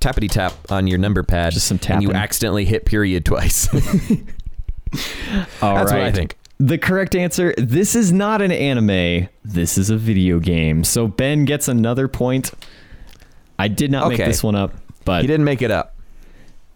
tappity 0.00 0.30
tap 0.30 0.52
on 0.70 0.86
your 0.86 0.98
number 0.98 1.22
pad, 1.22 1.52
Just 1.52 1.66
some 1.66 1.78
and 1.88 2.02
you 2.02 2.12
accidentally 2.12 2.64
hit 2.64 2.86
period 2.86 3.24
twice. 3.24 3.68
All 3.72 3.78
That's 5.74 5.92
what 5.92 6.00
I 6.00 6.12
think. 6.12 6.38
The 6.58 6.78
correct 6.78 7.14
answer 7.14 7.52
this 7.58 7.94
is 7.94 8.12
not 8.12 8.40
an 8.42 8.52
anime. 8.52 9.28
This 9.44 9.76
is 9.76 9.90
a 9.90 9.96
video 9.96 10.38
game. 10.38 10.82
So 10.84 11.08
Ben 11.08 11.44
gets 11.44 11.68
another 11.68 12.08
point. 12.08 12.52
I 13.58 13.68
did 13.68 13.90
not 13.90 14.08
make 14.08 14.18
this 14.18 14.42
one 14.42 14.54
up, 14.54 14.72
but 15.06 15.22
He 15.22 15.26
didn't 15.26 15.44
make 15.44 15.62
it 15.62 15.70
up. 15.70 15.94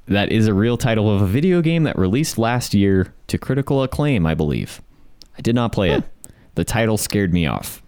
that 0.08 0.32
is 0.32 0.46
a 0.48 0.54
real 0.54 0.78
title 0.78 1.14
of 1.14 1.20
a 1.20 1.26
video 1.26 1.60
game 1.60 1.82
that 1.84 1.98
released 1.98 2.38
last 2.38 2.72
year 2.72 3.12
to 3.26 3.36
critical 3.36 3.82
acclaim, 3.82 4.24
I 4.24 4.32
believe. 4.34 4.80
I 5.36 5.42
did 5.42 5.54
not 5.54 5.72
play 5.72 5.90
it. 5.90 6.04
The 6.54 6.64
title 6.64 6.96
scared 6.96 7.32
me 7.34 7.44
off. 7.46 7.82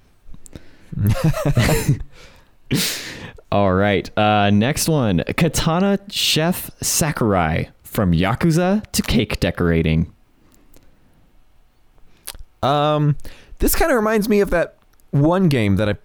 All 3.50 3.74
right. 3.74 4.18
Uh, 4.18 4.50
next 4.50 4.88
one 4.88 5.24
Katana 5.36 5.98
Chef 6.10 6.70
Sakurai 6.80 7.68
from 7.82 8.12
Yakuza 8.12 8.84
to 8.92 9.02
cake 9.02 9.40
decorating. 9.40 10.12
Um, 12.62 13.16
this 13.58 13.74
kind 13.74 13.90
of 13.90 13.96
reminds 13.96 14.28
me 14.28 14.40
of 14.40 14.50
that 14.50 14.76
one 15.10 15.48
game 15.48 15.76
that 15.76 15.88
I 15.88 15.96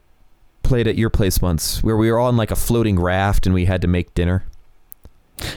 played 0.68 0.88
at 0.88 0.98
your 0.98 1.10
place 1.10 1.42
once, 1.42 1.82
where 1.84 1.98
we 1.98 2.12
were 2.12 2.20
all 2.20 2.28
on 2.28 2.38
like 2.38 2.52
a 2.52 2.56
floating 2.56 3.00
raft 3.00 3.46
and 3.46 3.56
we 3.56 3.66
had 3.66 3.82
to 3.82 3.88
make 3.88 4.14
dinner. 4.14 4.44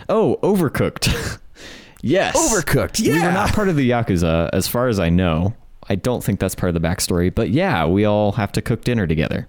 Oh, 0.08 0.38
Overcooked. 0.42 1.38
yes. 2.02 2.36
Overcooked. 2.36 3.00
We 3.00 3.12
were 3.12 3.32
not 3.32 3.52
part 3.52 3.68
of 3.68 3.76
the 3.76 3.90
Yakuza, 3.90 4.48
as 4.52 4.68
far 4.68 4.88
as 4.88 4.98
I 4.98 5.08
know. 5.08 5.54
I 5.88 5.96
don't 5.96 6.22
think 6.22 6.38
that's 6.38 6.54
part 6.54 6.74
of 6.74 6.80
the 6.80 6.86
backstory, 6.86 7.34
but 7.34 7.50
yeah, 7.50 7.84
we 7.86 8.04
all 8.04 8.32
have 8.32 8.52
to 8.52 8.62
cook 8.62 8.84
dinner 8.84 9.06
together. 9.06 9.48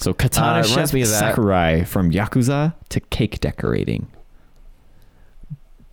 So 0.00 0.12
Katana 0.12 0.60
Uh, 0.60 0.62
Chef 0.64 0.92
me 0.92 1.02
of 1.02 1.08
that. 1.08 1.20
Sakurai 1.20 1.84
from 1.84 2.10
Yakuza 2.10 2.74
to 2.88 3.00
cake 3.00 3.38
decorating. 3.40 4.08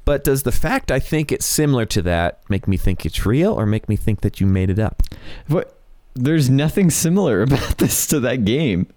But 0.03 0.23
does 0.23 0.43
the 0.43 0.51
fact 0.51 0.91
I 0.91 0.99
think 0.99 1.31
it's 1.31 1.45
similar 1.45 1.85
to 1.85 2.01
that 2.01 2.41
make 2.49 2.67
me 2.67 2.75
think 2.77 3.05
it's 3.05 3.25
real, 3.25 3.53
or 3.53 3.65
make 3.67 3.87
me 3.87 3.95
think 3.95 4.21
that 4.21 4.41
you 4.41 4.47
made 4.47 4.71
it 4.71 4.79
up? 4.79 5.03
What? 5.47 5.77
There's 6.13 6.49
nothing 6.49 6.89
similar 6.89 7.41
about 7.43 7.77
this 7.77 8.07
to 8.07 8.19
that 8.21 8.45
game. 8.45 8.87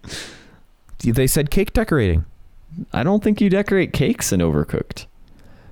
They 0.99 1.27
said 1.27 1.51
cake 1.51 1.73
decorating. 1.73 2.25
I 2.91 3.03
don't 3.03 3.23
think 3.23 3.39
you 3.39 3.49
decorate 3.49 3.93
cakes 3.93 4.31
in 4.31 4.39
Overcooked. 4.41 5.05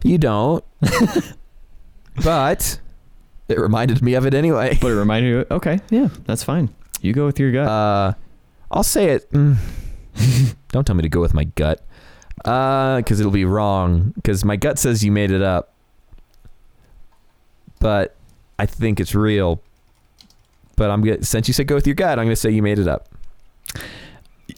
You 0.03 0.17
don't. 0.17 0.63
but 2.23 2.79
it 3.47 3.59
reminded 3.59 4.01
me 4.01 4.13
of 4.13 4.25
it 4.25 4.33
anyway. 4.33 4.77
But 4.79 4.91
it 4.91 4.95
reminded 4.95 5.29
you, 5.29 5.45
okay, 5.51 5.79
yeah, 5.89 6.09
that's 6.25 6.43
fine. 6.43 6.69
You 7.01 7.13
go 7.13 7.25
with 7.25 7.39
your 7.39 7.51
gut. 7.51 7.67
Uh, 7.67 8.13
I'll 8.71 8.83
say 8.83 9.09
it. 9.09 9.29
mm. 9.31 9.57
don't 10.69 10.85
tell 10.85 10.95
me 10.95 11.01
to 11.01 11.09
go 11.09 11.19
with 11.19 11.33
my 11.33 11.43
gut, 11.43 11.85
because 12.37 13.19
it'll 13.19 13.31
be 13.31 13.45
wrong. 13.45 14.13
Because 14.15 14.45
my 14.45 14.55
gut 14.55 14.79
says 14.79 15.03
you 15.03 15.11
made 15.11 15.31
it 15.31 15.41
up, 15.41 15.73
but 17.79 18.15
I 18.57 18.65
think 18.65 18.99
it's 18.99 19.15
real. 19.15 19.61
But 20.76 20.89
I'm 20.89 21.01
gonna 21.01 21.24
since 21.24 21.47
you 21.47 21.53
said 21.53 21.67
go 21.67 21.76
with 21.76 21.86
your 21.88 21.95
gut, 21.95 22.17
I'm 22.19 22.26
gonna 22.26 22.36
say 22.36 22.49
you 22.51 22.63
made 22.63 22.80
it 22.80 22.88
up. 22.88 23.09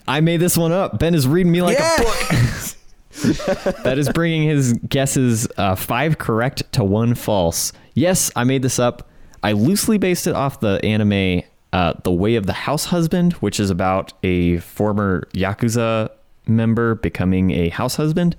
I 0.07 0.22
made 0.22 0.38
this 0.38 0.57
one 0.57 0.72
up. 0.72 0.99
Ben 0.99 1.13
is 1.16 1.28
reading 1.28 1.51
me 1.51 1.61
like 1.61 1.78
Yeah. 1.78 1.95
a 1.95 2.03
book. 2.03 3.76
that 3.84 3.95
is 3.97 4.09
bringing 4.09 4.47
his 4.49 4.74
guesses 4.74 5.47
uh, 5.57 5.76
five 5.76 6.18
correct 6.18 6.63
to 6.74 6.84
one 6.84 7.16
false. 7.16 7.72
Yes, 7.93 8.32
I 8.36 8.43
made 8.43 8.61
this 8.61 8.78
up. 8.80 9.09
I 9.41 9.53
loosely 9.53 9.97
based 9.97 10.28
it 10.28 10.36
off 10.36 10.59
the 10.59 10.80
anime 10.84 11.43
uh, 11.72 11.93
The 12.03 12.11
Way 12.11 12.36
of 12.36 12.45
the 12.45 12.53
House 12.53 12.86
Husband, 12.86 13.34
which 13.34 13.59
is 13.59 13.70
about 13.70 14.13
a 14.24 14.57
former 14.57 15.28
Yakuza 15.34 16.09
member 16.47 16.95
becoming 16.95 17.51
a 17.51 17.70
house 17.70 17.95
husband. 17.95 18.36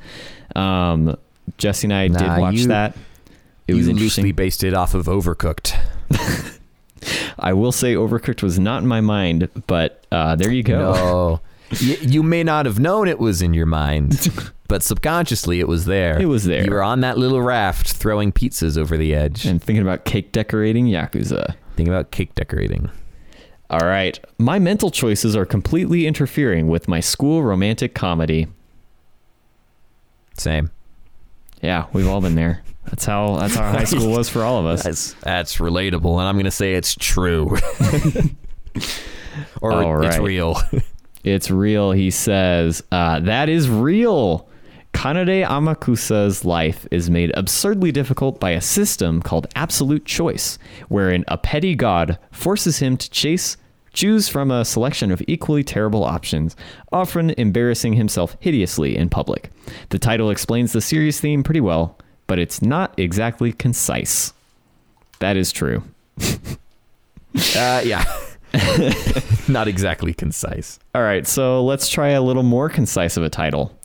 Um, 0.55 1.17
Jesse 1.59 1.87
and 1.87 1.93
I 1.95 2.09
Nah, 2.09 2.19
did 2.19 2.41
watch 2.41 2.55
you- 2.55 2.69
that. 2.69 2.97
It 3.69 3.75
was 3.75 3.89
interesting. 3.89 4.25
loosely 4.25 4.33
based 4.33 4.63
it 4.65 4.75
off 4.75 4.95
of 4.95 5.07
Overcooked. 5.07 5.75
I 7.39 7.53
will 7.53 7.73
say 7.73 7.95
Overcooked 7.95 8.43
was 8.43 8.59
not 8.59 8.83
in 8.83 8.89
my 8.89 9.01
mind, 9.01 9.49
but 9.67 10.05
uh, 10.11 10.37
there 10.37 10.53
you 10.53 10.63
go. 10.63 10.79
No, 10.79 11.41
you, 11.79 11.97
you 12.01 12.23
may 12.23 12.43
not 12.43 12.67
have 12.67 12.79
known 12.79 13.09
it 13.09 13.19
was 13.19 13.43
in 13.43 13.55
your 13.55 13.67
mind, 13.67 14.31
but 14.69 14.83
subconsciously 14.83 15.61
it 15.61 15.69
was 15.69 15.85
there. 15.85 16.21
It 16.21 16.27
was 16.27 16.45
there. 16.45 16.65
You 16.65 16.71
were 16.71 16.83
on 16.83 17.01
that 17.01 17.19
little 17.19 17.43
raft 17.43 17.93
throwing 17.93 18.33
pizzas 18.33 18.79
over 18.79 18.97
the 18.97 19.15
edge. 19.15 19.45
And 19.45 19.63
thinking 19.63 19.83
about 19.83 20.05
cake 20.05 20.33
decorating 20.33 20.87
Yakuza. 20.87 21.55
Thinking 21.77 21.93
about 21.93 22.11
cake 22.11 22.35
decorating. 22.35 22.91
All 23.69 23.81
right. 23.81 24.19
My 24.39 24.59
mental 24.59 24.91
choices 24.91 25.35
are 25.35 25.45
completely 25.45 26.07
interfering 26.07 26.69
with 26.69 26.89
my 26.89 27.01
school 27.01 27.43
romantic 27.43 27.95
comedy. 27.95 28.47
Same. 30.35 30.71
Yeah, 31.63 31.87
we've 31.93 32.07
all 32.07 32.21
been 32.21 32.35
there. 32.37 32.63
That's 32.87 33.05
how 33.05 33.37
that's 33.37 33.55
how 33.55 33.73
high 33.73 33.85
school 33.85 34.11
was 34.11 34.29
for 34.29 34.43
all 34.43 34.59
of 34.59 34.67
us. 34.67 34.83
That's 34.83 35.15
that's 35.15 35.57
relatable, 35.57 36.19
and 36.19 36.29
I'm 36.29 36.37
gonna 36.37 36.51
say 36.51 36.75
it's 36.75 36.95
true. 36.95 37.55
or 39.61 39.73
All 39.73 40.03
it's 40.03 40.19
right. 40.19 40.25
real. 40.25 40.57
It's 41.25 41.51
real, 41.51 41.91
he 41.91 42.13
says. 42.13 42.85
Uh, 42.93 43.19
that 43.19 43.49
is 43.49 43.69
real. 43.69 44.49
Kanade 44.95 45.45
Amakusa's 45.45 46.45
life 46.45 46.87
is 46.93 47.11
made 47.11 47.33
absurdly 47.37 47.91
difficult 47.91 48.39
by 48.39 48.51
a 48.51 48.61
system 48.61 49.21
called 49.21 49.49
absolute 49.57 50.05
choice, 50.05 50.57
wherein 50.89 51.25
a 51.27 51.37
petty 51.37 51.75
god 51.75 52.21
forces 52.31 52.79
him 52.79 52.97
to 52.97 53.11
chase 53.11 53.57
choose 53.93 54.29
from 54.29 54.53
a 54.53 54.65
selection 54.65 55.11
of 55.11 55.21
equally 55.27 55.65
terrible 55.65 56.05
options, 56.05 56.55
often 56.93 57.31
embarrassing 57.31 57.95
himself 57.95 58.37
hideously 58.39 58.97
in 58.97 59.09
public. 59.09 59.51
The 59.89 59.99
title 59.99 60.31
explains 60.31 60.73
the 60.73 60.81
series 60.81 61.19
theme 61.19 61.43
pretty 61.43 61.61
well, 61.63 61.99
but 62.27 62.39
it's 62.39 62.63
not 62.63 62.93
exactly 62.99 63.53
concise. 63.53 64.33
That 65.21 65.37
is 65.37 65.53
true. 65.53 65.83
Uh, 67.55 67.83
yeah. 67.85 68.03
Not 69.49 69.69
exactly 69.69 70.15
concise. 70.15 70.79
All 70.95 71.03
right, 71.03 71.27
so 71.27 71.63
let's 71.63 71.89
try 71.89 72.09
a 72.09 72.23
little 72.23 72.43
more 72.43 72.71
concise 72.71 73.19
of 73.19 73.23
a 73.23 73.29
title. 73.29 73.79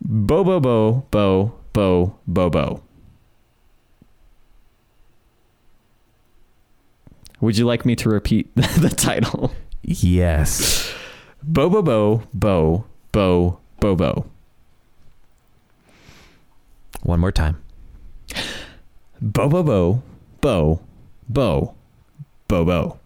Bo 0.00 0.44
bo 0.44 0.60
bo 0.60 1.04
bo 1.10 1.54
bo 1.72 2.16
bo 2.28 2.50
bo. 2.50 2.82
Would 7.40 7.58
you 7.58 7.66
like 7.66 7.84
me 7.84 7.96
to 7.96 8.08
repeat 8.08 8.54
the 8.54 8.92
title? 8.96 9.52
Yes. 9.82 10.94
Bo 11.42 11.68
bo 11.68 11.82
bo 11.82 12.22
bo 12.32 12.84
bo 13.12 13.58
bo 13.80 13.96
bo. 13.96 14.26
One 17.06 17.20
more 17.20 17.30
time. 17.32 17.62
Bo 19.22 19.48
bo 19.48 19.62
bo 19.62 20.02
bo 20.40 20.80
bo 21.28 21.74
bo 22.48 22.64
bo. 22.64 22.98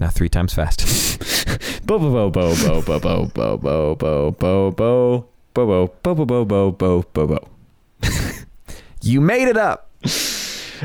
Now 0.00 0.08
three 0.10 0.28
times 0.28 0.52
fast. 0.52 0.84
Bo 1.86 1.98
bo 1.98 2.10
bo 2.10 2.30
bo 2.30 2.54
bo 2.54 2.82
bo 2.82 2.98
bo 3.00 3.26
bo 3.26 3.96
bo 3.96 3.96
bo 3.96 4.30
bo 4.32 4.70
bo 4.70 4.70
bo 4.70 5.24
bo 5.54 5.86
bo 6.14 6.24
bo 6.26 6.44
bo 6.44 6.72
bo 6.72 7.02
bo 7.14 7.26
bo. 7.26 7.38
you 9.02 9.20
made 9.20 9.48
it 9.48 9.56
up. 9.56 9.88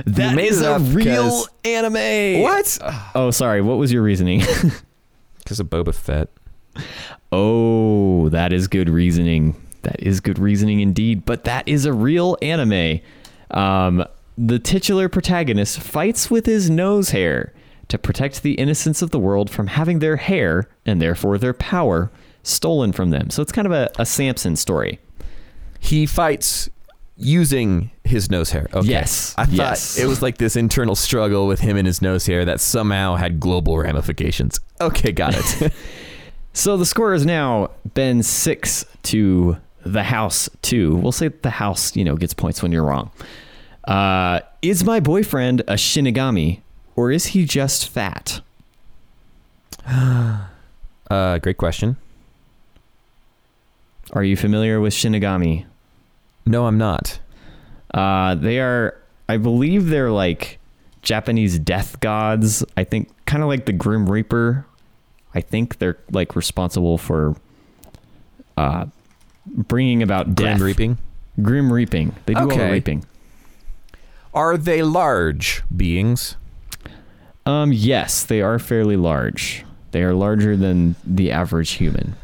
That 0.06 0.36
made 0.36 0.52
is 0.52 0.62
it 0.62 0.66
a 0.68 0.76
up 0.76 0.82
real 0.86 1.30
'cause- 1.30 1.50
anime. 1.66 2.42
What? 2.42 2.78
Oh, 3.16 3.32
sorry. 3.32 3.62
What 3.62 3.78
was 3.78 3.92
your 3.92 4.02
reasoning? 4.04 4.42
Because 5.40 5.60
of 5.60 5.68
Boba 5.70 5.94
Fett. 5.94 6.30
oh, 7.32 8.30
that 8.30 8.54
is 8.54 8.68
good 8.68 8.90
reasoning. 8.90 9.56
That 9.84 10.02
is 10.02 10.20
good 10.20 10.40
reasoning 10.40 10.80
indeed. 10.82 11.26
But 11.26 11.44
that 11.46 11.68
is 11.68 11.86
a 11.86 11.94
real 11.94 12.38
anime. 12.42 13.00
Um, 13.52 14.04
the 14.38 14.60
titular 14.60 15.08
protagonist 15.10 15.80
fights 15.80 16.32
with 16.32 16.46
his 16.46 16.70
nose 16.70 17.12
hair 17.12 17.54
to 17.90 17.98
protect 17.98 18.42
the 18.44 18.54
innocence 18.54 19.02
of 19.02 19.12
the 19.12 19.20
world 19.20 19.50
from 19.50 19.68
having 19.68 20.00
their 20.00 20.16
hair 20.16 20.68
and 20.86 21.02
therefore 21.02 21.38
their 21.38 21.54
power 21.54 22.12
stolen 22.42 22.92
from 22.92 23.12
them. 23.12 23.30
So 23.30 23.42
it's 23.42 23.52
kind 23.52 23.68
of 23.68 23.72
a, 23.72 23.92
a 24.00 24.06
Samson 24.06 24.56
story. 24.56 25.00
He 25.80 26.06
fights 26.06 26.70
using 27.16 27.92
his 28.04 28.32
nose 28.32 28.50
hair. 28.50 28.68
Okay. 28.74 28.88
Yes. 28.88 29.36
I 29.38 29.46
thought 29.46 29.54
Yes. 29.54 29.98
it 30.00 30.08
was 30.08 30.22
like 30.22 30.38
this 30.40 30.56
internal 30.56 30.96
struggle 30.96 31.46
with 31.46 31.60
him 31.60 31.78
and 31.78 31.86
his 31.86 32.02
nose 32.02 32.26
hair 32.26 32.44
that 32.46 32.60
somehow 32.60 33.16
had 33.16 33.40
global 33.40 33.78
ramifications. 33.78 34.60
Okay, 34.82 35.12
got 35.12 35.36
it. 35.36 35.74
So 36.56 36.78
the 36.78 36.86
score 36.86 37.14
has 37.14 37.26
now 37.26 37.72
been 37.96 38.22
six 38.22 38.86
to 39.04 39.58
the 39.86 40.04
house 40.04 40.50
too. 40.62 40.96
We'll 40.96 41.12
say 41.12 41.30
the 41.30 41.50
house, 41.50 41.96
you 41.96 42.04
know, 42.04 42.16
gets 42.16 42.34
points 42.34 42.62
when 42.62 42.72
you're 42.72 42.84
wrong. 42.84 43.12
Uh, 43.86 44.40
is 44.62 44.84
my 44.84 45.00
boyfriend 45.00 45.62
a 45.62 45.74
Shinigami 45.74 46.62
or 46.96 47.12
is 47.12 47.28
he 47.28 47.46
just 47.46 47.90
fat? 47.90 48.42
uh, 49.88 51.38
great 51.40 51.58
question. 51.58 51.98
Are 54.14 54.24
you 54.24 54.38
familiar 54.38 54.80
with 54.80 54.94
Shinigami? 54.94 55.66
No, 56.46 56.68
I'm 56.68 56.78
not. 56.78 57.20
Uh, 57.94 58.36
they 58.36 58.60
are, 58.60 58.98
I 59.28 59.38
believe 59.38 59.88
they're 59.88 60.12
like 60.12 60.60
Japanese 61.02 61.60
death 61.60 62.00
gods. 62.00 62.64
I 62.78 62.84
think 62.84 63.10
kind 63.26 63.44
of 63.44 63.50
like 63.50 63.66
the 63.66 63.74
Grim 63.74 64.10
Reaper. 64.10 64.66
I 65.34 65.42
think 65.42 65.80
they're 65.80 65.98
like 66.12 66.36
responsible 66.36 66.98
for 66.98 67.36
uh, 68.56 68.86
bringing 69.46 70.04
about 70.04 70.36
death. 70.36 70.58
Grim 70.58 70.66
reaping. 70.66 70.98
Grim 71.42 71.72
reaping. 71.72 72.16
They 72.26 72.34
do 72.34 72.42
all 72.42 72.48
the 72.48 72.72
reaping. 72.72 73.06
Are 74.34 74.58
they 74.58 74.82
large 74.82 75.64
beings? 75.76 76.36
Um, 77.46 77.74
yes, 77.74 78.24
they 78.24 78.42
are 78.42 78.58
fairly 78.58 78.96
large. 78.98 79.66
They 79.92 80.02
are 80.02 80.14
larger 80.14 80.56
than 80.58 80.96
the 81.04 81.32
average 81.32 81.72
human. 81.72 82.16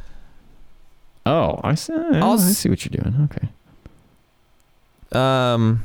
Oh, 1.25 1.59
I 1.63 1.75
see. 1.75 1.93
I 1.93 2.37
see 2.37 2.69
what 2.69 2.85
you're 2.85 3.01
doing. 3.03 3.29
Okay. 3.31 3.49
Um. 5.11 5.83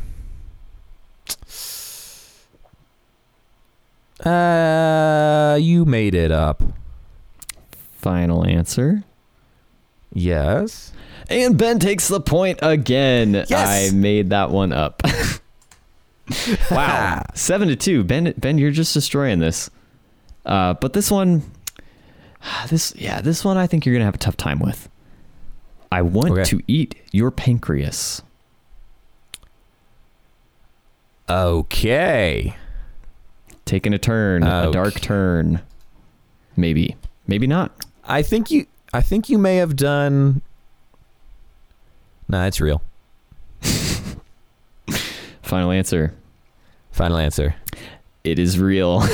Uh, 4.25 5.59
you 5.61 5.85
made 5.85 6.15
it 6.15 6.31
up. 6.31 6.63
Final 7.93 8.47
answer. 8.47 9.03
Yes. 10.15 10.93
And 11.29 11.59
Ben 11.59 11.79
takes 11.79 12.09
the 12.09 12.21
point 12.21 12.59
again. 12.63 13.35
Yes! 13.49 13.93
I 13.93 13.95
made 13.95 14.31
that 14.31 14.51
one 14.51 14.73
up. 14.73 15.03
wow. 16.71 17.25
Seven 17.35 17.69
to 17.69 17.77
two. 17.77 18.05
Ben 18.05 18.33
Ben, 18.39 18.57
you're 18.59 18.71
just 18.71 18.95
destroying 18.95 19.41
this. 19.41 19.71
Uh, 20.47 20.75
but 20.75 20.93
this 20.93 21.11
one 21.11 21.43
this 22.69 22.95
yeah, 22.97 23.21
this 23.21 23.45
one 23.45 23.57
I 23.57 23.67
think 23.67 23.85
you're 23.85 23.95
gonna 23.95 24.05
have 24.05 24.15
a 24.15 24.19
tough 24.19 24.37
time 24.37 24.59
with. 24.61 24.89
I 25.91 26.03
want 26.03 26.33
Okay. 26.33 26.45
to 26.45 26.61
eat 26.67 26.97
your 27.13 27.31
pancreas. 27.31 28.23
Okay. 31.29 32.57
Taking 33.65 33.95
a 33.95 33.99
turn, 33.99 34.43
a 34.43 34.71
dark 34.71 35.01
turn. 35.01 35.61
Maybe. 36.57 36.97
Maybe 37.27 37.47
not. 37.47 37.73
I 38.05 38.23
think 38.23 38.51
you. 38.51 38.67
I 38.95 39.03
think 39.03 39.29
you 39.29 39.39
may 39.39 39.57
have 39.57 39.75
done. 39.75 40.41
Nah, 42.29 42.47
it's 42.47 42.61
real. 42.61 42.81
Final 45.43 45.73
answer. 45.73 46.15
Final 46.93 47.19
answer. 47.19 47.57
It 48.23 48.39
is 48.39 48.59
real. 48.59 49.03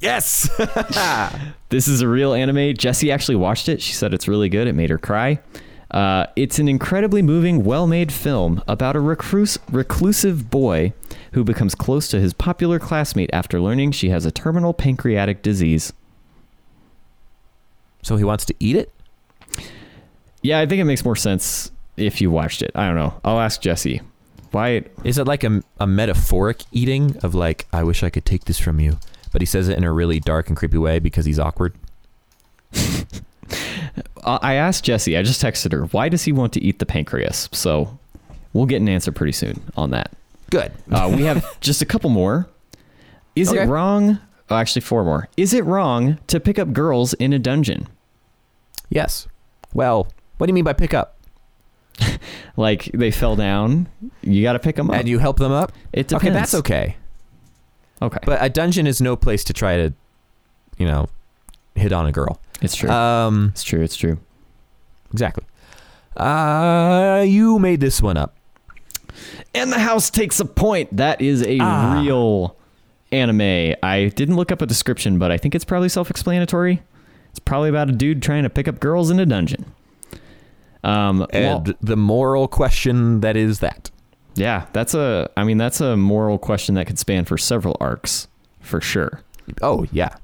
Yes. 0.00 0.50
this 1.68 1.86
is 1.86 2.00
a 2.00 2.08
real 2.08 2.34
anime. 2.34 2.74
Jesse 2.74 3.12
actually 3.12 3.36
watched 3.36 3.68
it. 3.68 3.80
She 3.80 3.92
said 3.92 4.12
it's 4.12 4.26
really 4.26 4.48
good. 4.48 4.66
It 4.66 4.72
made 4.72 4.90
her 4.90 4.98
cry. 4.98 5.38
Uh, 5.92 6.26
it's 6.34 6.58
an 6.58 6.66
incredibly 6.66 7.22
moving, 7.22 7.62
well 7.62 7.86
made 7.86 8.12
film 8.12 8.64
about 8.66 8.96
a 8.96 9.00
recluse, 9.00 9.58
reclusive 9.70 10.50
boy 10.50 10.92
who 11.34 11.44
becomes 11.44 11.76
close 11.76 12.08
to 12.08 12.18
his 12.18 12.34
popular 12.34 12.80
classmate 12.80 13.30
after 13.32 13.60
learning 13.60 13.92
she 13.92 14.08
has 14.08 14.26
a 14.26 14.32
terminal 14.32 14.74
pancreatic 14.74 15.40
disease. 15.40 15.92
so 18.02 18.16
he 18.16 18.24
wants 18.24 18.44
to 18.46 18.54
eat 18.58 18.74
it. 18.74 18.90
Yeah, 20.42 20.58
I 20.60 20.66
think 20.66 20.80
it 20.80 20.84
makes 20.84 21.04
more 21.04 21.16
sense 21.16 21.70
if 21.96 22.20
you 22.20 22.30
watched 22.30 22.62
it. 22.62 22.70
I 22.74 22.86
don't 22.86 22.96
know. 22.96 23.14
I'll 23.24 23.40
ask 23.40 23.60
Jesse. 23.60 24.00
Why? 24.50 24.84
Is 25.04 25.18
it 25.18 25.26
like 25.26 25.44
a, 25.44 25.62
a 25.80 25.86
metaphoric 25.86 26.62
eating 26.72 27.16
of 27.22 27.34
like, 27.34 27.66
I 27.72 27.82
wish 27.84 28.02
I 28.02 28.10
could 28.10 28.24
take 28.24 28.44
this 28.44 28.58
from 28.58 28.80
you, 28.80 28.98
but 29.32 29.40
he 29.40 29.46
says 29.46 29.68
it 29.68 29.78
in 29.78 29.84
a 29.84 29.92
really 29.92 30.20
dark 30.20 30.48
and 30.48 30.56
creepy 30.56 30.78
way 30.78 30.98
because 30.98 31.24
he's 31.24 31.38
awkward. 31.38 31.74
I 34.24 34.54
asked 34.54 34.84
Jesse. 34.84 35.16
I 35.16 35.22
just 35.22 35.42
texted 35.42 35.72
her. 35.72 35.84
Why 35.86 36.08
does 36.08 36.24
he 36.24 36.32
want 36.32 36.52
to 36.54 36.62
eat 36.62 36.78
the 36.78 36.86
pancreas? 36.86 37.48
So 37.52 37.98
we'll 38.52 38.66
get 38.66 38.80
an 38.80 38.88
answer 38.88 39.10
pretty 39.12 39.32
soon 39.32 39.60
on 39.76 39.90
that. 39.90 40.12
Good. 40.50 40.72
Uh, 40.90 41.10
we 41.14 41.22
have 41.24 41.44
just 41.60 41.82
a 41.82 41.86
couple 41.86 42.10
more. 42.10 42.46
Is 43.34 43.48
Okay. 43.50 43.62
it 43.62 43.66
wrong? 43.66 44.18
Oh, 44.50 44.56
actually, 44.56 44.82
four 44.82 45.04
more. 45.04 45.28
Is 45.36 45.54
it 45.54 45.64
wrong 45.64 46.18
to 46.26 46.38
pick 46.38 46.58
up 46.58 46.72
girls 46.72 47.14
in 47.14 47.32
a 47.32 47.38
dungeon? 47.38 47.88
Yes. 48.90 49.26
Well, 49.72 50.08
what 50.38 50.46
do 50.46 50.50
you 50.50 50.54
mean 50.54 50.64
by 50.64 50.72
pick 50.72 50.94
up? 50.94 51.18
Like 52.54 52.90
they 52.92 53.10
fell 53.10 53.34
down, 53.34 53.88
you 54.20 54.42
got 54.42 54.52
to 54.52 54.58
pick 54.58 54.76
them 54.76 54.90
up. 54.90 54.96
And 54.96 55.08
you 55.08 55.18
help 55.18 55.38
them 55.38 55.52
up? 55.52 55.72
it 55.92 56.08
depends. 56.08 56.24
Okay, 56.26 56.30
that's 56.34 56.54
okay. 56.54 56.96
Okay, 58.02 58.18
But 58.26 58.42
a 58.44 58.50
dungeon 58.50 58.86
is 58.86 59.00
no 59.00 59.16
place 59.16 59.42
to 59.44 59.54
try 59.54 59.76
to, 59.78 59.94
you 60.76 60.84
know, 60.86 61.08
hit 61.74 61.92
on 61.92 62.04
a 62.04 62.12
girl. 62.12 62.40
it's 62.60 62.76
true. 62.76 62.90
Um, 62.90 63.52
it's 63.52 63.62
true. 63.62 63.80
It's 63.80 63.96
true. 63.96 64.18
exactly. 65.12 65.44
Uh, 66.14 67.24
you 67.26 67.58
made 67.58 67.80
this 67.80 68.02
one 68.02 68.16
up. 68.18 68.34
And 69.54 69.72
the 69.72 69.78
house 69.78 70.10
takes 70.10 70.38
a 70.40 70.44
point. 70.44 70.94
That 70.96 71.20
is 71.22 71.42
a 71.42 71.58
Ah. 71.60 72.00
real 72.02 72.56
anime. 73.12 73.74
I 73.82 74.12
didn't 74.14 74.36
look 74.36 74.52
up 74.52 74.60
a 74.60 74.66
description, 74.66 75.18
but 75.18 75.30
I 75.30 75.38
think 75.38 75.54
it's 75.54 75.64
probably 75.64 75.88
self-explanatory. 75.88 76.82
It's 77.30 77.38
probably 77.38 77.70
about 77.70 77.88
a 77.88 77.92
dude 77.92 78.20
trying 78.22 78.42
to 78.42 78.50
pick 78.50 78.68
up 78.68 78.78
girls 78.78 79.10
in 79.10 79.18
a 79.20 79.24
dungeon. 79.26 79.64
Um, 80.84 81.26
And 81.30 81.74
the 81.80 81.96
moral 81.96 82.48
question 82.48 83.20
that 83.20 83.36
is 83.36 83.60
that. 83.60 83.90
yeah, 84.34 84.36
the 84.36 84.36
moral 84.36 84.38
question 84.38 84.40
that 84.40 84.46
is 84.46 84.50
that. 84.50 84.62
Yeah, 84.64 84.66
that's 84.72 84.94
a. 84.94 85.30
I 85.36 85.44
mean, 85.44 85.58
that's 85.58 85.80
a 85.80 85.96
moral 85.96 86.38
question 86.38 86.74
that 86.76 86.86
could 86.86 86.98
span 86.98 87.24
for 87.24 87.36
several 87.38 87.76
arcs, 87.80 88.28
for 88.60 88.80
sure. 88.80 89.20
Oh, 89.60 89.86
yeah. 89.92 90.16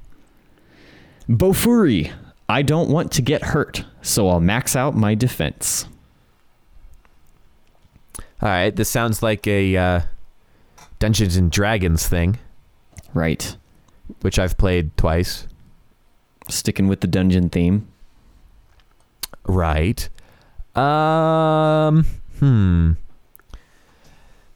Bofuri, 1.28 2.10
I 2.48 2.62
don't 2.62 2.88
want 2.88 3.12
to 3.12 3.22
get 3.22 3.42
hurt, 3.42 3.84
so 4.00 4.28
I'll 4.28 4.40
max 4.40 4.74
out 4.74 4.96
my 4.96 5.14
defense. 5.14 5.86
All 8.40 8.48
right. 8.48 8.74
This 8.74 8.88
sounds 8.88 9.22
like 9.22 9.46
a 9.46 9.76
uh, 9.76 10.00
Dungeons 10.98 11.36
and 11.36 11.50
Dragons 11.50 12.06
thing, 12.08 12.38
Right. 13.12 13.56
which 14.22 14.38
I've 14.38 14.56
played 14.56 14.96
twice. 14.96 15.46
Sticking 16.48 16.88
with 16.88 17.00
the 17.02 17.06
dungeon 17.08 17.50
theme. 17.50 17.88
Right. 19.46 20.08
Um. 20.78 22.04
Hmm. 22.38 22.92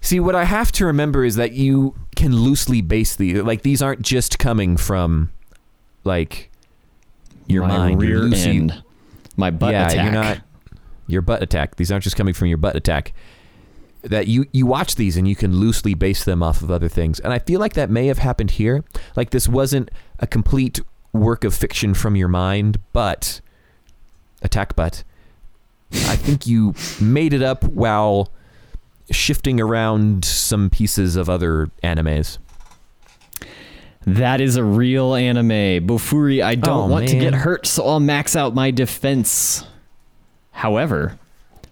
See, 0.00 0.18
what 0.20 0.34
I 0.34 0.44
have 0.44 0.72
to 0.72 0.86
remember 0.86 1.24
is 1.24 1.36
that 1.36 1.52
you 1.52 1.94
can 2.16 2.34
loosely 2.34 2.80
base 2.80 3.14
these. 3.16 3.40
Like 3.42 3.62
these 3.62 3.80
aren't 3.80 4.02
just 4.02 4.38
coming 4.38 4.76
from, 4.76 5.30
like, 6.04 6.50
your 7.46 7.62
my 7.62 7.78
mind. 7.78 8.02
You're 8.02 8.28
rear 8.28 8.34
end. 8.34 8.82
My 9.36 9.50
butt 9.50 9.72
yeah, 9.72 9.86
attack. 9.86 10.04
you're 10.04 10.12
not 10.12 10.40
your 11.06 11.22
butt 11.22 11.42
attack. 11.42 11.76
These 11.76 11.92
aren't 11.92 12.04
just 12.04 12.16
coming 12.16 12.34
from 12.34 12.48
your 12.48 12.58
butt 12.58 12.76
attack. 12.76 13.12
That 14.02 14.26
you 14.26 14.46
you 14.52 14.66
watch 14.66 14.96
these 14.96 15.16
and 15.16 15.28
you 15.28 15.36
can 15.36 15.56
loosely 15.56 15.94
base 15.94 16.24
them 16.24 16.42
off 16.42 16.62
of 16.62 16.70
other 16.70 16.88
things. 16.88 17.20
And 17.20 17.32
I 17.32 17.38
feel 17.38 17.60
like 17.60 17.74
that 17.74 17.88
may 17.88 18.08
have 18.08 18.18
happened 18.18 18.52
here. 18.52 18.84
Like 19.16 19.30
this 19.30 19.48
wasn't 19.48 19.90
a 20.18 20.26
complete 20.26 20.80
work 21.12 21.44
of 21.44 21.54
fiction 21.54 21.94
from 21.94 22.16
your 22.16 22.28
mind, 22.28 22.78
but 22.92 23.40
attack 24.42 24.74
butt. 24.74 25.04
I 25.92 26.16
think 26.16 26.46
you 26.46 26.74
made 27.00 27.32
it 27.32 27.42
up 27.42 27.64
while 27.64 28.30
shifting 29.10 29.60
around 29.60 30.24
some 30.24 30.70
pieces 30.70 31.16
of 31.16 31.28
other 31.28 31.70
animes. 31.82 32.38
That 34.06 34.40
is 34.40 34.56
a 34.56 34.64
real 34.64 35.14
anime. 35.14 35.86
Bofuri, 35.86 36.42
I 36.42 36.54
don't 36.56 36.90
Oh, 36.90 36.92
want 36.92 37.08
to 37.08 37.18
get 37.18 37.34
hurt, 37.34 37.66
so 37.66 37.86
I'll 37.86 38.00
max 38.00 38.34
out 38.34 38.54
my 38.54 38.70
defense. 38.70 39.64
However, 40.52 41.18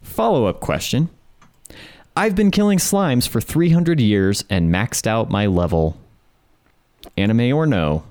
follow 0.02 0.46
up 0.46 0.60
question 0.60 1.08
I've 2.16 2.34
been 2.34 2.50
killing 2.50 2.78
slimes 2.78 3.26
for 3.28 3.40
300 3.40 4.00
years 4.00 4.44
and 4.50 4.72
maxed 4.72 5.06
out 5.06 5.30
my 5.30 5.46
level. 5.46 5.96
Anime 7.16 7.52
or 7.54 7.66
no? 7.66 8.04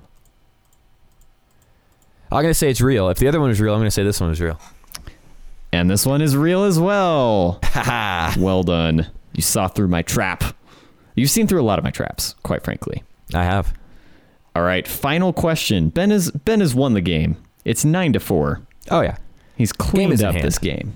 I'm 2.32 2.42
gonna 2.42 2.54
say 2.54 2.70
it's 2.70 2.80
real. 2.80 3.08
If 3.08 3.18
the 3.18 3.28
other 3.28 3.40
one 3.40 3.48
was 3.48 3.60
real, 3.60 3.74
I'm 3.74 3.80
gonna 3.80 3.90
say 3.90 4.02
this 4.02 4.20
one 4.20 4.30
is 4.30 4.40
real. 4.40 4.58
And 5.72 5.88
this 5.88 6.04
one 6.04 6.20
is 6.20 6.36
real 6.36 6.64
as 6.64 6.78
well. 6.78 7.60
Well 8.38 8.62
done. 8.62 9.06
You 9.32 9.42
saw 9.42 9.68
through 9.68 9.88
my 9.88 10.02
trap. 10.02 10.42
You've 11.14 11.30
seen 11.30 11.46
through 11.46 11.60
a 11.60 11.62
lot 11.64 11.78
of 11.78 11.84
my 11.84 11.90
traps, 11.90 12.34
quite 12.42 12.62
frankly. 12.64 13.02
I 13.34 13.44
have. 13.44 13.72
All 14.54 14.62
right, 14.62 14.86
final 14.86 15.32
question. 15.32 15.88
Ben 15.90 16.10
has 16.10 16.30
Ben 16.30 16.60
has 16.60 16.74
won 16.74 16.94
the 16.94 17.00
game. 17.00 17.36
It's 17.64 17.84
nine 17.84 18.12
to 18.14 18.20
four. 18.20 18.62
Oh 18.90 19.00
yeah. 19.00 19.16
He's 19.56 19.68
is 19.68 19.72
cleaned 19.72 20.22
up 20.22 20.34
this 20.34 20.58
game. 20.58 20.94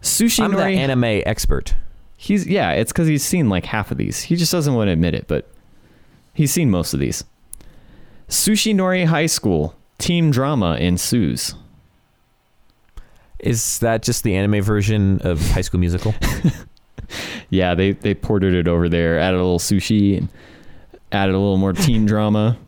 Sushi 0.00 0.40
I'm 0.44 0.52
the 0.52 0.58
Nori. 0.58 0.76
anime 0.76 1.22
expert. 1.26 1.74
he's 2.16 2.46
yeah, 2.46 2.72
it's 2.72 2.92
because 2.92 3.08
he's 3.08 3.24
seen 3.24 3.48
like 3.48 3.66
half 3.66 3.90
of 3.90 3.98
these. 3.98 4.22
He 4.22 4.36
just 4.36 4.52
doesn't 4.52 4.74
want 4.74 4.88
to 4.88 4.92
admit 4.92 5.14
it, 5.14 5.26
but 5.28 5.48
he's 6.34 6.52
seen 6.52 6.70
most 6.70 6.94
of 6.94 7.00
these. 7.00 7.24
Sushi 8.28 8.74
Nori 8.74 9.06
High 9.06 9.26
School 9.26 9.74
team 9.98 10.30
drama 10.30 10.76
ensues. 10.76 11.54
Is 13.38 13.78
that 13.80 14.02
just 14.02 14.22
the 14.22 14.34
anime 14.36 14.62
version 14.62 15.20
of 15.22 15.40
High 15.50 15.60
School 15.62 15.80
Musical? 15.80 16.14
Yeah, 17.50 17.76
they 17.76 17.92
they 17.92 18.14
ported 18.14 18.52
it 18.52 18.66
over 18.66 18.88
there, 18.88 19.20
added 19.20 19.36
a 19.36 19.42
little 19.42 19.60
sushi, 19.60 20.18
and 20.18 20.28
added 21.12 21.36
a 21.36 21.38
little 21.38 21.56
more 21.56 21.72
teen 21.72 22.04
drama. 22.06 22.58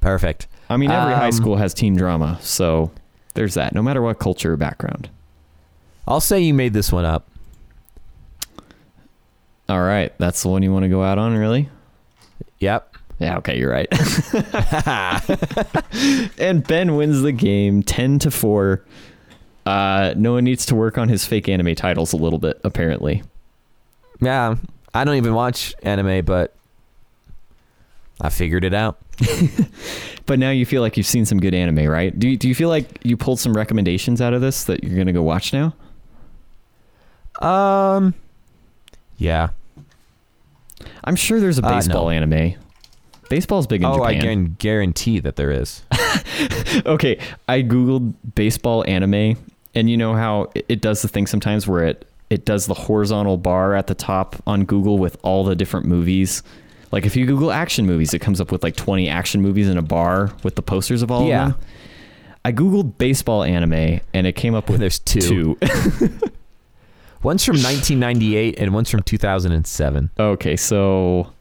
Perfect. 0.00 0.48
I 0.68 0.76
mean, 0.76 0.90
every 0.90 1.14
high 1.14 1.26
Um, 1.26 1.32
school 1.32 1.54
has 1.54 1.72
teen 1.72 1.94
drama, 1.94 2.36
so 2.42 2.90
there's 3.34 3.54
that. 3.54 3.74
No 3.74 3.82
matter 3.82 4.02
what 4.02 4.18
culture 4.18 4.54
or 4.54 4.56
background. 4.56 5.08
I'll 6.08 6.20
say 6.20 6.40
you 6.40 6.52
made 6.52 6.72
this 6.72 6.90
one 6.90 7.04
up. 7.04 7.28
All 9.68 9.82
right, 9.82 10.12
that's 10.18 10.42
the 10.42 10.48
one 10.48 10.64
you 10.64 10.72
want 10.72 10.82
to 10.82 10.88
go 10.88 11.04
out 11.04 11.18
on, 11.18 11.36
really? 11.36 11.68
Yep. 12.58 12.96
Yeah, 13.20 13.36
okay, 13.38 13.56
you're 13.56 13.70
right. 13.70 13.86
and 16.40 16.66
Ben 16.66 16.96
wins 16.96 17.22
the 17.22 17.32
game 17.32 17.82
10 17.84 18.18
to 18.20 18.30
4. 18.32 18.84
Uh, 19.68 20.14
Noah 20.16 20.40
needs 20.42 20.64
to 20.66 20.74
work 20.74 20.96
on 20.98 21.08
his 21.08 21.24
fake 21.26 21.48
anime 21.48 21.74
titles 21.74 22.12
a 22.12 22.16
little 22.16 22.38
bit, 22.38 22.60
apparently. 22.64 23.22
Yeah. 24.20 24.56
I 24.94 25.04
don't 25.04 25.16
even 25.16 25.34
watch 25.34 25.74
anime, 25.82 26.24
but 26.24 26.54
I 28.20 28.30
figured 28.30 28.64
it 28.64 28.74
out. 28.74 28.98
But 30.26 30.38
now 30.38 30.50
you 30.50 30.66
feel 30.66 30.82
like 30.82 30.98
you've 30.98 31.06
seen 31.06 31.24
some 31.24 31.40
good 31.40 31.54
anime, 31.54 31.86
right? 31.88 32.16
Do 32.16 32.28
you, 32.28 32.36
do 32.36 32.48
you 32.48 32.54
feel 32.54 32.68
like 32.68 32.98
you 33.02 33.16
pulled 33.16 33.40
some 33.40 33.54
recommendations 33.54 34.20
out 34.20 34.34
of 34.34 34.42
this 34.42 34.64
that 34.64 34.84
you're 34.84 34.94
going 34.94 35.06
to 35.06 35.12
go 35.14 35.22
watch 35.22 35.54
now? 35.54 35.74
Um. 37.40 38.12
Yeah. 39.16 39.48
I'm 41.04 41.16
sure 41.16 41.40
there's 41.40 41.58
a 41.58 41.64
Uh, 41.64 41.70
no. 41.70 41.76
baseball 41.76 42.10
anime. 42.10 42.56
Baseball's 43.30 43.66
big 43.66 43.80
in 43.80 43.86
oh, 43.88 44.02
I 44.02 44.18
can 44.18 44.54
guarantee 44.58 45.18
that 45.20 45.36
there 45.36 45.50
is. 45.50 45.82
okay, 46.84 47.18
I 47.48 47.62
googled 47.62 48.12
baseball 48.34 48.84
anime, 48.86 49.38
and 49.74 49.88
you 49.90 49.96
know 49.96 50.14
how 50.14 50.50
it- 50.54 50.80
does 50.80 51.02
the 51.02 51.08
thing 51.08 51.26
sometimes 51.26 51.66
where 51.66 51.84
it 51.84 52.04
it 52.30 52.44
does 52.44 52.66
the 52.66 52.74
horizontal 52.74 53.38
bar 53.38 53.74
at 53.74 53.86
the 53.86 53.94
top 53.94 54.36
on 54.46 54.64
Google 54.66 54.98
with 54.98 55.16
all 55.22 55.44
the 55.44 55.56
different 55.56 55.86
movies. 55.86 56.42
Like 56.92 57.06
if 57.06 57.16
you 57.16 57.24
Google 57.26 57.50
action 57.50 57.86
movies, 57.86 58.12
it 58.12 58.18
comes 58.20 58.38
up 58.40 58.52
with 58.52 58.62
like 58.62 58.76
20 58.76 59.08
action 59.08 59.40
movies 59.40 59.66
in 59.68 59.78
a 59.78 59.82
bar 59.82 60.30
with 60.42 60.54
the 60.54 60.62
posters 60.62 61.00
of 61.02 61.10
all 61.10 61.26
Yeah. 61.26 61.46
of 61.46 61.52
them. 61.52 61.60
I 62.44 62.52
googled 62.52 62.98
baseball 62.98 63.42
anime, 63.44 64.00
and 64.14 64.26
it 64.26 64.32
came 64.36 64.54
up 64.54 64.68
with 64.70 64.80
There's 64.80 64.98
two. 64.98 65.20
two. 65.20 65.58
One's 67.22 67.44
from 67.44 67.56
1998 67.56 68.58
and 68.58 68.72
one's 68.72 68.90
from 68.90 69.02
2007. 69.02 70.10
okay, 70.20 70.54
so 70.56 71.32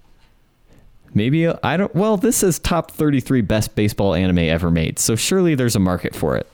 maybe 1.13 1.45
uh, 1.47 1.55
I 1.63 1.77
don't. 1.77 1.93
Well, 1.93 2.17
this 2.17 2.43
is 2.43 2.59
top 2.59 2.91
33 2.91 3.41
best 3.41 3.75
baseball 3.75 4.15
anime 4.15 4.39
ever 4.39 4.71
made, 4.71 4.97
so 4.99 5.15
surely 5.15 5.53
there's 5.55 5.75
a 5.75 5.79
market 5.79 6.15
for 6.15 6.35
it. 6.35 6.47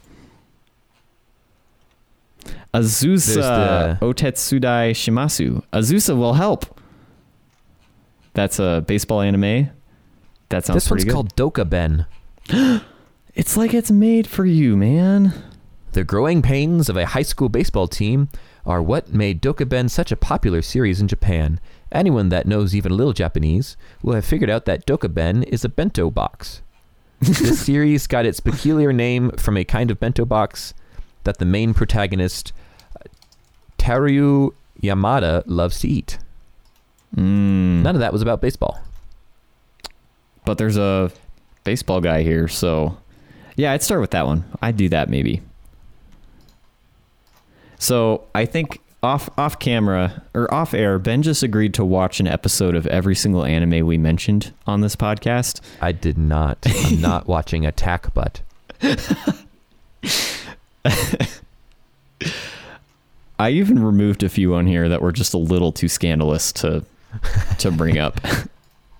Azusa 2.74 3.36
There's 3.36 3.99
Otetsudai 3.99 4.91
Shimasu. 4.91 5.63
Azusa 5.71 6.17
will 6.17 6.34
help. 6.34 6.80
That's 8.34 8.59
a 8.59 8.84
baseball 8.88 9.21
anime. 9.21 9.69
That 10.49 10.65
sounds 10.65 10.84
this 10.84 10.89
one's 10.89 11.03
good. 11.03 11.13
called 11.13 11.36
Dokaben. 11.36 12.05
It's 13.36 13.57
like 13.57 13.74
it's 13.74 13.89
made 13.89 14.28
for 14.28 14.45
you, 14.45 14.78
man. 14.78 15.34
The 15.93 16.03
growing 16.03 16.43
pains 16.43 16.88
of 16.88 16.97
a 16.97 17.07
high 17.07 17.24
school 17.24 17.49
baseball 17.49 17.88
team 17.88 18.30
are 18.63 18.82
what 18.82 19.11
made 19.11 19.41
Dokaben 19.41 19.89
such 19.89 20.11
a 20.11 20.15
popular 20.15 20.61
series 20.61 21.01
in 21.01 21.07
Japan. 21.07 21.59
Anyone 21.91 22.30
that 22.30 22.45
knows 22.45 22.76
even 22.76 22.91
a 22.91 22.95
little 22.95 23.13
Japanese 23.13 23.76
will 24.03 24.13
have 24.13 24.26
figured 24.26 24.51
out 24.51 24.65
that 24.65 24.86
Dokaben 24.86 25.43
is 25.47 25.65
a 25.65 25.69
bento 25.69 26.11
box. 26.11 26.61
this 27.21 27.59
series 27.59 28.05
got 28.05 28.26
its 28.26 28.39
peculiar 28.39 28.93
name 28.93 29.32
from 29.32 29.57
a 29.57 29.63
kind 29.63 29.89
of 29.89 29.99
bento 29.99 30.26
box 30.26 30.76
that 31.24 31.38
the 31.38 31.45
main 31.45 31.74
protagonist, 31.74 32.53
Taro 33.84 34.53
Yamada, 34.81 35.43
loves 35.45 35.79
to 35.81 35.88
eat. 35.89 36.17
Mm, 37.15 37.81
None 37.84 37.95
of 37.95 37.99
that 37.99 38.13
was 38.13 38.21
about 38.21 38.39
baseball. 38.41 38.79
but 40.45 40.57
there's 40.57 40.77
a 40.77 41.11
baseball 41.65 41.99
guy 42.01 42.23
here, 42.23 42.47
so 42.47 42.97
yeah, 43.57 43.73
I'd 43.73 43.84
start 43.84 43.99
with 44.01 44.11
that 44.11 44.25
one. 44.25 44.45
I'd 44.61 44.77
do 44.77 44.88
that 44.89 45.09
maybe. 45.09 45.41
So 47.77 48.23
I 48.34 48.45
think 48.45 48.79
off 49.03 49.29
off 49.38 49.59
camera 49.59 50.23
or 50.34 50.51
off 50.53 50.73
air, 50.73 50.97
Ben 50.97 51.21
just 51.21 51.43
agreed 51.43 51.73
to 51.73 51.84
watch 51.84 52.21
an 52.21 52.27
episode 52.27 52.75
of 52.75 52.88
every 52.88 53.15
single 53.15 53.43
anime 53.43 53.86
we 53.86 53.97
mentioned 53.97 54.53
on 54.65 54.79
this 54.79 54.95
podcast. 54.95 55.59
I 55.81 55.91
did 55.91 56.17
not. 56.17 56.57
I'm 56.65 57.01
not 57.01 57.27
watching 57.36 57.65
Attack 57.65 58.13
Butt. 58.13 58.41
I 63.43 63.49
even 63.49 63.83
removed 63.83 64.23
a 64.23 64.29
few 64.29 64.55
on 64.55 64.67
here 64.67 64.87
that 64.87 65.01
were 65.01 65.11
just 65.11 65.33
a 65.33 65.37
little 65.37 65.73
too 65.73 65.89
scandalous 65.89 66.53
to 66.53 66.85
to 67.59 67.71
bring 67.71 67.97
up. 67.97 68.21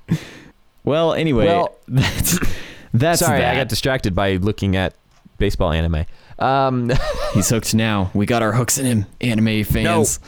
well, 0.84 1.14
anyway, 1.14 1.46
Well- 1.46 1.76
that's 1.88 2.40
that's 2.94 3.20
Sorry, 3.22 3.40
that. 3.40 3.54
I 3.56 3.58
got 3.58 3.70
distracted 3.70 4.14
by 4.14 4.36
looking 4.36 4.76
at 4.76 4.96
baseball 5.38 5.72
anime. 5.72 6.06
Um, 6.40 6.92
He's 7.34 7.48
hooked 7.50 7.74
now. 7.74 8.12
We 8.14 8.26
got 8.26 8.42
our 8.42 8.52
hooks 8.52 8.78
in 8.78 8.86
him, 8.86 9.06
anime 9.22 9.64
fans. 9.64 10.20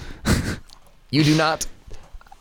You 1.11 1.23
do 1.25 1.35
not. 1.35 1.67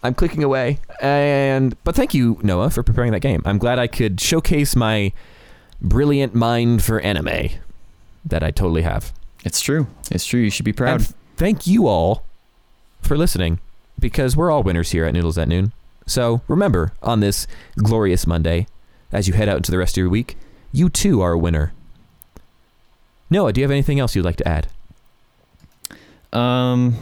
I'm 0.04 0.14
clicking 0.14 0.44
away. 0.44 0.78
And 1.00 1.76
but 1.82 1.96
thank 1.96 2.14
you, 2.14 2.38
Noah, 2.44 2.70
for 2.70 2.84
preparing 2.84 3.10
that 3.12 3.20
game. 3.20 3.42
I'm 3.44 3.58
glad 3.58 3.80
I 3.80 3.88
could 3.88 4.20
showcase 4.20 4.76
my 4.76 5.12
brilliant 5.80 6.36
mind 6.36 6.84
for 6.84 7.00
anime 7.00 7.48
that 8.26 8.44
I 8.44 8.52
totally 8.52 8.82
have. 8.82 9.12
It's 9.44 9.60
true. 9.60 9.88
It's 10.12 10.24
true. 10.24 10.40
You 10.40 10.50
should 10.50 10.64
be 10.64 10.72
proud. 10.72 11.00
And 11.00 11.14
thank 11.36 11.66
you 11.66 11.86
all 11.86 12.24
for 13.00 13.16
listening 13.16 13.60
because 13.98 14.36
we're 14.36 14.50
all 14.50 14.62
winners 14.62 14.90
here 14.90 15.04
at 15.04 15.14
Noodles 15.14 15.38
at 15.38 15.48
Noon. 15.48 15.72
So 16.06 16.42
remember, 16.48 16.92
on 17.02 17.20
this 17.20 17.46
glorious 17.76 18.26
Monday, 18.26 18.66
as 19.12 19.28
you 19.28 19.34
head 19.34 19.48
out 19.48 19.56
into 19.56 19.70
the 19.70 19.78
rest 19.78 19.96
of 19.96 20.02
your 20.02 20.10
week, 20.10 20.36
you 20.72 20.88
too 20.88 21.20
are 21.20 21.32
a 21.32 21.38
winner. 21.38 21.72
Noah, 23.30 23.52
do 23.52 23.60
you 23.60 23.64
have 23.64 23.70
anything 23.70 23.98
else 24.00 24.14
you'd 24.14 24.24
like 24.24 24.36
to 24.36 24.48
add? 24.48 24.68
Um, 26.32 26.96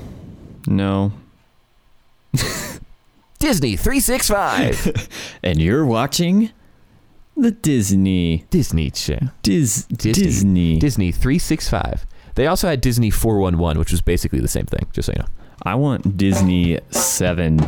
no. 0.67 1.13
Disney 3.39 3.77
365. 3.77 5.09
And 5.43 5.61
you're 5.61 5.85
watching 5.85 6.51
the 7.37 7.51
Disney 7.51 8.45
Disney 8.51 8.93
show. 8.95 9.19
Dis 9.43 9.85
Disney. 9.87 10.13
Disney. 10.13 10.79
Disney 10.79 11.11
365. 11.11 12.07
They 12.35 12.47
also 12.47 12.69
had 12.69 12.81
Disney 12.81 13.11
411, 13.11 13.79
which 13.79 13.91
was 13.91 14.01
basically 14.01 14.41
the 14.41 14.49
same 14.49 14.67
thing, 14.67 14.87
just 14.93 15.07
so 15.07 15.13
you 15.17 15.23
know. 15.23 15.29
I 15.65 15.75
want 15.75 16.17
Disney 16.17 16.79
seven. 16.91 17.61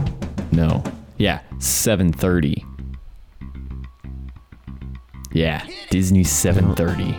No. 0.51 0.83
Yeah, 1.17 1.41
seven 1.61 2.13
thirty. 2.13 2.65
Yeah, 5.33 5.65
Disney 5.91 6.25
seven 6.25 6.75
thirty. 6.75 7.17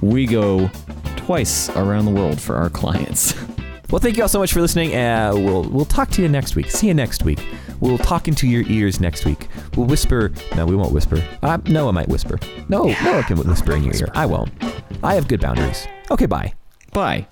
We 0.00 0.26
go 0.26 0.70
twice 1.16 1.70
around 1.70 2.04
the 2.04 2.12
world 2.12 2.40
for 2.40 2.56
our 2.56 2.70
clients. 2.70 3.34
Well, 3.90 4.00
thank 4.00 4.16
you 4.16 4.22
all 4.22 4.28
so 4.30 4.38
much 4.38 4.54
for 4.54 4.62
listening. 4.62 4.96
Uh, 4.96 5.32
we'll 5.34 5.64
we'll 5.64 5.84
talk 5.84 6.08
to 6.12 6.22
you 6.22 6.28
next 6.30 6.56
week. 6.56 6.70
See 6.70 6.86
you 6.88 6.94
next 6.94 7.24
week. 7.24 7.44
We'll 7.80 7.98
talk 7.98 8.26
into 8.26 8.48
your 8.48 8.62
ears 8.68 9.00
next 9.00 9.26
week. 9.26 9.48
We'll 9.76 9.86
whisper. 9.86 10.32
No, 10.56 10.64
we 10.64 10.74
won't 10.74 10.92
whisper. 10.92 11.22
Uh, 11.42 11.58
Noah 11.66 11.92
might 11.92 12.08
whisper. 12.08 12.38
No, 12.70 12.84
no, 12.84 13.02
Noah 13.04 13.22
can 13.24 13.36
whisper 13.36 13.74
in 13.76 13.84
your 13.84 13.94
ear. 13.96 14.08
I 14.14 14.24
won't. 14.24 14.50
I 15.02 15.12
have 15.12 15.28
good 15.28 15.42
boundaries. 15.42 15.86
Okay, 16.10 16.24
bye. 16.24 16.54
Bye. 16.92 17.26